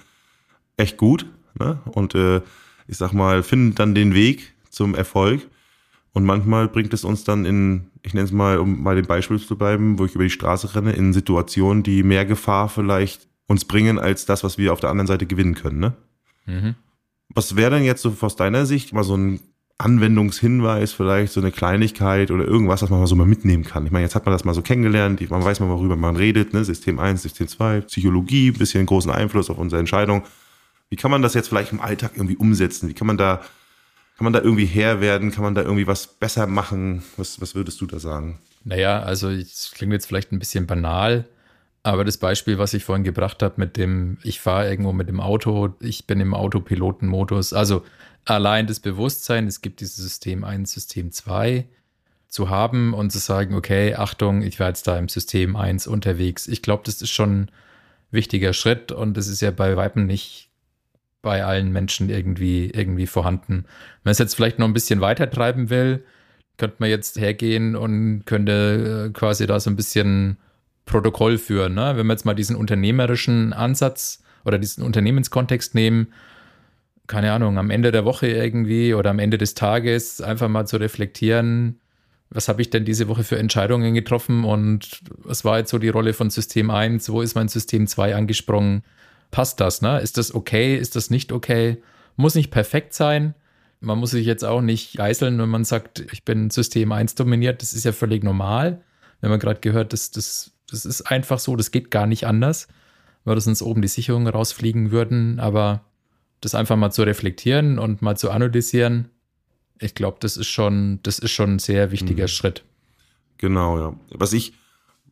echt 0.77 0.97
gut, 0.97 1.25
ne? 1.59 1.79
Und 1.85 2.15
äh, 2.15 2.41
ich 2.87 2.97
sag 2.97 3.13
mal, 3.13 3.43
findet 3.43 3.79
dann 3.79 3.95
den 3.95 4.13
Weg 4.13 4.53
zum 4.69 4.95
Erfolg. 4.95 5.47
Und 6.13 6.25
manchmal 6.25 6.67
bringt 6.67 6.93
es 6.93 7.05
uns 7.05 7.23
dann 7.23 7.45
in, 7.45 7.89
ich 8.03 8.13
nenne 8.13 8.25
es 8.25 8.31
mal, 8.31 8.57
um 8.59 8.83
bei 8.83 8.95
dem 8.95 9.05
Beispiel 9.05 9.39
zu 9.39 9.57
bleiben, 9.57 9.97
wo 9.97 10.05
ich 10.05 10.15
über 10.15 10.25
die 10.25 10.29
Straße 10.29 10.75
renne, 10.75 10.91
in 10.91 11.13
Situationen, 11.13 11.83
die 11.83 12.03
mehr 12.03 12.25
Gefahr 12.25 12.67
vielleicht 12.67 13.27
uns 13.47 13.65
bringen, 13.65 13.97
als 13.97 14.25
das, 14.25 14.43
was 14.43 14.57
wir 14.57 14.73
auf 14.73 14.81
der 14.81 14.89
anderen 14.89 15.07
Seite 15.07 15.25
gewinnen 15.25 15.55
können, 15.55 15.79
ne? 15.79 15.93
Mhm. 16.45 16.75
Was 17.33 17.55
wäre 17.55 17.71
denn 17.71 17.83
jetzt 17.83 18.01
so 18.01 18.15
aus 18.19 18.35
deiner 18.35 18.65
Sicht 18.65 18.93
mal 18.93 19.03
so 19.03 19.15
ein 19.15 19.39
Anwendungshinweis, 19.77 20.93
vielleicht 20.93 21.33
so 21.33 21.39
eine 21.39 21.51
Kleinigkeit 21.51 22.29
oder 22.29 22.45
irgendwas, 22.45 22.83
was 22.83 22.89
man 22.89 22.99
mal 22.99 23.07
so 23.07 23.15
mal 23.15 23.25
mitnehmen 23.25 23.63
kann? 23.63 23.85
Ich 23.85 23.91
meine, 23.91 24.03
jetzt 24.03 24.15
hat 24.15 24.25
man 24.25 24.33
das 24.33 24.43
mal 24.43 24.53
so 24.53 24.61
kennengelernt, 24.61 25.27
man 25.29 25.43
weiß 25.43 25.59
mal, 25.59 25.69
worüber 25.69 25.95
man 25.95 26.15
redet, 26.15 26.53
ne? 26.53 26.63
System 26.63 26.99
1, 26.99 27.23
System 27.23 27.47
2, 27.47 27.81
Psychologie, 27.81 28.51
bisschen 28.51 28.85
großen 28.85 29.11
Einfluss 29.11 29.49
auf 29.49 29.57
unsere 29.57 29.79
Entscheidung. 29.79 30.23
Wie 30.89 30.97
kann 30.97 31.09
man 31.09 31.21
das 31.21 31.33
jetzt 31.33 31.47
vielleicht 31.47 31.71
im 31.71 31.81
Alltag 31.81 32.11
irgendwie 32.15 32.35
umsetzen? 32.35 32.89
Wie 32.89 32.93
kann 32.93 33.07
man 33.07 33.17
da, 33.17 33.37
kann 34.17 34.25
man 34.25 34.33
da 34.33 34.41
irgendwie 34.41 34.65
Herr 34.65 35.01
werden? 35.01 35.31
Kann 35.31 35.43
man 35.43 35.55
da 35.55 35.61
irgendwie 35.61 35.87
was 35.87 36.05
besser 36.05 36.45
machen? 36.47 37.01
Was, 37.17 37.41
was 37.41 37.55
würdest 37.55 37.81
du 37.81 37.87
da 37.87 37.97
sagen? 37.97 38.37
Naja, 38.63 39.01
also 39.01 39.29
es 39.29 39.71
klingt 39.73 39.93
jetzt 39.93 40.05
vielleicht 40.05 40.31
ein 40.31 40.39
bisschen 40.39 40.67
banal, 40.67 41.25
aber 41.83 42.05
das 42.05 42.17
Beispiel, 42.17 42.57
was 42.57 42.73
ich 42.73 42.83
vorhin 42.83 43.03
gebracht 43.03 43.41
habe 43.41 43.55
mit 43.57 43.77
dem, 43.77 44.17
ich 44.23 44.39
fahre 44.39 44.69
irgendwo 44.69 44.93
mit 44.93 45.07
dem 45.07 45.19
Auto, 45.19 45.73
ich 45.79 46.05
bin 46.05 46.19
im 46.19 46.33
Autopilotenmodus, 46.33 47.53
also 47.53 47.83
allein 48.25 48.67
das 48.67 48.79
Bewusstsein, 48.79 49.47
es 49.47 49.61
gibt 49.61 49.81
dieses 49.81 49.95
System 49.95 50.43
1, 50.43 50.71
System 50.71 51.11
2 51.11 51.65
zu 52.27 52.49
haben 52.49 52.93
und 52.93 53.11
zu 53.11 53.19
sagen, 53.19 53.55
okay, 53.55 53.95
Achtung, 53.95 54.41
ich 54.41 54.59
war 54.59 54.67
jetzt 54.67 54.87
da 54.87 54.97
im 54.97 55.09
System 55.09 55.55
1 55.55 55.87
unterwegs. 55.87 56.47
Ich 56.47 56.61
glaube, 56.61 56.83
das 56.85 57.01
ist 57.01 57.09
schon 57.09 57.41
ein 57.41 57.51
wichtiger 58.11 58.53
Schritt 58.53 58.91
und 58.91 59.17
das 59.17 59.27
ist 59.27 59.41
ja 59.41 59.51
bei 59.51 59.75
Weitem 59.75 60.05
nicht 60.05 60.49
bei 61.21 61.43
allen 61.43 61.71
Menschen 61.71 62.09
irgendwie, 62.09 62.69
irgendwie 62.69 63.07
vorhanden. 63.07 63.65
Wenn 63.65 64.01
man 64.05 64.11
es 64.11 64.19
jetzt 64.19 64.35
vielleicht 64.35 64.59
noch 64.59 64.67
ein 64.67 64.73
bisschen 64.73 65.01
weiter 65.01 65.29
treiben 65.29 65.69
will, 65.69 66.03
könnte 66.57 66.77
man 66.79 66.89
jetzt 66.89 67.19
hergehen 67.19 67.75
und 67.75 68.23
könnte 68.25 69.07
äh, 69.09 69.13
quasi 69.13 69.47
da 69.47 69.59
so 69.59 69.69
ein 69.69 69.75
bisschen 69.75 70.37
Protokoll 70.85 71.37
führen. 71.37 71.73
Ne? 71.73 71.93
Wenn 71.95 72.07
wir 72.07 72.13
jetzt 72.13 72.25
mal 72.25 72.33
diesen 72.33 72.55
unternehmerischen 72.55 73.53
Ansatz 73.53 74.23
oder 74.45 74.57
diesen 74.57 74.83
Unternehmenskontext 74.83 75.75
nehmen, 75.75 76.07
keine 77.07 77.31
Ahnung, 77.33 77.57
am 77.57 77.69
Ende 77.69 77.91
der 77.91 78.05
Woche 78.05 78.27
irgendwie 78.27 78.93
oder 78.93 79.09
am 79.09 79.19
Ende 79.19 79.37
des 79.37 79.53
Tages 79.53 80.21
einfach 80.21 80.47
mal 80.47 80.65
zu 80.65 80.77
reflektieren, 80.77 81.79
was 82.29 82.47
habe 82.47 82.61
ich 82.61 82.69
denn 82.69 82.85
diese 82.85 83.09
Woche 83.09 83.23
für 83.23 83.37
Entscheidungen 83.37 83.93
getroffen 83.93 84.45
und 84.45 85.01
was 85.17 85.43
war 85.43 85.59
jetzt 85.59 85.71
so 85.71 85.77
die 85.77 85.89
Rolle 85.89 86.13
von 86.13 86.29
System 86.29 86.69
1, 86.69 87.09
wo 87.09 87.21
ist 87.21 87.35
mein 87.35 87.49
System 87.49 87.87
2 87.87 88.15
angesprungen? 88.15 88.83
Passt 89.31 89.59
das, 89.59 89.81
ne? 89.81 89.99
Ist 89.99 90.17
das 90.17 90.33
okay? 90.33 90.77
Ist 90.77 90.95
das 90.95 91.09
nicht 91.09 91.33
okay? 91.33 91.81
Muss 92.15 92.35
nicht 92.35 92.51
perfekt 92.51 92.93
sein, 92.93 93.33
man 93.81 93.97
muss 93.97 94.11
sich 94.11 94.25
jetzt 94.25 94.45
auch 94.45 94.61
nicht 94.61 94.95
geißeln, 94.97 95.39
wenn 95.39 95.49
man 95.49 95.65
sagt, 95.65 96.05
ich 96.11 96.23
bin 96.23 96.51
System 96.51 96.91
1 96.91 97.15
dominiert. 97.15 97.61
Das 97.61 97.73
ist 97.73 97.83
ja 97.83 97.91
völlig 97.91 98.23
normal. 98.23 98.81
Wenn 99.21 99.31
man 99.31 99.39
gerade 99.39 99.59
gehört, 99.59 99.91
das, 99.91 100.11
das, 100.11 100.51
das 100.71 100.85
ist 100.85 101.01
einfach 101.03 101.39
so, 101.39 101.55
das 101.55 101.71
geht 101.71 101.91
gar 101.91 102.07
nicht 102.07 102.25
anders, 102.25 102.67
weil 103.25 103.39
sonst 103.39 103.61
oben 103.61 103.81
die 103.81 103.87
Sicherungen 103.87 104.27
rausfliegen 104.27 104.91
würden. 104.91 105.39
Aber 105.39 105.81
das 106.39 106.55
einfach 106.55 106.77
mal 106.77 106.91
zu 106.91 107.03
reflektieren 107.03 107.77
und 107.77 108.01
mal 108.01 108.17
zu 108.17 108.31
analysieren, 108.31 109.09
ich 109.79 109.95
glaube, 109.95 110.17
das 110.19 110.37
ist 110.37 110.47
schon, 110.47 110.99
das 111.03 111.19
ist 111.19 111.31
schon 111.31 111.55
ein 111.55 111.59
sehr 111.59 111.91
wichtiger 111.91 112.23
mhm. 112.23 112.29
Schritt. 112.29 112.63
Genau, 113.37 113.79
ja. 113.79 113.95
Was 114.11 114.33
ich, 114.33 114.53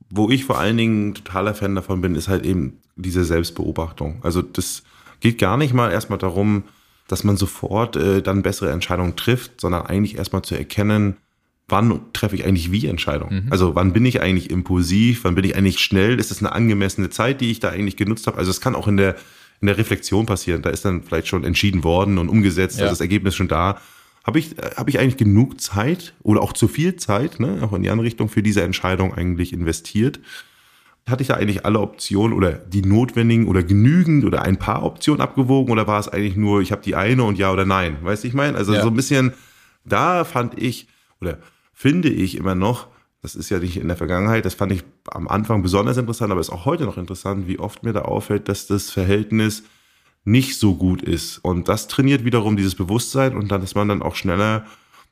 wo 0.10 0.30
ich 0.30 0.46
vor 0.46 0.60
allen 0.60 0.78
Dingen 0.78 1.16
totaler 1.16 1.56
Fan 1.56 1.76
davon 1.76 2.02
bin, 2.02 2.16
ist 2.16 2.28
halt 2.28 2.46
eben 2.46 2.80
diese 2.96 3.24
Selbstbeobachtung. 3.26 4.20
Also 4.22 4.42
das 4.42 4.84
geht 5.20 5.40
gar 5.40 5.58
nicht 5.58 5.74
mal 5.74 5.92
erstmal 5.92 6.20
darum, 6.20 6.64
dass 7.08 7.24
man 7.24 7.38
sofort 7.38 7.96
äh, 7.96 8.22
dann 8.22 8.44
bessere 8.44 8.72
Entscheidungen 8.72 9.16
trifft, 9.16 9.60
sondern 9.60 9.88
eigentlich 9.88 10.18
erstmal 10.18 10.44
zu 10.44 10.56
erkennen, 10.56 11.18
wann 11.70 12.02
treffe 12.14 12.36
ich 12.36 12.46
eigentlich 12.46 12.72
wie 12.72 12.86
Entscheidungen? 12.88 13.46
Mhm. 13.46 13.52
Also 13.52 13.76
wann 13.76 13.94
bin 13.94 14.06
ich 14.06 14.22
eigentlich 14.22 14.50
impulsiv, 14.50 15.24
wann 15.24 15.36
bin 15.36 15.46
ich 15.46 15.56
eigentlich 15.56 15.80
schnell? 15.80 16.20
Ist 16.20 16.32
das 16.32 16.40
eine 16.40 16.52
angemessene 16.52 17.10
Zeit, 17.10 17.42
die 17.42 17.52
ich 17.52 17.60
da 17.60 17.70
eigentlich 17.70 17.98
genutzt 17.98 18.28
habe? 18.28 18.38
Also 18.38 18.52
es 18.52 18.62
kann 18.62 18.76
auch 18.76 18.88
in 18.88 18.98
der, 18.98 19.16
in 19.62 19.68
der 19.68 19.78
Reflexion 19.78 20.26
passieren. 20.26 20.62
Da 20.62 20.70
ist 20.70 20.86
dann 20.86 21.04
vielleicht 21.04 21.28
schon 21.28 21.44
entschieden 21.44 21.84
worden 21.84 22.18
und 22.18 22.30
umgesetzt, 22.30 22.78
ja. 22.78 22.84
also 22.84 22.94
das 22.94 23.02
Ergebnis 23.02 23.36
schon 23.36 23.48
da. 23.48 23.80
Habe 24.26 24.40
ich, 24.40 24.58
äh, 24.58 24.72
habe 24.76 24.90
ich 24.90 25.00
eigentlich 25.00 25.18
genug 25.18 25.62
Zeit 25.62 26.14
oder 26.24 26.42
auch 26.42 26.54
zu 26.54 26.68
viel 26.68 26.96
Zeit, 26.98 27.40
ne, 27.40 27.60
auch 27.62 27.74
in 27.74 27.84
die 27.84 27.90
andere 27.90 28.06
Richtung, 28.06 28.30
für 28.30 28.44
diese 28.44 28.62
Entscheidung 28.64 29.14
eigentlich 29.14 29.54
investiert? 29.54 30.20
hatte 31.10 31.22
ich 31.22 31.28
da 31.28 31.36
eigentlich 31.36 31.66
alle 31.66 31.80
Optionen 31.80 32.38
oder 32.38 32.52
die 32.52 32.82
notwendigen 32.82 33.48
oder 33.48 33.64
genügend 33.64 34.26
oder 34.26 34.44
ein 34.44 34.58
paar 34.58 34.84
Optionen 34.84 35.22
abgewogen 35.22 35.72
oder 35.72 35.88
war 35.88 36.00
es 36.00 36.08
eigentlich 36.08 36.36
nur, 36.36 36.62
ich 36.62 36.72
habe 36.72 36.82
die 36.82 36.96
eine 36.96 37.24
und 37.24 37.38
ja 37.38 37.52
oder 37.52 37.66
nein? 37.66 37.98
Weißt 38.02 38.24
du, 38.24 38.28
ich 38.28 38.34
meine? 38.34 38.58
Also 38.58 38.74
ja. 38.74 38.82
so 38.82 38.90
ein 38.90 38.96
bisschen, 38.96 39.34
da 39.86 40.24
fand 40.24 40.62
ich 40.62 40.88
oder 41.22 41.40
finde 41.80 42.10
ich 42.10 42.36
immer 42.36 42.56
noch, 42.56 42.88
das 43.22 43.36
ist 43.36 43.50
ja 43.50 43.58
nicht 43.58 43.78
in 43.78 43.88
der 43.88 43.96
Vergangenheit, 43.96 44.44
das 44.44 44.54
fand 44.54 44.74
ich 44.74 44.84
am 45.12 45.30
Anfang 45.30 45.62
besonders 45.62 45.96
interessant, 45.96 46.30
aber 46.30 46.42
ist 46.42 46.50
auch 46.50 46.66
heute 46.66 46.84
noch 46.84 46.98
interessant, 46.98 47.48
wie 47.48 47.58
oft 47.58 47.84
mir 47.84 47.94
da 47.94 48.02
auffällt, 48.02 48.50
dass 48.50 48.68
das 48.68 48.92
Verhältnis 48.92 49.64
nicht 50.26 50.60
so 50.60 50.76
gut 50.76 51.02
ist. 51.02 51.38
Und 51.38 51.70
das 51.70 51.88
trainiert 51.88 52.26
wiederum 52.26 52.58
dieses 52.58 52.76
Bewusstsein 52.76 53.34
und 53.38 53.50
dann, 53.50 53.62
dass 53.62 53.76
man 53.76 53.88
dann 53.88 54.02
auch 54.02 54.16
schneller 54.16 54.66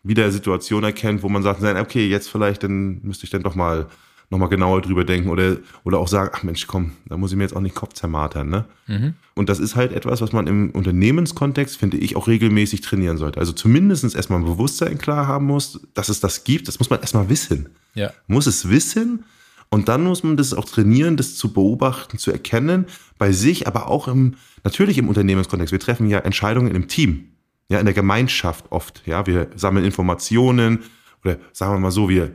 wieder 0.03 0.29
Situationen 0.29 0.83
erkennt, 0.83 1.23
wo 1.23 1.29
man 1.29 1.41
sagt, 1.41 1.63
okay, 1.63 2.05
jetzt 2.05 2.27
vielleicht, 2.27 2.63
dann 2.63 2.99
müsste 3.01 3.23
ich 3.23 3.29
dann 3.29 3.43
doch 3.43 3.55
mal 3.55 3.87
nochmal 4.29 4.49
genauer 4.49 4.81
drüber 4.81 5.05
denken 5.05 5.29
oder, 5.29 5.57
oder 5.83 5.99
auch 5.99 6.07
sagen, 6.07 6.31
ach 6.33 6.43
Mensch, 6.43 6.67
komm, 6.67 6.91
da 7.05 7.15
muss 7.15 7.31
ich 7.31 7.37
mir 7.37 7.43
jetzt 7.43 7.55
auch 7.55 7.61
nicht 7.61 7.75
Kopf 7.75 7.93
zermartern. 7.93 8.49
Ne? 8.49 8.65
Mhm. 8.87 9.13
Und 9.35 9.47
das 9.49 9.59
ist 9.59 9.75
halt 9.75 9.93
etwas, 9.93 10.19
was 10.19 10.33
man 10.33 10.47
im 10.47 10.71
Unternehmenskontext, 10.71 11.77
finde 11.77 11.97
ich, 11.97 12.15
auch 12.15 12.27
regelmäßig 12.27 12.81
trainieren 12.81 13.17
sollte. 13.17 13.39
Also 13.39 13.53
zumindest 13.53 14.15
erstmal 14.15 14.39
ein 14.39 14.45
Bewusstsein 14.45 14.97
klar 14.97 15.27
haben 15.27 15.45
muss, 15.45 15.79
dass 15.93 16.09
es 16.09 16.19
das 16.19 16.43
gibt. 16.43 16.67
Das 16.67 16.79
muss 16.79 16.89
man 16.89 16.99
erstmal 16.99 17.29
wissen. 17.29 17.69
Ja. 17.93 18.11
Muss 18.27 18.47
es 18.47 18.69
wissen 18.69 19.23
und 19.69 19.89
dann 19.89 20.03
muss 20.03 20.23
man 20.23 20.37
das 20.37 20.53
auch 20.53 20.65
trainieren, 20.65 21.17
das 21.17 21.35
zu 21.35 21.53
beobachten, 21.53 22.17
zu 22.17 22.31
erkennen, 22.31 22.85
bei 23.17 23.31
sich, 23.31 23.67
aber 23.67 23.87
auch 23.87 24.07
im, 24.07 24.35
natürlich 24.63 24.97
im 24.97 25.09
Unternehmenskontext. 25.09 25.71
Wir 25.71 25.79
treffen 25.79 26.09
ja 26.09 26.19
Entscheidungen 26.19 26.73
im 26.73 26.87
Team, 26.87 27.29
ja, 27.69 27.79
in 27.79 27.85
der 27.85 27.93
Gemeinschaft 27.93 28.65
oft. 28.71 29.03
Ja, 29.05 29.25
wir 29.27 29.47
sammeln 29.55 29.85
Informationen 29.85 30.79
oder 31.23 31.37
sagen 31.51 31.73
wir 31.73 31.79
mal 31.79 31.91
so, 31.91 32.07
wir 32.07 32.31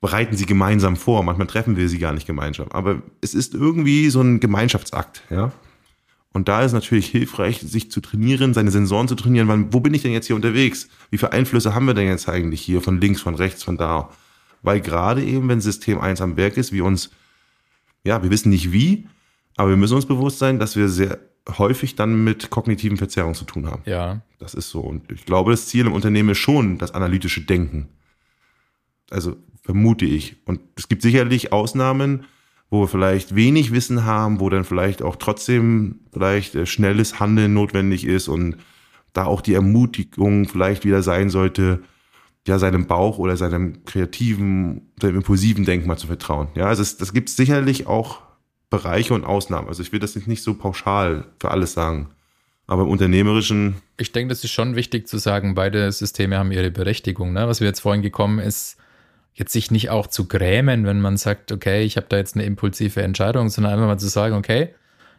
bereiten 0.00 0.36
sie 0.36 0.46
gemeinsam 0.46 0.96
vor. 0.96 1.22
Manchmal 1.22 1.46
treffen 1.46 1.76
wir 1.76 1.88
sie 1.88 1.98
gar 1.98 2.12
nicht 2.12 2.26
gemeinsam. 2.26 2.68
Aber 2.70 3.02
es 3.20 3.34
ist 3.34 3.54
irgendwie 3.54 4.10
so 4.10 4.20
ein 4.20 4.40
Gemeinschaftsakt, 4.40 5.22
ja. 5.30 5.52
Und 6.32 6.48
da 6.48 6.60
ist 6.60 6.72
natürlich 6.72 7.06
hilfreich, 7.06 7.60
sich 7.60 7.90
zu 7.90 8.02
trainieren, 8.02 8.52
seine 8.52 8.70
Sensoren 8.70 9.08
zu 9.08 9.14
trainieren. 9.14 9.48
Wann, 9.48 9.72
wo 9.72 9.80
bin 9.80 9.94
ich 9.94 10.02
denn 10.02 10.12
jetzt 10.12 10.26
hier 10.26 10.36
unterwegs? 10.36 10.86
Wie 11.08 11.16
viele 11.16 11.32
Einflüsse 11.32 11.74
haben 11.74 11.86
wir 11.86 11.94
denn 11.94 12.08
jetzt 12.08 12.28
eigentlich 12.28 12.60
hier? 12.60 12.82
Von 12.82 13.00
links, 13.00 13.22
von 13.22 13.34
rechts, 13.34 13.62
von 13.62 13.78
da? 13.78 14.10
Weil 14.60 14.82
gerade 14.82 15.24
eben, 15.24 15.48
wenn 15.48 15.62
System 15.62 15.98
1 15.98 16.20
am 16.20 16.36
Werk 16.36 16.58
ist, 16.58 16.72
wir 16.72 16.84
uns, 16.84 17.10
ja, 18.04 18.22
wir 18.22 18.28
wissen 18.28 18.50
nicht 18.50 18.70
wie, 18.70 19.06
aber 19.56 19.70
wir 19.70 19.78
müssen 19.78 19.94
uns 19.94 20.04
bewusst 20.04 20.38
sein, 20.38 20.58
dass 20.58 20.76
wir 20.76 20.90
sehr 20.90 21.18
häufig 21.56 21.94
dann 21.94 22.24
mit 22.24 22.50
kognitiven 22.50 22.98
Verzerrungen 22.98 23.34
zu 23.34 23.46
tun 23.46 23.66
haben. 23.66 23.80
Ja. 23.86 24.20
Das 24.38 24.52
ist 24.52 24.68
so. 24.68 24.80
Und 24.80 25.10
ich 25.10 25.24
glaube, 25.24 25.52
das 25.52 25.68
Ziel 25.68 25.86
im 25.86 25.94
Unternehmen 25.94 26.28
ist 26.28 26.38
schon 26.38 26.76
das 26.76 26.92
analytische 26.92 27.40
Denken. 27.40 27.88
Also 29.10 29.36
vermute 29.66 30.06
ich. 30.06 30.36
Und 30.46 30.60
es 30.76 30.88
gibt 30.88 31.02
sicherlich 31.02 31.52
Ausnahmen, 31.52 32.24
wo 32.70 32.82
wir 32.82 32.88
vielleicht 32.88 33.34
wenig 33.34 33.72
Wissen 33.72 34.04
haben, 34.04 34.40
wo 34.40 34.48
dann 34.48 34.64
vielleicht 34.64 35.02
auch 35.02 35.16
trotzdem 35.16 36.00
vielleicht 36.12 36.54
äh, 36.54 36.66
schnelles 36.66 37.20
Handeln 37.20 37.52
notwendig 37.52 38.06
ist 38.06 38.28
und 38.28 38.56
da 39.12 39.24
auch 39.24 39.40
die 39.40 39.54
Ermutigung 39.54 40.48
vielleicht 40.48 40.84
wieder 40.84 41.02
sein 41.02 41.30
sollte, 41.30 41.82
ja, 42.46 42.58
seinem 42.58 42.86
Bauch 42.86 43.18
oder 43.18 43.36
seinem 43.36 43.84
kreativen, 43.84 44.92
seinem 45.00 45.16
impulsiven 45.16 45.64
Denken 45.64 45.88
mal 45.88 45.96
zu 45.96 46.06
vertrauen. 46.06 46.48
Ja, 46.54 46.66
also 46.66 46.82
es, 46.82 46.96
das 46.96 47.12
gibt 47.12 47.28
sicherlich 47.28 47.86
auch 47.86 48.20
Bereiche 48.70 49.14
und 49.14 49.24
Ausnahmen. 49.24 49.68
Also 49.68 49.82
ich 49.82 49.90
will 49.92 49.98
das 49.98 50.14
nicht 50.14 50.42
so 50.42 50.54
pauschal 50.54 51.24
für 51.40 51.50
alles 51.50 51.72
sagen. 51.72 52.10
Aber 52.68 52.82
im 52.82 52.88
Unternehmerischen. 52.88 53.76
Ich 53.96 54.12
denke, 54.12 54.30
das 54.30 54.42
ist 54.42 54.50
schon 54.50 54.76
wichtig 54.76 55.06
zu 55.06 55.18
sagen, 55.18 55.54
beide 55.54 55.90
Systeme 55.90 56.36
haben 56.36 56.50
ihre 56.52 56.70
Berechtigung. 56.70 57.32
Ne? 57.32 57.46
Was 57.46 57.60
wir 57.60 57.68
jetzt 57.68 57.80
vorhin 57.80 58.02
gekommen 58.02 58.38
ist, 58.40 58.76
jetzt 59.36 59.52
sich 59.52 59.70
nicht 59.70 59.90
auch 59.90 60.06
zu 60.06 60.26
grämen, 60.26 60.86
wenn 60.86 61.00
man 61.00 61.16
sagt, 61.16 61.52
okay, 61.52 61.84
ich 61.84 61.96
habe 61.96 62.06
da 62.08 62.16
jetzt 62.16 62.34
eine 62.34 62.44
impulsive 62.44 63.02
Entscheidung, 63.02 63.50
sondern 63.50 63.74
einfach 63.74 63.86
mal 63.86 63.98
zu 63.98 64.08
sagen, 64.08 64.34
okay, 64.34 64.74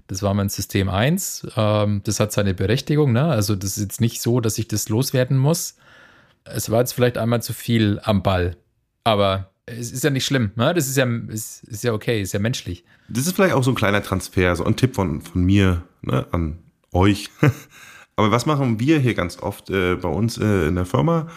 das 0.08 0.24
war 0.24 0.34
mein 0.34 0.50
System 0.50 0.90
1, 0.90 1.48
ähm, 1.56 2.02
das 2.04 2.20
hat 2.20 2.32
seine 2.32 2.54
Berechtigung, 2.54 3.12
ne? 3.12 3.26
Also 3.26 3.56
das 3.56 3.78
ist 3.78 3.84
jetzt 3.84 4.02
nicht 4.02 4.22
so, 4.22 4.40
dass 4.40 4.58
ich 4.58 4.68
das 4.68 4.90
loswerden 4.90 5.38
muss. 5.38 5.76
Es 6.46 6.72
war 6.72 6.80
jetzt 6.80 6.94
vielleicht 6.94 7.18
einmal 7.18 7.42
zu 7.42 7.54
viel 7.54 8.00
am 8.04 8.24
Ball, 8.24 8.58
aber 9.04 9.52
es 9.66 9.92
ist 9.92 10.04
ja 10.04 10.10
nicht 10.10 10.26
schlimm, 10.26 10.52
ne? 10.56 10.74
Das 10.74 10.88
ist 10.88 10.98
ja, 10.98 11.06
ist, 11.28 11.64
ist 11.66 11.84
ja 11.84 11.94
okay, 11.94 12.22
ist 12.22 12.34
ja 12.34 12.40
menschlich. 12.40 12.86
Das 13.10 13.28
ist 13.28 13.36
vielleicht 13.36 13.54
auch 13.54 13.64
so 13.64 13.72
ein 13.72 13.76
kleiner 13.76 14.02
Transfer, 14.02 14.56
so 14.56 14.64
ein 14.64 14.76
Tipp 14.76 14.96
von, 14.96 15.22
von 15.22 15.44
mir 15.44 15.84
ne, 16.02 16.26
an 16.32 16.58
euch. 16.92 17.30
aber 18.16 18.32
was 18.32 18.46
machen 18.48 18.80
wir 18.80 18.98
hier 19.00 19.14
ganz 19.14 19.38
oft 19.38 19.70
äh, 19.70 19.96
bei 19.96 20.10
uns 20.10 20.38
äh, 20.38 20.68
in 20.70 20.76
der 20.76 20.86
Firma? 20.86 21.28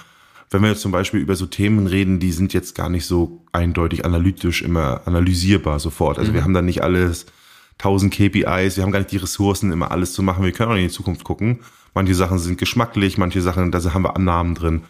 Wenn 0.51 0.63
wir 0.63 0.71
jetzt 0.71 0.83
zum 0.83 0.93
Beispiel 0.93 1.21
über 1.21 1.37
so 1.37 1.47
Themen 1.47 1.87
reden, 1.87 2.19
die 2.19 2.33
sind 2.33 2.53
jetzt 2.53 2.75
gar 2.75 2.89
nicht 2.89 3.07
so 3.07 3.45
eindeutig 3.53 4.05
analytisch 4.05 4.63
immer 4.63 5.03
analysierbar 5.07 5.79
sofort. 5.79 6.19
Also 6.19 6.33
mhm. 6.33 6.35
wir 6.35 6.45
haben 6.45 6.55
da 6.55 6.63
nicht 6.63 6.83
alles 6.83 7.27
1000 7.79 8.13
KPIs, 8.13 8.77
wir 8.77 8.83
haben 8.83 8.91
gar 8.91 8.99
nicht 8.99 9.13
die 9.13 9.17
Ressourcen, 9.17 9.73
immer 9.73 9.93
alles 9.93 10.13
zu 10.13 10.23
machen. 10.23 10.45
Wir 10.45 10.53
können 10.53 10.73
auch 10.73 10.77
in 10.77 10.83
die 10.83 10.89
Zukunft 10.89 11.25
gucken. 11.25 11.61
Manche 11.95 12.15
Sachen 12.15 12.39
sind 12.39 12.59
geschmacklich, 12.59 13.17
manche 13.17 13.41
Sachen, 13.41 13.71
da 13.71 13.83
haben 13.95 14.03
wir 14.03 14.17
Annahmen 14.17 14.55
drin. 14.55 14.83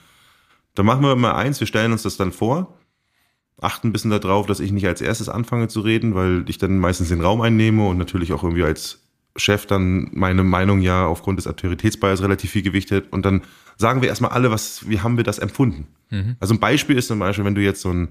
Da 0.74 0.82
machen 0.82 1.02
wir 1.02 1.12
immer 1.12 1.34
eins, 1.34 1.60
wir 1.60 1.66
stellen 1.66 1.92
uns 1.92 2.02
das 2.02 2.16
dann 2.16 2.32
vor, 2.32 2.78
achten 3.60 3.88
ein 3.88 3.92
bisschen 3.92 4.10
darauf, 4.10 4.46
dass 4.46 4.60
ich 4.60 4.72
nicht 4.72 4.86
als 4.86 5.00
erstes 5.00 5.28
anfange 5.28 5.68
zu 5.68 5.80
reden, 5.80 6.14
weil 6.14 6.44
ich 6.48 6.58
dann 6.58 6.78
meistens 6.78 7.08
den 7.08 7.20
Raum 7.20 7.40
einnehme 7.40 7.86
und 7.86 7.98
natürlich 7.98 8.32
auch 8.32 8.42
irgendwie 8.42 8.64
als 8.64 9.00
Chef 9.36 9.66
dann 9.66 10.08
meine 10.12 10.42
Meinung 10.42 10.80
ja 10.80 11.06
aufgrund 11.06 11.38
des 11.38 11.46
Autoritätsbias 11.46 12.22
relativ 12.22 12.50
viel 12.50 12.62
gewichtet 12.62 13.12
und 13.12 13.24
dann 13.24 13.42
sagen 13.76 14.02
wir 14.02 14.08
erstmal 14.08 14.32
alle, 14.32 14.50
was, 14.50 14.88
wie 14.88 15.00
haben 15.00 15.16
wir 15.16 15.24
das 15.24 15.38
empfunden? 15.38 15.86
Mhm. 16.10 16.36
Also 16.40 16.54
ein 16.54 16.60
Beispiel 16.60 16.98
ist 16.98 17.08
zum 17.08 17.18
Beispiel, 17.18 17.44
wenn 17.44 17.54
du 17.54 17.62
jetzt 17.62 17.80
so 17.80 17.90
ein, 17.90 18.08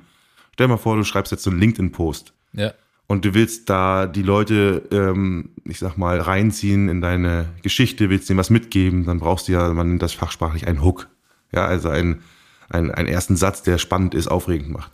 stell 0.54 0.68
mal 0.68 0.78
vor, 0.78 0.96
du 0.96 1.04
schreibst 1.04 1.32
jetzt 1.32 1.44
so 1.44 1.50
einen 1.50 1.60
LinkedIn-Post. 1.60 2.34
Ja. 2.54 2.74
Und 3.08 3.26
du 3.26 3.34
willst 3.34 3.70
da 3.70 4.06
die 4.06 4.22
Leute, 4.22 4.84
ähm, 4.92 5.50
ich 5.66 5.80
sag 5.80 5.98
mal, 5.98 6.20
reinziehen 6.20 6.90
in 6.90 7.02
deine 7.02 7.50
Geschichte, 7.64 8.10
willst 8.10 8.30
denen 8.30 8.38
was 8.38 8.52
mitgeben, 8.52 9.06
dann 9.06 9.20
brauchst 9.20 9.48
du 9.48 9.52
ja, 9.52 9.74
man 9.74 9.90
nennt 9.90 10.02
das 10.02 10.14
fachsprachlich 10.14 10.68
einen 10.68 10.84
Hook. 10.84 11.08
Ja, 11.52 11.66
also 11.66 11.90
einen, 11.90 12.22
einen, 12.70 12.92
einen 12.92 13.08
ersten 13.08 13.36
Satz, 13.36 13.64
der 13.64 13.80
spannend 13.80 14.14
ist, 14.14 14.28
aufregend 14.28 14.70
macht. 14.70 14.92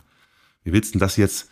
Wie 0.64 0.72
willst 0.72 0.90
du 0.90 0.98
denn 0.98 1.00
das 1.00 1.16
jetzt 1.16 1.50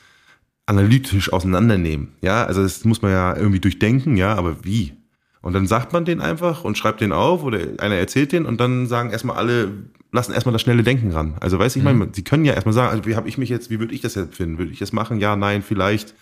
analytisch 0.67 1.33
auseinandernehmen? 1.33 2.13
Ja, 2.21 2.45
also 2.45 2.63
das 2.63 2.85
muss 2.85 3.03
man 3.03 3.11
ja 3.11 3.37
irgendwie 3.37 3.61
durchdenken, 3.61 4.17
ja, 4.17 4.35
aber 4.35 4.65
wie? 4.65 4.95
Und 5.43 5.53
dann 5.53 5.67
sagt 5.67 5.93
man 5.93 6.07
den 6.07 6.23
einfach 6.23 6.65
und 6.65 6.79
schreibt 6.79 7.03
den 7.03 7.13
auf 7.13 7.43
oder 7.43 7.59
einer 7.79 7.97
erzählt 7.97 8.33
den 8.33 8.47
und 8.47 8.61
dann 8.61 8.87
sagen 8.87 9.11
erstmal 9.11 9.37
alle, 9.37 9.73
lassen 10.11 10.33
erstmal 10.33 10.55
das 10.55 10.63
schnelle 10.63 10.83
Denken 10.83 11.13
ran. 11.13 11.35
Also 11.41 11.59
weiß 11.59 11.77
ich, 11.77 11.83
mhm. 11.83 11.99
meine, 11.99 12.11
sie 12.15 12.25
können 12.25 12.47
ja 12.47 12.55
erstmal 12.55 12.73
sagen, 12.73 12.91
also 12.93 13.05
wie 13.05 13.15
habe 13.15 13.29
ich 13.29 13.37
mich 13.37 13.51
jetzt, 13.51 13.69
wie 13.69 13.79
würde 13.79 13.95
ich 13.95 14.01
das 14.01 14.15
jetzt 14.15 14.35
finden? 14.35 14.57
Würde 14.57 14.73
ich 14.73 14.79
das 14.79 14.93
machen? 14.93 15.21
Ja, 15.21 15.37
nein, 15.37 15.63
vielleicht. 15.63 16.15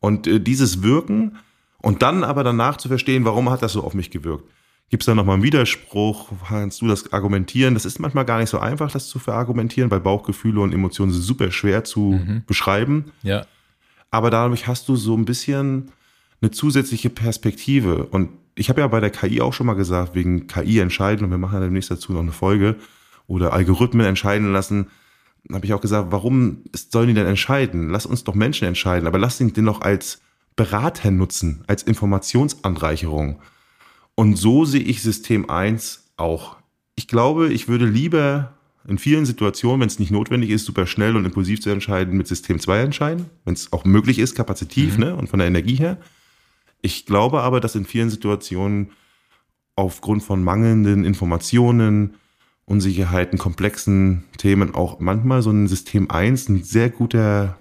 Und 0.00 0.26
äh, 0.26 0.40
dieses 0.40 0.82
Wirken 0.82 1.36
und 1.78 2.02
dann 2.02 2.24
aber 2.24 2.42
danach 2.42 2.76
zu 2.76 2.88
verstehen, 2.88 3.24
warum 3.24 3.50
hat 3.50 3.62
das 3.62 3.72
so 3.72 3.84
auf 3.84 3.94
mich 3.94 4.10
gewirkt? 4.10 4.44
Gibt 4.90 5.02
es 5.02 5.06
da 5.06 5.14
nochmal 5.14 5.34
einen 5.34 5.42
Widerspruch? 5.42 6.30
Kannst 6.46 6.80
du 6.80 6.86
das 6.86 7.12
argumentieren? 7.12 7.74
Das 7.74 7.84
ist 7.84 7.98
manchmal 7.98 8.24
gar 8.24 8.38
nicht 8.38 8.50
so 8.50 8.58
einfach, 8.58 8.90
das 8.92 9.08
zu 9.08 9.18
verargumentieren, 9.18 9.90
weil 9.90 10.00
Bauchgefühle 10.00 10.60
und 10.60 10.72
Emotionen 10.72 11.12
sind 11.12 11.22
super 11.22 11.50
schwer 11.50 11.84
zu 11.84 12.20
mhm. 12.24 12.42
beschreiben. 12.46 13.12
Ja. 13.22 13.46
Aber 14.10 14.30
dadurch 14.30 14.66
hast 14.68 14.88
du 14.88 14.96
so 14.96 15.16
ein 15.16 15.24
bisschen 15.24 15.90
eine 16.40 16.50
zusätzliche 16.50 17.10
Perspektive. 17.10 18.06
Und 18.06 18.30
ich 18.54 18.68
habe 18.68 18.82
ja 18.82 18.86
bei 18.86 19.00
der 19.00 19.10
KI 19.10 19.40
auch 19.40 19.52
schon 19.52 19.66
mal 19.66 19.74
gesagt, 19.74 20.14
wegen 20.14 20.46
KI 20.46 20.78
entscheiden, 20.78 21.24
und 21.24 21.30
wir 21.30 21.38
machen 21.38 21.54
ja 21.54 21.60
demnächst 21.60 21.90
dazu 21.90 22.12
noch 22.12 22.20
eine 22.20 22.32
Folge, 22.32 22.76
oder 23.26 23.52
Algorithmen 23.52 24.06
entscheiden 24.06 24.52
lassen, 24.52 24.88
habe 25.52 25.66
ich 25.66 25.74
auch 25.74 25.80
gesagt, 25.80 26.08
warum 26.10 26.58
sollen 26.74 27.08
die 27.08 27.14
denn 27.14 27.26
entscheiden? 27.26 27.90
Lass 27.90 28.06
uns 28.06 28.24
doch 28.24 28.34
Menschen 28.34 28.66
entscheiden, 28.66 29.06
aber 29.06 29.18
lass 29.18 29.40
ihn 29.40 29.52
den 29.52 29.66
doch 29.66 29.80
als 29.80 30.20
Berater 30.56 31.10
nutzen, 31.10 31.64
als 31.66 31.82
Informationsanreicherung. 31.82 33.40
Und 34.14 34.36
so 34.36 34.64
sehe 34.64 34.82
ich 34.82 35.02
System 35.02 35.50
1 35.50 36.12
auch. 36.16 36.56
ich 36.96 37.08
glaube, 37.08 37.52
ich 37.52 37.66
würde 37.66 37.86
lieber 37.86 38.54
in 38.86 38.98
vielen 38.98 39.26
Situationen, 39.26 39.80
wenn 39.80 39.88
es 39.88 39.98
nicht 39.98 40.10
notwendig 40.10 40.50
ist, 40.50 40.66
super 40.66 40.86
schnell 40.86 41.16
und 41.16 41.24
impulsiv 41.24 41.60
zu 41.60 41.70
entscheiden, 41.70 42.16
mit 42.16 42.28
System 42.28 42.60
2 42.60 42.80
entscheiden, 42.80 43.26
wenn 43.44 43.54
es 43.54 43.72
auch 43.72 43.84
möglich 43.84 44.18
ist, 44.18 44.34
kapazitiv 44.34 44.94
mhm. 44.94 45.04
ne, 45.04 45.16
und 45.16 45.28
von 45.28 45.38
der 45.38 45.48
Energie 45.48 45.76
her. 45.76 45.98
Ich 46.82 47.06
glaube 47.06 47.40
aber, 47.40 47.60
dass 47.60 47.74
in 47.74 47.86
vielen 47.86 48.10
Situationen 48.10 48.90
aufgrund 49.74 50.22
von 50.22 50.44
mangelnden 50.44 51.04
Informationen, 51.04 52.14
Unsicherheiten, 52.66 53.38
komplexen 53.38 54.24
Themen 54.38 54.74
auch 54.74 55.00
manchmal 55.00 55.42
so 55.42 55.50
ein 55.50 55.66
System 55.66 56.10
1 56.10 56.48
ein 56.48 56.62
sehr 56.62 56.90
guter 56.90 57.58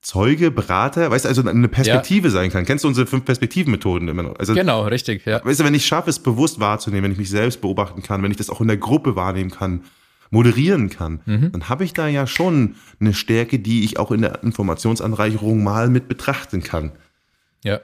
Zeuge, 0.00 0.50
Berater, 0.50 1.10
weißt 1.10 1.24
du, 1.24 1.28
also 1.28 1.46
eine 1.46 1.68
Perspektive 1.68 2.28
ja. 2.28 2.32
sein 2.32 2.50
kann. 2.50 2.64
Kennst 2.64 2.84
du 2.84 2.88
unsere 2.88 3.06
fünf 3.06 3.24
Perspektiven-Methoden 3.24 4.08
immer 4.08 4.22
noch? 4.22 4.38
Also, 4.38 4.54
genau, 4.54 4.84
richtig, 4.86 5.26
ja. 5.26 5.44
Weißt 5.44 5.60
du, 5.60 5.64
wenn 5.64 5.74
ich 5.74 5.86
schaffe, 5.86 6.08
es 6.08 6.20
bewusst 6.20 6.60
wahrzunehmen, 6.60 7.04
wenn 7.04 7.12
ich 7.12 7.18
mich 7.18 7.30
selbst 7.30 7.60
beobachten 7.60 8.02
kann, 8.02 8.22
wenn 8.22 8.30
ich 8.30 8.36
das 8.36 8.48
auch 8.48 8.60
in 8.60 8.68
der 8.68 8.76
Gruppe 8.76 9.16
wahrnehmen 9.16 9.50
kann, 9.50 9.82
moderieren 10.30 10.90
kann, 10.90 11.20
mhm. 11.24 11.52
dann 11.52 11.68
habe 11.68 11.84
ich 11.84 11.94
da 11.94 12.06
ja 12.06 12.26
schon 12.26 12.76
eine 13.00 13.14
Stärke, 13.14 13.58
die 13.58 13.84
ich 13.84 13.98
auch 13.98 14.10
in 14.12 14.22
der 14.22 14.42
Informationsanreicherung 14.42 15.62
mal 15.62 15.88
mit 15.88 16.08
betrachten 16.08 16.62
kann. 16.62 16.92
Ja. 17.64 17.80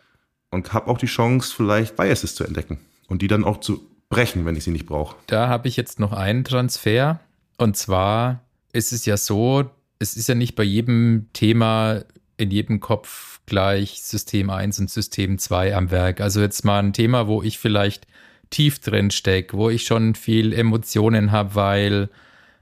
Und 0.50 0.72
habe 0.72 0.88
auch 0.88 0.98
die 0.98 1.06
Chance, 1.06 1.52
vielleicht 1.54 1.96
Biases 1.96 2.34
zu 2.34 2.44
entdecken 2.44 2.78
und 3.08 3.22
die 3.22 3.28
dann 3.28 3.44
auch 3.44 3.58
zu 3.58 3.90
brechen, 4.08 4.46
wenn 4.46 4.54
ich 4.54 4.64
sie 4.64 4.70
nicht 4.70 4.86
brauche. 4.86 5.16
Da 5.26 5.48
habe 5.48 5.66
ich 5.68 5.76
jetzt 5.76 5.98
noch 5.98 6.12
einen 6.12 6.44
Transfer. 6.44 7.18
Und 7.58 7.76
zwar 7.76 8.40
ist 8.72 8.92
es 8.92 9.04
ja 9.06 9.16
so, 9.16 9.70
es 9.98 10.16
ist 10.16 10.28
ja 10.28 10.34
nicht 10.34 10.54
bei 10.54 10.64
jedem 10.64 11.28
Thema 11.32 12.04
in 12.36 12.50
jedem 12.50 12.80
Kopf 12.80 13.40
gleich 13.46 14.02
System 14.02 14.50
1 14.50 14.80
und 14.80 14.90
System 14.90 15.38
2 15.38 15.76
am 15.76 15.90
Werk. 15.90 16.20
Also 16.20 16.40
jetzt 16.40 16.64
mal 16.64 16.78
ein 16.80 16.92
Thema, 16.92 17.28
wo 17.28 17.42
ich 17.42 17.58
vielleicht 17.58 18.06
tief 18.50 18.78
drin 18.78 19.10
stecke, 19.10 19.56
wo 19.56 19.70
ich 19.70 19.84
schon 19.84 20.14
viel 20.14 20.52
Emotionen 20.52 21.32
habe, 21.32 21.54
weil 21.54 22.08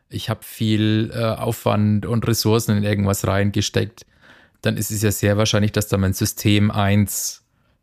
ich 0.09 0.29
habe 0.29 0.41
viel 0.43 1.11
äh, 1.15 1.23
Aufwand 1.23 2.07
und 2.07 2.27
Ressourcen 2.27 2.77
in 2.77 2.83
irgendwas 2.83 3.27
reingesteckt, 3.27 4.05
dann 4.61 4.77
ist 4.77 4.91
es 4.91 5.03
ja 5.03 5.11
sehr 5.11 5.37
wahrscheinlich, 5.37 5.73
dass 5.73 5.89
da 5.89 5.97
mein 5.97 6.13
System 6.13 6.71
1 6.71 7.43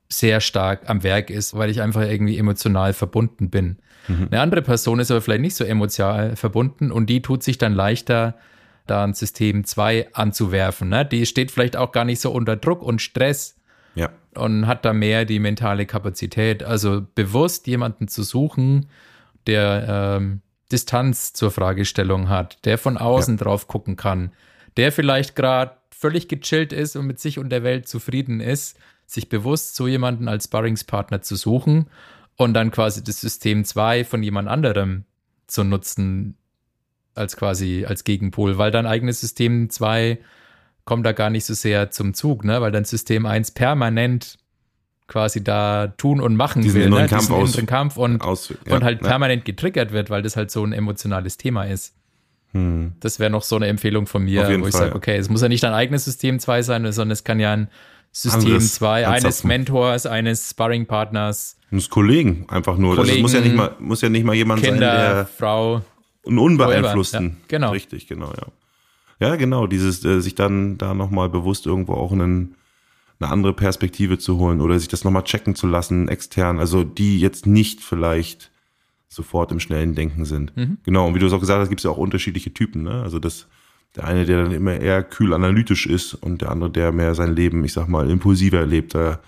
sehr 0.09 0.41
stark 0.41 0.89
am 0.89 1.03
Werk 1.03 1.29
ist, 1.29 1.55
weil 1.55 1.69
ich 1.69 1.81
einfach 1.81 2.01
irgendwie 2.01 2.37
emotional 2.37 2.93
verbunden 2.93 3.49
bin. 3.49 3.77
Mhm. 4.07 4.27
Eine 4.31 4.41
andere 4.41 4.61
Person 4.61 4.99
ist 4.99 5.11
aber 5.11 5.21
vielleicht 5.21 5.41
nicht 5.41 5.55
so 5.55 5.63
emotional 5.63 6.35
verbunden 6.35 6.91
und 6.91 7.07
die 7.07 7.21
tut 7.21 7.43
sich 7.43 7.57
dann 7.57 7.73
leichter, 7.73 8.35
da 8.89 9.03
ein 9.03 9.13
System 9.13 9.63
2 9.63 10.13
anzuwerfen. 10.13 10.89
Ne? 10.89 11.05
Die 11.05 11.25
steht 11.25 11.51
vielleicht 11.51 11.75
auch 11.75 11.91
gar 11.91 12.05
nicht 12.05 12.21
so 12.21 12.31
unter 12.31 12.55
Druck 12.55 12.81
und 12.81 13.01
Stress 13.01 13.55
ja. 13.95 14.09
und 14.35 14.67
hat 14.67 14.85
da 14.85 14.93
mehr 14.93 15.25
die 15.25 15.39
mentale 15.39 15.85
Kapazität. 15.85 16.63
Also 16.63 17.05
bewusst 17.15 17.67
jemanden 17.67 18.07
zu 18.07 18.23
suchen, 18.23 18.87
der 19.47 20.17
ähm, 20.17 20.41
Distanz 20.71 21.33
zur 21.33 21.51
Fragestellung 21.51 22.29
hat, 22.29 22.65
der 22.65 22.77
von 22.77 22.97
außen 22.97 23.37
ja. 23.37 23.43
drauf 23.43 23.67
gucken 23.67 23.95
kann, 23.95 24.31
der 24.77 24.91
vielleicht 24.91 25.35
gerade 25.35 25.75
völlig 25.91 26.27
gechillt 26.27 26.71
ist 26.71 26.95
und 26.95 27.07
mit 27.07 27.19
sich 27.19 27.39
und 27.39 27.49
der 27.49 27.63
Welt 27.63 27.87
zufrieden 27.87 28.39
ist, 28.39 28.77
sich 29.05 29.27
bewusst 29.27 29.75
so 29.75 29.87
jemanden 29.87 30.27
als 30.27 30.45
Sparringspartner 30.45 31.21
zu 31.21 31.35
suchen 31.35 31.89
und 32.37 32.53
dann 32.53 32.71
quasi 32.71 33.03
das 33.03 33.19
System 33.19 33.65
2 33.65 34.05
von 34.05 34.23
jemand 34.23 34.47
anderem 34.47 35.03
zu 35.47 35.63
nutzen 35.63 36.37
als 37.15 37.37
quasi 37.37 37.85
als 37.87 38.03
Gegenpol, 38.03 38.57
weil 38.57 38.71
dein 38.71 38.85
eigenes 38.85 39.21
System 39.21 39.69
2 39.69 40.19
kommt 40.85 41.05
da 41.05 41.11
gar 41.11 41.29
nicht 41.29 41.45
so 41.45 41.53
sehr 41.53 41.91
zum 41.91 42.13
Zug, 42.13 42.43
ne? 42.43 42.61
weil 42.61 42.71
dein 42.71 42.85
System 42.85 43.25
1 43.25 43.51
permanent 43.51 44.37
quasi 45.07 45.43
da 45.43 45.87
tun 45.97 46.21
und 46.21 46.35
machen 46.35 46.61
diesen 46.61 46.79
will, 46.79 46.87
inneren 46.87 47.03
ne? 47.03 47.09
Kampf 47.09 47.21
diesen 47.23 47.35
aus, 47.35 47.49
inneren 47.49 47.65
Kampf 47.65 47.97
und, 47.97 48.21
aus, 48.21 48.53
ja, 48.65 48.75
und 48.75 48.83
halt 48.83 49.01
ja. 49.01 49.07
permanent 49.07 49.43
getriggert 49.43 49.91
wird, 49.91 50.09
weil 50.09 50.21
das 50.21 50.35
halt 50.35 50.51
so 50.51 50.63
ein 50.63 50.71
emotionales 50.71 51.37
Thema 51.37 51.63
ist. 51.63 51.95
Hm. 52.53 52.93
Das 52.99 53.19
wäre 53.19 53.29
noch 53.29 53.43
so 53.43 53.55
eine 53.55 53.67
Empfehlung 53.67 54.07
von 54.07 54.23
mir, 54.23 54.47
wo 54.59 54.67
ich 54.67 54.73
sage, 54.73 54.95
okay, 54.95 55.17
es 55.17 55.29
muss 55.29 55.41
ja 55.41 55.49
nicht 55.49 55.63
dein 55.63 55.73
eigenes 55.73 56.05
System 56.05 56.39
2 56.39 56.61
sein, 56.63 56.91
sondern 56.91 57.11
es 57.11 57.23
kann 57.23 57.39
ja 57.39 57.53
ein 57.53 57.69
System 58.11 58.41
Anderes 58.41 58.73
2 58.75 59.07
eines. 59.07 59.43
Mentors, 59.43 60.05
eines 60.05 60.49
Sparringpartners, 60.49 61.57
Das 61.71 61.89
Kollegen 61.89 62.45
einfach 62.49 62.77
nur. 62.77 62.95
das 62.95 63.05
Kollegen, 63.05 63.21
muss 63.21 63.33
ja 63.33 63.41
nicht 63.41 63.55
mal, 63.55 63.75
muss 63.79 64.01
ja 64.01 64.09
nicht 64.09 64.25
mal 64.25 64.33
jemand 64.35 64.61
sein, 64.61 64.71
Kinder, 64.71 65.13
der 65.13 65.25
Frau. 65.25 65.81
Einen 66.25 66.39
unbeeinflussten. 66.39 67.25
Ja, 67.25 67.35
genau. 67.47 67.71
Richtig, 67.71 68.07
genau, 68.07 68.31
ja. 68.31 68.47
Ja, 69.19 69.35
genau, 69.35 69.67
dieses, 69.67 70.03
äh, 70.05 70.21
sich 70.21 70.35
dann 70.35 70.77
da 70.77 70.93
nochmal 70.93 71.29
bewusst 71.29 71.65
irgendwo 71.65 71.93
auch 71.93 72.11
einen, 72.11 72.55
eine 73.19 73.31
andere 73.31 73.53
Perspektive 73.53 74.17
zu 74.17 74.37
holen 74.37 74.61
oder 74.61 74.79
sich 74.79 74.87
das 74.87 75.03
nochmal 75.03 75.23
checken 75.23 75.55
zu 75.55 75.67
lassen, 75.67 76.07
extern, 76.07 76.59
also 76.59 76.83
die 76.83 77.19
jetzt 77.19 77.45
nicht 77.45 77.81
vielleicht 77.81 78.49
sofort 79.09 79.51
im 79.51 79.59
schnellen 79.59 79.95
Denken 79.95 80.23
sind. 80.23 80.55
Mhm. 80.55 80.77
Genau, 80.83 81.07
und 81.07 81.15
wie 81.15 81.19
du 81.19 81.25
es 81.25 81.33
auch 81.33 81.39
gesagt 81.39 81.59
hast, 81.59 81.69
gibt 81.69 81.81
es 81.81 81.83
ja 81.83 81.91
auch 81.91 81.97
unterschiedliche 81.97 82.53
Typen, 82.53 82.83
ne? 82.83 83.01
Also 83.01 83.19
das, 83.19 83.47
der 83.95 84.05
eine, 84.05 84.25
der 84.25 84.43
dann 84.43 84.51
immer 84.51 84.75
eher 84.75 85.03
kühl 85.03 85.33
analytisch 85.33 85.87
ist 85.87 86.13
und 86.13 86.41
der 86.41 86.51
andere, 86.51 86.69
der 86.69 86.91
mehr 86.91 87.15
sein 87.15 87.35
Leben, 87.35 87.65
ich 87.65 87.73
sag 87.73 87.89
mal, 87.89 88.09
impulsiver 88.09 88.65
lebt. 88.65 88.93
Da 88.93 89.19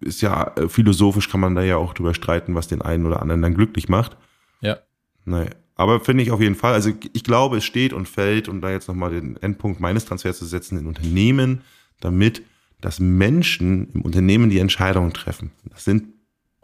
ist 0.00 0.20
ja 0.20 0.52
äh, 0.56 0.68
philosophisch 0.68 1.30
kann 1.30 1.40
man 1.40 1.54
da 1.54 1.62
ja 1.62 1.76
auch 1.76 1.94
drüber 1.94 2.12
streiten, 2.12 2.54
was 2.54 2.68
den 2.68 2.82
einen 2.82 3.06
oder 3.06 3.22
anderen 3.22 3.40
dann 3.40 3.54
glücklich 3.54 3.88
macht. 3.88 4.16
Ja. 4.60 4.78
Naja. 5.24 5.50
Aber 5.76 6.00
finde 6.00 6.22
ich 6.22 6.30
auf 6.30 6.40
jeden 6.40 6.54
Fall, 6.54 6.72
also 6.72 6.92
ich 7.12 7.24
glaube, 7.24 7.58
es 7.58 7.64
steht 7.64 7.92
und 7.92 8.08
fällt, 8.08 8.48
um 8.48 8.60
da 8.60 8.70
jetzt 8.70 8.88
nochmal 8.88 9.10
den 9.10 9.36
Endpunkt 9.36 9.80
meines 9.80 10.04
Transfers 10.04 10.38
zu 10.38 10.44
setzen, 10.44 10.78
in 10.78 10.86
Unternehmen, 10.86 11.62
damit, 12.00 12.42
dass 12.80 13.00
Menschen 13.00 13.90
im 13.92 14.02
Unternehmen 14.02 14.50
die 14.50 14.58
Entscheidungen 14.58 15.12
treffen. 15.12 15.50
Das 15.70 15.84
sind 15.84 16.06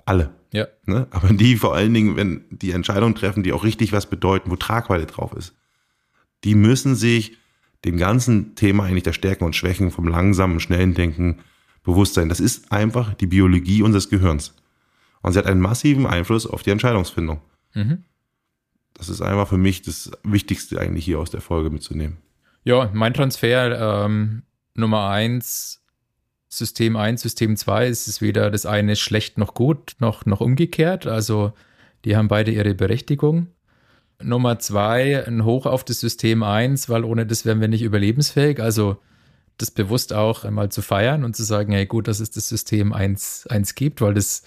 alle. 0.04 0.30
Ja. 0.52 0.66
Ne? 0.86 1.06
Aber 1.10 1.32
die 1.32 1.56
vor 1.56 1.74
allen 1.74 1.94
Dingen, 1.94 2.16
wenn 2.16 2.44
die 2.50 2.72
Entscheidungen 2.72 3.14
treffen, 3.14 3.42
die 3.42 3.52
auch 3.52 3.64
richtig 3.64 3.92
was 3.92 4.06
bedeuten, 4.06 4.50
wo 4.50 4.56
Tragweite 4.56 5.06
drauf 5.06 5.32
ist, 5.32 5.54
die 6.44 6.54
müssen 6.54 6.94
sich 6.94 7.36
dem 7.84 7.96
ganzen 7.96 8.54
Thema 8.54 8.84
eigentlich 8.84 9.04
der 9.04 9.12
Stärken 9.12 9.44
und 9.44 9.56
Schwächen 9.56 9.90
vom 9.90 10.06
langsamen, 10.06 10.60
schnellen 10.60 10.94
Denken 10.94 11.38
bewusst 11.82 12.14
sein. 12.14 12.28
Das 12.28 12.40
ist 12.40 12.70
einfach 12.72 13.14
die 13.14 13.26
Biologie 13.26 13.82
unseres 13.82 14.10
Gehirns. 14.10 14.54
Und 15.22 15.32
sie 15.32 15.38
hat 15.38 15.46
einen 15.46 15.60
massiven 15.60 16.06
Einfluss 16.06 16.46
auf 16.46 16.62
die 16.62 16.70
Entscheidungsfindung. 16.70 17.40
Mhm. 17.74 18.04
Das 19.00 19.08
ist 19.08 19.22
einfach 19.22 19.48
für 19.48 19.56
mich 19.56 19.80
das 19.80 20.10
Wichtigste 20.24 20.78
eigentlich 20.78 21.06
hier 21.06 21.18
aus 21.18 21.30
der 21.30 21.40
Folge 21.40 21.70
mitzunehmen. 21.70 22.18
Ja, 22.64 22.90
mein 22.92 23.14
Transfer 23.14 24.04
ähm, 24.04 24.42
Nummer 24.74 25.08
1, 25.08 25.82
System 26.50 26.96
1, 26.96 27.22
System 27.22 27.56
2 27.56 27.86
ist 27.86 28.08
es 28.08 28.20
weder 28.20 28.50
das 28.50 28.66
eine 28.66 28.96
schlecht 28.96 29.38
noch 29.38 29.54
gut, 29.54 29.96
noch, 30.00 30.26
noch 30.26 30.42
umgekehrt. 30.42 31.06
Also 31.06 31.54
die 32.04 32.14
haben 32.14 32.28
beide 32.28 32.50
ihre 32.50 32.74
Berechtigung. 32.74 33.46
Nummer 34.22 34.58
2, 34.58 35.26
ein 35.26 35.46
Hoch 35.46 35.64
auf 35.64 35.82
das 35.82 36.00
System 36.00 36.42
1, 36.42 36.90
weil 36.90 37.04
ohne 37.04 37.24
das 37.24 37.46
wären 37.46 37.62
wir 37.62 37.68
nicht 37.68 37.82
überlebensfähig. 37.82 38.60
Also 38.60 38.98
das 39.56 39.70
bewusst 39.70 40.12
auch 40.12 40.44
einmal 40.44 40.70
zu 40.70 40.82
feiern 40.82 41.24
und 41.24 41.34
zu 41.34 41.42
sagen, 41.42 41.72
hey 41.72 41.86
gut, 41.86 42.06
dass 42.06 42.20
es 42.20 42.32
das 42.32 42.50
System 42.50 42.92
1, 42.92 43.46
1 43.46 43.74
gibt, 43.74 44.02
weil 44.02 44.12
das 44.12 44.42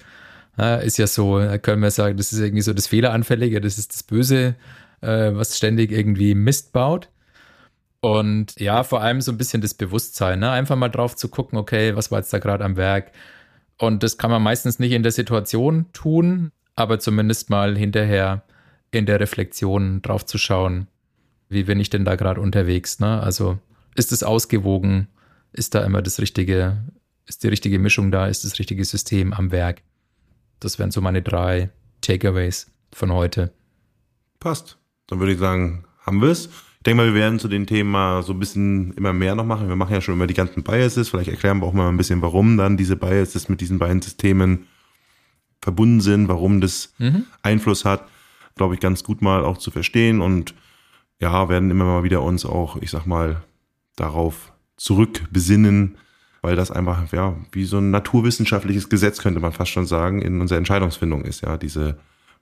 ist 0.57 0.97
ja 0.97 1.07
so, 1.07 1.41
können 1.61 1.81
wir 1.81 1.91
sagen, 1.91 2.17
das 2.17 2.31
ist 2.31 2.39
irgendwie 2.39 2.61
so 2.61 2.73
das 2.73 2.87
Fehleranfällige, 2.87 3.59
das 3.59 3.77
ist 3.77 3.93
das 3.93 4.03
Böse, 4.03 4.55
äh, 5.01 5.31
was 5.33 5.57
ständig 5.57 5.91
irgendwie 5.91 6.35
Mist 6.35 6.73
baut. 6.73 7.09
Und 8.01 8.59
ja, 8.59 8.83
vor 8.83 9.01
allem 9.01 9.21
so 9.21 9.31
ein 9.31 9.37
bisschen 9.37 9.61
das 9.61 9.73
Bewusstsein, 9.73 10.39
ne? 10.39 10.51
einfach 10.51 10.75
mal 10.75 10.89
drauf 10.89 11.15
zu 11.15 11.29
gucken, 11.29 11.57
okay, 11.57 11.95
was 11.95 12.11
war 12.11 12.19
jetzt 12.19 12.33
da 12.33 12.39
gerade 12.39 12.65
am 12.65 12.75
Werk? 12.75 13.11
Und 13.79 14.03
das 14.03 14.17
kann 14.17 14.29
man 14.29 14.43
meistens 14.43 14.77
nicht 14.77 14.91
in 14.91 15.03
der 15.03 15.11
Situation 15.11 15.85
tun, 15.93 16.51
aber 16.75 16.99
zumindest 16.99 17.49
mal 17.49 17.77
hinterher 17.77 18.43
in 18.91 19.05
der 19.05 19.19
Reflexion 19.19 20.01
drauf 20.01 20.25
zu 20.25 20.37
schauen, 20.37 20.87
wie 21.49 21.63
bin 21.63 21.79
ich 21.79 21.89
denn 21.89 22.05
da 22.05 22.15
gerade 22.15 22.41
unterwegs? 22.41 22.99
Ne? 22.99 23.21
Also 23.21 23.57
ist 23.95 24.11
es 24.11 24.23
ausgewogen? 24.23 25.07
Ist 25.51 25.75
da 25.75 25.83
immer 25.83 26.01
das 26.01 26.19
richtige, 26.19 26.83
ist 27.25 27.43
die 27.43 27.47
richtige 27.47 27.79
Mischung 27.79 28.11
da? 28.11 28.27
Ist 28.27 28.43
das 28.43 28.59
richtige 28.59 28.83
System 28.83 29.33
am 29.33 29.51
Werk? 29.51 29.81
Das 30.63 30.79
wären 30.79 30.91
so 30.91 31.01
meine 31.01 31.21
drei 31.21 31.69
Takeaways 32.01 32.71
von 32.93 33.11
heute. 33.11 33.51
Passt. 34.39 34.77
Dann 35.07 35.19
würde 35.19 35.33
ich 35.33 35.39
sagen, 35.39 35.85
haben 35.99 36.21
wir 36.21 36.29
es. 36.29 36.45
Ich 36.47 36.83
denke 36.85 36.97
mal, 37.03 37.07
wir 37.13 37.19
werden 37.19 37.39
zu 37.39 37.47
dem 37.47 37.65
Thema 37.65 38.23
so 38.23 38.33
ein 38.33 38.39
bisschen 38.39 38.93
immer 38.93 39.13
mehr 39.13 39.35
noch 39.35 39.45
machen. 39.45 39.69
Wir 39.69 39.75
machen 39.75 39.93
ja 39.93 40.01
schon 40.01 40.15
immer 40.15 40.27
die 40.27 40.33
ganzen 40.33 40.63
Biases. 40.63 41.09
Vielleicht 41.09 41.29
erklären 41.29 41.59
wir 41.59 41.65
auch 41.67 41.73
mal 41.73 41.87
ein 41.89 41.97
bisschen, 41.97 42.21
warum 42.21 42.57
dann 42.57 42.77
diese 42.77 42.95
Biases 42.95 43.47
mit 43.47 43.61
diesen 43.61 43.79
beiden 43.79 44.01
Systemen 44.01 44.67
verbunden 45.61 46.01
sind, 46.01 46.27
warum 46.27 46.59
das 46.61 46.93
Mhm. 46.97 47.25
Einfluss 47.41 47.85
hat. 47.85 48.07
Glaube 48.55 48.73
ich, 48.75 48.79
ganz 48.81 49.03
gut 49.03 49.21
mal 49.21 49.43
auch 49.45 49.57
zu 49.57 49.71
verstehen 49.71 50.21
und 50.21 50.53
ja, 51.19 51.47
werden 51.47 51.71
immer 51.71 51.85
mal 51.85 52.03
wieder 52.03 52.21
uns 52.21 52.45
auch, 52.45 52.75
ich 52.81 52.91
sag 52.91 53.05
mal, 53.05 53.43
darauf 53.95 54.51
zurückbesinnen, 54.77 55.97
weil 56.43 56.57
das 56.57 56.71
einfach, 56.71 57.11
ja, 57.13 57.35
wie 57.53 57.63
so 57.63 57.79
ein 57.79 57.89
naturwissenschaftliches 57.89 58.89
Gesetz, 58.89 59.21
könnte 59.21 59.39
man 59.39 59.53
fast 59.53 59.71
schon 59.71 59.87
sagen, 59.87 60.21
in 60.21 60.41
unserer 60.41 60.59
Entscheidungsfindung 60.59 61.23
ist, 61.23 61.41
ja, 61.41 61.57
diese 61.57 61.97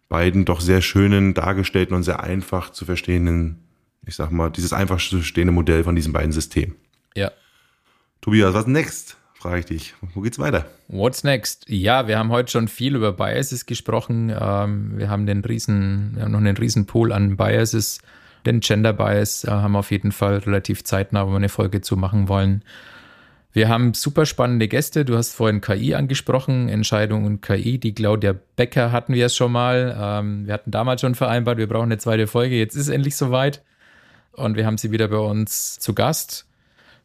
beiden 0.10 0.44
doch 0.44 0.60
sehr 0.60 0.82
schönen, 0.82 1.36
dargestellten 1.36 1.96
und 1.96 2.04
sehr 2.04 2.22
einfach 2.22 2.72
zu 2.72 2.84
verstehenden, 2.84 3.64
ich 4.06 4.16
sag 4.16 4.32
mal, 4.32 4.50
dieses 4.50 4.74
einfach 4.74 4.98
zu 4.98 5.18
verstehende 5.18 5.54
Modell 5.54 5.84
von 5.84 5.96
diesen 5.96 6.14
beiden 6.14 6.32
Systemen. 6.32 6.76
Ja. 7.16 7.32
Tobias, 8.22 8.56
was 8.56 8.66
next? 8.68 9.18
frage 9.36 9.60
ich 9.60 9.66
dich, 9.66 9.94
wo 10.14 10.22
geht's 10.22 10.40
weiter? 10.40 10.66
What's 10.88 11.24
next? 11.24 11.70
Ja, 11.70 12.08
wir 12.08 12.18
haben 12.18 12.32
heute 12.32 12.52
schon 12.52 12.68
viel 12.68 12.96
über 12.96 13.12
Biases 13.14 13.68
gesprochen. 13.68 14.36
Ähm, 14.38 14.98
wir 14.98 15.10
haben 15.10 15.28
den 15.28 15.44
riesen, 15.46 16.12
wir 16.16 16.24
haben 16.24 16.32
noch 16.32 16.40
einen 16.40 16.58
riesen 16.58 16.88
Pool 16.88 17.12
an 17.12 17.38
Biases. 17.38 18.02
Den 18.48 18.62
Gender 18.62 18.94
Bias 18.94 19.44
äh, 19.44 19.52
haben 19.52 19.74
wir 19.74 19.80
auf 19.80 19.92
jeden 19.92 20.12
Fall 20.12 20.38
relativ 20.40 20.84
zeitnah, 20.84 21.26
eine 21.26 21.50
Folge 21.50 21.82
zu 21.82 21.98
machen 21.98 22.28
wollen. 22.28 22.64
Wir 23.54 23.68
haben 23.68 23.94
super 23.94 24.26
spannende 24.26 24.68
Gäste. 24.70 25.04
Du 25.04 25.18
hast 25.18 25.34
vorhin 25.34 25.60
KI 25.60 25.94
angesprochen, 25.94 26.70
Entscheidung 26.70 27.26
und 27.26 27.42
KI. 27.42 27.80
Die 27.80 27.94
Claudia 27.94 28.34
Becker 28.56 28.94
hatten 28.94 29.14
wir 29.14 29.26
es 29.26 29.36
schon 29.36 29.52
mal. 29.52 29.98
Ähm, 30.00 30.48
wir 30.48 30.54
hatten 30.54 30.72
damals 30.72 31.02
schon 31.02 31.16
vereinbart, 31.16 31.58
wir 31.58 31.68
brauchen 31.68 31.92
eine 31.92 31.98
zweite 31.98 32.28
Folge. 32.28 32.56
Jetzt 32.56 32.76
ist 32.76 32.88
endlich 32.88 33.18
soweit. 33.18 33.62
Und 34.32 34.56
wir 34.56 34.66
haben 34.66 34.78
sie 34.78 34.92
wieder 34.92 35.10
bei 35.10 35.18
uns 35.18 35.80
zu 35.80 35.94
Gast. 35.94 36.48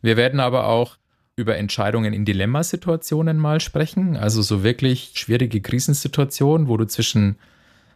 Wir 0.02 0.16
werden 0.16 0.38
aber 0.38 0.68
auch 0.68 0.96
über 1.34 1.56
Entscheidungen 1.56 2.12
in 2.12 2.24
Dilemmasituationen 2.24 3.38
mal 3.38 3.60
sprechen. 3.60 4.16
Also 4.16 4.40
so 4.40 4.62
wirklich 4.62 5.12
schwierige 5.14 5.60
Krisensituationen, 5.60 6.68
wo 6.68 6.76
du 6.76 6.86
zwischen 6.86 7.36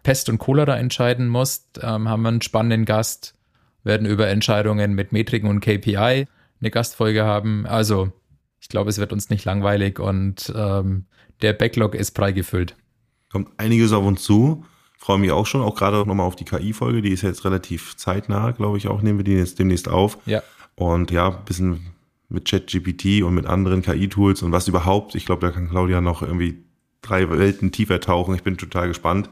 Pest 0.02 0.28
und 0.28 0.38
Cholera 0.38 0.76
entscheiden 0.76 1.28
musst. 1.28 1.78
Ähm, 1.82 2.08
haben 2.08 2.22
wir 2.22 2.28
einen 2.28 2.42
spannenden 2.42 2.84
Gast. 2.84 3.36
Werden 3.84 4.08
über 4.08 4.26
Entscheidungen 4.26 4.94
mit 4.94 5.12
Metriken 5.12 5.48
und 5.48 5.60
KPI 5.60 6.26
eine 6.60 6.70
Gastfolge 6.70 7.24
haben. 7.24 7.64
Also 7.64 8.12
ich 8.60 8.68
glaube, 8.68 8.90
es 8.90 8.98
wird 8.98 9.12
uns 9.12 9.30
nicht 9.30 9.44
langweilig 9.44 9.98
und 9.98 10.52
ähm, 10.54 11.06
der 11.42 11.54
Backlog 11.54 11.94
ist 11.94 12.12
prall 12.12 12.32
gefüllt. 12.32 12.76
Kommt 13.30 13.48
einiges 13.56 13.92
auf 13.92 14.04
uns 14.04 14.22
zu. 14.22 14.64
Freue 14.98 15.18
mich 15.18 15.30
auch 15.30 15.46
schon, 15.46 15.62
auch 15.62 15.74
gerade 15.74 15.96
nochmal 15.96 16.26
auf 16.26 16.36
die 16.36 16.44
KI-Folge. 16.44 17.00
Die 17.00 17.10
ist 17.10 17.22
jetzt 17.22 17.44
relativ 17.44 17.96
zeitnah, 17.96 18.50
glaube 18.50 18.76
ich, 18.76 18.86
auch. 18.86 19.00
Nehmen 19.00 19.18
wir 19.18 19.24
die 19.24 19.32
jetzt 19.32 19.58
demnächst 19.58 19.88
auf. 19.88 20.18
Ja. 20.26 20.42
Und 20.74 21.10
ja, 21.10 21.28
ein 21.28 21.44
bisschen 21.46 21.94
mit 22.28 22.48
ChatGPT 22.48 23.22
und 23.22 23.34
mit 23.34 23.46
anderen 23.46 23.82
KI-Tools 23.82 24.42
und 24.42 24.52
was 24.52 24.68
überhaupt. 24.68 25.14
Ich 25.14 25.24
glaube, 25.24 25.46
da 25.46 25.52
kann 25.52 25.70
Claudia 25.70 26.00
noch 26.02 26.22
irgendwie 26.22 26.62
drei 27.00 27.28
Welten 27.30 27.72
tiefer 27.72 28.00
tauchen. 28.00 28.34
Ich 28.34 28.42
bin 28.42 28.58
total 28.58 28.88
gespannt, 28.88 29.30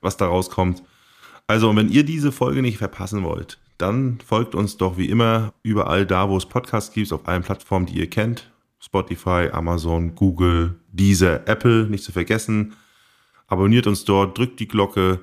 was 0.00 0.16
da 0.16 0.26
rauskommt. 0.26 0.82
Also, 1.46 1.74
wenn 1.76 1.90
ihr 1.90 2.04
diese 2.04 2.32
Folge 2.32 2.62
nicht 2.62 2.78
verpassen 2.78 3.24
wollt, 3.24 3.58
dann 3.78 4.18
folgt 4.24 4.54
uns 4.54 4.76
doch 4.76 4.98
wie 4.98 5.08
immer 5.08 5.54
überall 5.62 6.04
da, 6.04 6.28
wo 6.28 6.36
es 6.36 6.46
Podcasts 6.46 6.92
gibt, 6.92 7.12
auf 7.12 7.26
allen 7.28 7.42
Plattformen, 7.42 7.86
die 7.86 7.98
ihr 7.98 8.10
kennt. 8.10 8.50
Spotify, 8.80 9.48
Amazon, 9.52 10.14
Google, 10.14 10.80
Deezer, 10.92 11.46
Apple, 11.48 11.84
nicht 11.84 12.04
zu 12.04 12.12
vergessen. 12.12 12.74
Abonniert 13.46 13.86
uns 13.86 14.04
dort, 14.04 14.36
drückt 14.36 14.60
die 14.60 14.68
Glocke. 14.68 15.20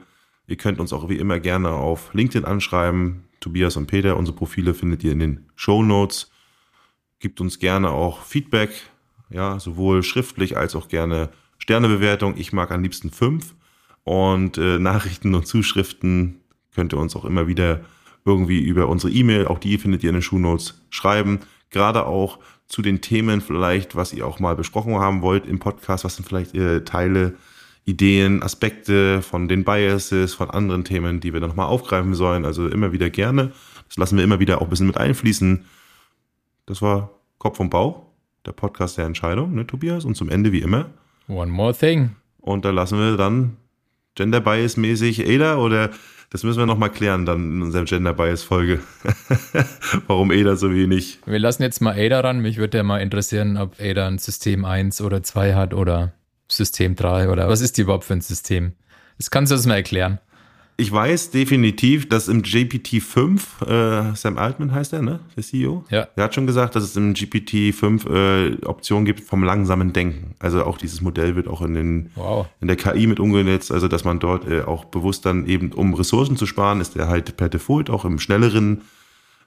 Ihr 0.48 0.58
könnt 0.58 0.80
uns 0.80 0.94
auch 0.94 1.10
wie 1.10 1.18
immer 1.18 1.40
gerne 1.40 1.70
auf 1.70 2.14
LinkedIn 2.14 2.46
anschreiben. 2.46 3.26
Tobias 3.40 3.78
und 3.78 3.88
Peter, 3.88 4.18
unsere 4.18 4.36
Profile 4.36 4.74
findet 4.74 5.04
ihr 5.04 5.12
in 5.12 5.20
den 5.20 5.46
Show 5.56 5.84
Notes. 5.84 6.32
Gibt 7.20 7.42
uns 7.42 7.60
gerne 7.60 7.92
auch 7.92 8.24
Feedback, 8.24 8.72
ja, 9.30 9.60
sowohl 9.60 10.04
schriftlich 10.04 10.58
als 10.58 10.76
auch 10.76 10.88
gerne 10.88 11.30
Sternebewertung. 11.58 12.36
Ich 12.38 12.54
mag 12.54 12.72
am 12.72 12.84
liebsten 12.84 13.12
fünf. 13.12 13.54
Und 14.04 14.58
äh, 14.58 14.80
Nachrichten 14.80 15.34
und 15.34 15.48
Zuschriften 15.48 16.42
könnt 16.74 16.94
ihr 16.94 17.00
uns 17.00 17.16
auch 17.16 17.26
immer 17.26 17.48
wieder 17.48 17.82
irgendwie 18.26 18.60
über 18.60 18.90
unsere 18.90 19.14
E-Mail, 19.14 19.48
auch 19.48 19.60
die 19.60 19.78
findet 19.78 20.04
ihr 20.04 20.10
in 20.10 20.16
den 20.16 20.22
Shownotes, 20.22 20.82
schreiben. 20.90 21.40
Gerade 21.70 22.06
auch 22.08 22.40
zu 22.68 22.82
den 22.82 23.02
Themen 23.02 23.42
vielleicht, 23.42 23.96
was 23.96 24.12
ihr 24.14 24.26
auch 24.26 24.40
mal 24.40 24.56
besprochen 24.56 24.96
haben 24.96 25.22
wollt 25.22 25.46
im 25.46 25.60
Podcast, 25.60 26.04
was 26.04 26.16
sind 26.16 26.28
vielleicht 26.28 26.56
äh, 26.56 26.84
Teile, 26.84 27.36
Ideen, 27.86 28.42
Aspekte 28.42 29.22
von 29.22 29.48
den 29.48 29.64
Biases, 29.64 30.34
von 30.34 30.50
anderen 30.50 30.84
Themen, 30.84 31.20
die 31.20 31.34
wir 31.34 31.40
dann 31.40 31.50
nochmal 31.50 31.68
aufgreifen 31.68 32.16
sollen. 32.16 32.44
Also 32.44 32.68
immer 32.68 32.92
wieder 32.92 33.12
gerne. 33.12 33.52
Das 33.88 33.98
lassen 33.98 34.18
wir 34.18 34.24
immer 34.24 34.40
wieder 34.40 34.60
auch 34.60 34.66
ein 34.66 34.70
bisschen 34.70 34.88
mit 34.88 34.98
einfließen. 34.98 35.66
Das 36.66 36.82
war 36.82 37.12
Kopf 37.38 37.60
und 37.60 37.70
Bauch, 37.70 38.02
der 38.46 38.54
Podcast 38.54 38.98
der 38.98 39.06
Entscheidung, 39.06 39.54
ne, 39.54 39.68
Tobias? 39.68 40.04
Und 40.04 40.16
zum 40.16 40.30
Ende 40.30 40.52
wie 40.52 40.62
immer. 40.62 40.90
One 41.28 41.52
more 41.52 41.76
thing. 41.76 42.16
Und 42.40 42.66
da 42.66 42.72
lassen 42.72 42.98
wir 42.98 43.18
dann 43.18 43.58
Gender 44.16 44.42
Bias 44.42 44.78
mäßig 44.78 45.28
Ada 45.28 45.58
oder 45.58 45.92
das 46.30 46.44
müssen 46.44 46.60
wir 46.60 46.66
nochmal 46.66 46.92
klären 46.92 47.26
dann 47.26 47.52
in 47.52 47.62
unserer 47.62 47.86
Gender 47.86 48.14
Bias 48.14 48.44
Folge. 48.44 48.80
Warum 50.08 50.32
Ada 50.32 50.56
so 50.56 50.72
wenig? 50.72 51.20
Wir 51.26 51.40
lassen 51.40 51.64
jetzt 51.64 51.82
mal 51.82 51.98
Ada 51.98 52.20
ran. 52.22 52.40
Mich 52.40 52.58
würde 52.58 52.78
ja 52.78 52.84
mal 52.84 53.00
interessieren, 53.00 53.58
ob 53.58 53.80
Ada 53.80 54.08
ein 54.08 54.18
System 54.18 54.66
1 54.66 55.02
oder 55.02 55.24
2 55.24 55.54
hat 55.54 55.74
oder 55.74 56.14
System 56.48 56.96
3 56.96 57.30
oder 57.30 57.48
was 57.50 57.62
ist 57.62 57.78
die 57.78 57.82
überhaupt 57.82 58.04
für 58.04 58.14
ein 58.14 58.22
System? 58.22 58.74
Das 59.18 59.32
kannst 59.32 59.52
du 59.52 59.56
uns 59.56 59.66
mal 59.66 59.76
erklären. 59.76 60.20
Ich 60.78 60.92
weiß 60.92 61.32
definitiv, 61.32 62.10
dass 62.10 62.28
im 62.28 62.42
GPT-5, 62.42 63.66
äh, 63.66 64.16
Sam 64.16 64.38
Altman 64.38 64.74
heißt 64.74 64.92
er, 64.92 65.02
ne? 65.02 65.22
Der 65.38 65.44
CEO? 65.44 65.86
Ja. 65.90 66.08
Der 66.18 66.26
hat 66.26 66.36
schon 66.36 66.48
gesagt, 66.48 66.76
dass 66.76 66.84
es 66.84 66.98
im 66.98 67.14
GPT-5 67.14 68.10
äh, 68.10 68.66
Optionen 68.66 69.06
gibt 69.06 69.22
vom 69.22 69.44
langsamen 69.44 69.94
Denken. 69.94 70.36
Also 70.40 70.66
auch 70.66 70.78
dieses 70.78 71.00
Modell 71.00 71.38
wird 71.38 71.48
auch 71.48 71.62
in, 71.62 71.76
den, 71.76 72.12
wow. 72.16 72.48
in 72.60 72.68
der 72.68 72.76
KI 72.76 73.08
mit 73.08 73.22
umgenutzt, 73.22 73.72
also 73.72 73.88
dass 73.88 74.04
man 74.04 74.20
dort 74.20 74.50
äh, 74.50 74.64
auch 74.64 74.84
bewusst 74.86 75.26
dann 75.26 75.48
eben, 75.48 75.72
um 75.72 75.94
Ressourcen 75.94 76.36
zu 76.36 76.46
sparen, 76.46 76.82
ist 76.82 76.98
er 76.98 77.08
halt 77.08 77.38
per 77.38 77.48
Default 77.48 77.90
auch 77.90 78.04
im 78.04 78.20
schnelleren, 78.20 78.82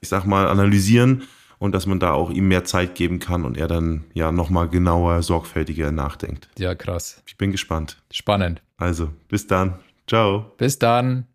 ich 0.01 0.09
sag 0.09 0.25
mal, 0.25 0.47
analysieren 0.47 1.23
und 1.59 1.73
dass 1.73 1.85
man 1.85 1.99
da 1.99 2.11
auch 2.11 2.31
ihm 2.31 2.47
mehr 2.47 2.63
Zeit 2.63 2.95
geben 2.95 3.19
kann 3.19 3.45
und 3.45 3.55
er 3.55 3.67
dann 3.67 4.05
ja 4.15 4.31
nochmal 4.31 4.67
genauer, 4.67 5.21
sorgfältiger 5.21 5.91
nachdenkt. 5.91 6.49
Ja, 6.57 6.73
krass. 6.73 7.21
Ich 7.27 7.37
bin 7.37 7.51
gespannt. 7.51 7.97
Spannend. 8.11 8.63
Also, 8.77 9.09
bis 9.27 9.45
dann. 9.45 9.75
Ciao. 10.09 10.55
Bis 10.57 10.79
dann. 10.79 11.27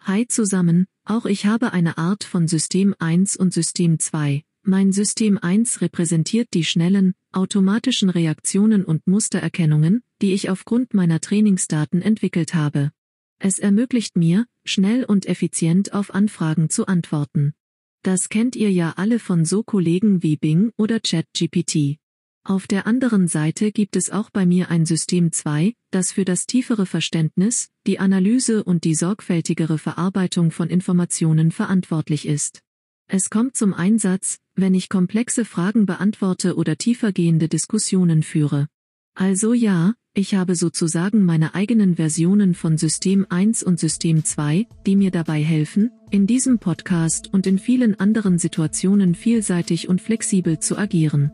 Hi 0.00 0.26
zusammen, 0.26 0.88
auch 1.04 1.24
ich 1.24 1.46
habe 1.46 1.72
eine 1.72 1.98
Art 1.98 2.24
von 2.24 2.48
System 2.48 2.96
1 2.98 3.36
und 3.36 3.54
System 3.54 4.00
2. 4.00 4.42
Mein 4.64 4.90
System 4.90 5.38
1 5.38 5.80
repräsentiert 5.82 6.48
die 6.52 6.64
schnellen, 6.64 7.14
automatischen 7.30 8.10
Reaktionen 8.10 8.84
und 8.84 9.06
Mustererkennungen, 9.06 10.02
die 10.20 10.34
ich 10.34 10.50
aufgrund 10.50 10.94
meiner 10.94 11.20
Trainingsdaten 11.20 12.02
entwickelt 12.02 12.54
habe. 12.54 12.90
Es 13.38 13.60
ermöglicht 13.60 14.16
mir, 14.16 14.46
schnell 14.64 15.04
und 15.04 15.26
effizient 15.26 15.92
auf 15.92 16.12
Anfragen 16.12 16.68
zu 16.70 16.88
antworten. 16.88 17.54
Das 18.02 18.28
kennt 18.28 18.56
ihr 18.56 18.72
ja 18.72 18.94
alle 18.96 19.20
von 19.20 19.44
so 19.44 19.62
Kollegen 19.62 20.24
wie 20.24 20.36
Bing 20.36 20.72
oder 20.76 20.98
ChatGPT. 20.98 22.00
Auf 22.48 22.68
der 22.68 22.86
anderen 22.86 23.26
Seite 23.26 23.72
gibt 23.72 23.96
es 23.96 24.10
auch 24.10 24.30
bei 24.30 24.46
mir 24.46 24.70
ein 24.70 24.86
System 24.86 25.32
2, 25.32 25.74
das 25.90 26.12
für 26.12 26.24
das 26.24 26.46
tiefere 26.46 26.86
Verständnis, 26.86 27.70
die 27.88 27.98
Analyse 27.98 28.62
und 28.62 28.84
die 28.84 28.94
sorgfältigere 28.94 29.78
Verarbeitung 29.78 30.52
von 30.52 30.68
Informationen 30.68 31.50
verantwortlich 31.50 32.24
ist. 32.24 32.60
Es 33.08 33.30
kommt 33.30 33.56
zum 33.56 33.74
Einsatz, 33.74 34.38
wenn 34.54 34.74
ich 34.74 34.88
komplexe 34.88 35.44
Fragen 35.44 35.86
beantworte 35.86 36.54
oder 36.54 36.76
tiefergehende 36.76 37.48
Diskussionen 37.48 38.22
führe. 38.22 38.68
Also 39.16 39.52
ja, 39.52 39.94
ich 40.14 40.36
habe 40.36 40.54
sozusagen 40.54 41.24
meine 41.24 41.56
eigenen 41.56 41.96
Versionen 41.96 42.54
von 42.54 42.78
System 42.78 43.26
1 43.28 43.64
und 43.64 43.80
System 43.80 44.24
2, 44.24 44.68
die 44.86 44.94
mir 44.94 45.10
dabei 45.10 45.42
helfen, 45.42 45.90
in 46.12 46.28
diesem 46.28 46.60
Podcast 46.60 47.34
und 47.34 47.48
in 47.48 47.58
vielen 47.58 47.98
anderen 47.98 48.38
Situationen 48.38 49.16
vielseitig 49.16 49.88
und 49.88 50.00
flexibel 50.00 50.60
zu 50.60 50.78
agieren. 50.78 51.32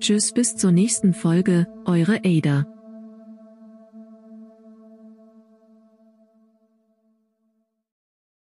Tschüss 0.00 0.32
bis 0.32 0.56
zur 0.56 0.72
nächsten 0.72 1.12
Folge, 1.12 1.66
eure 1.84 2.20
Ada. 2.24 2.66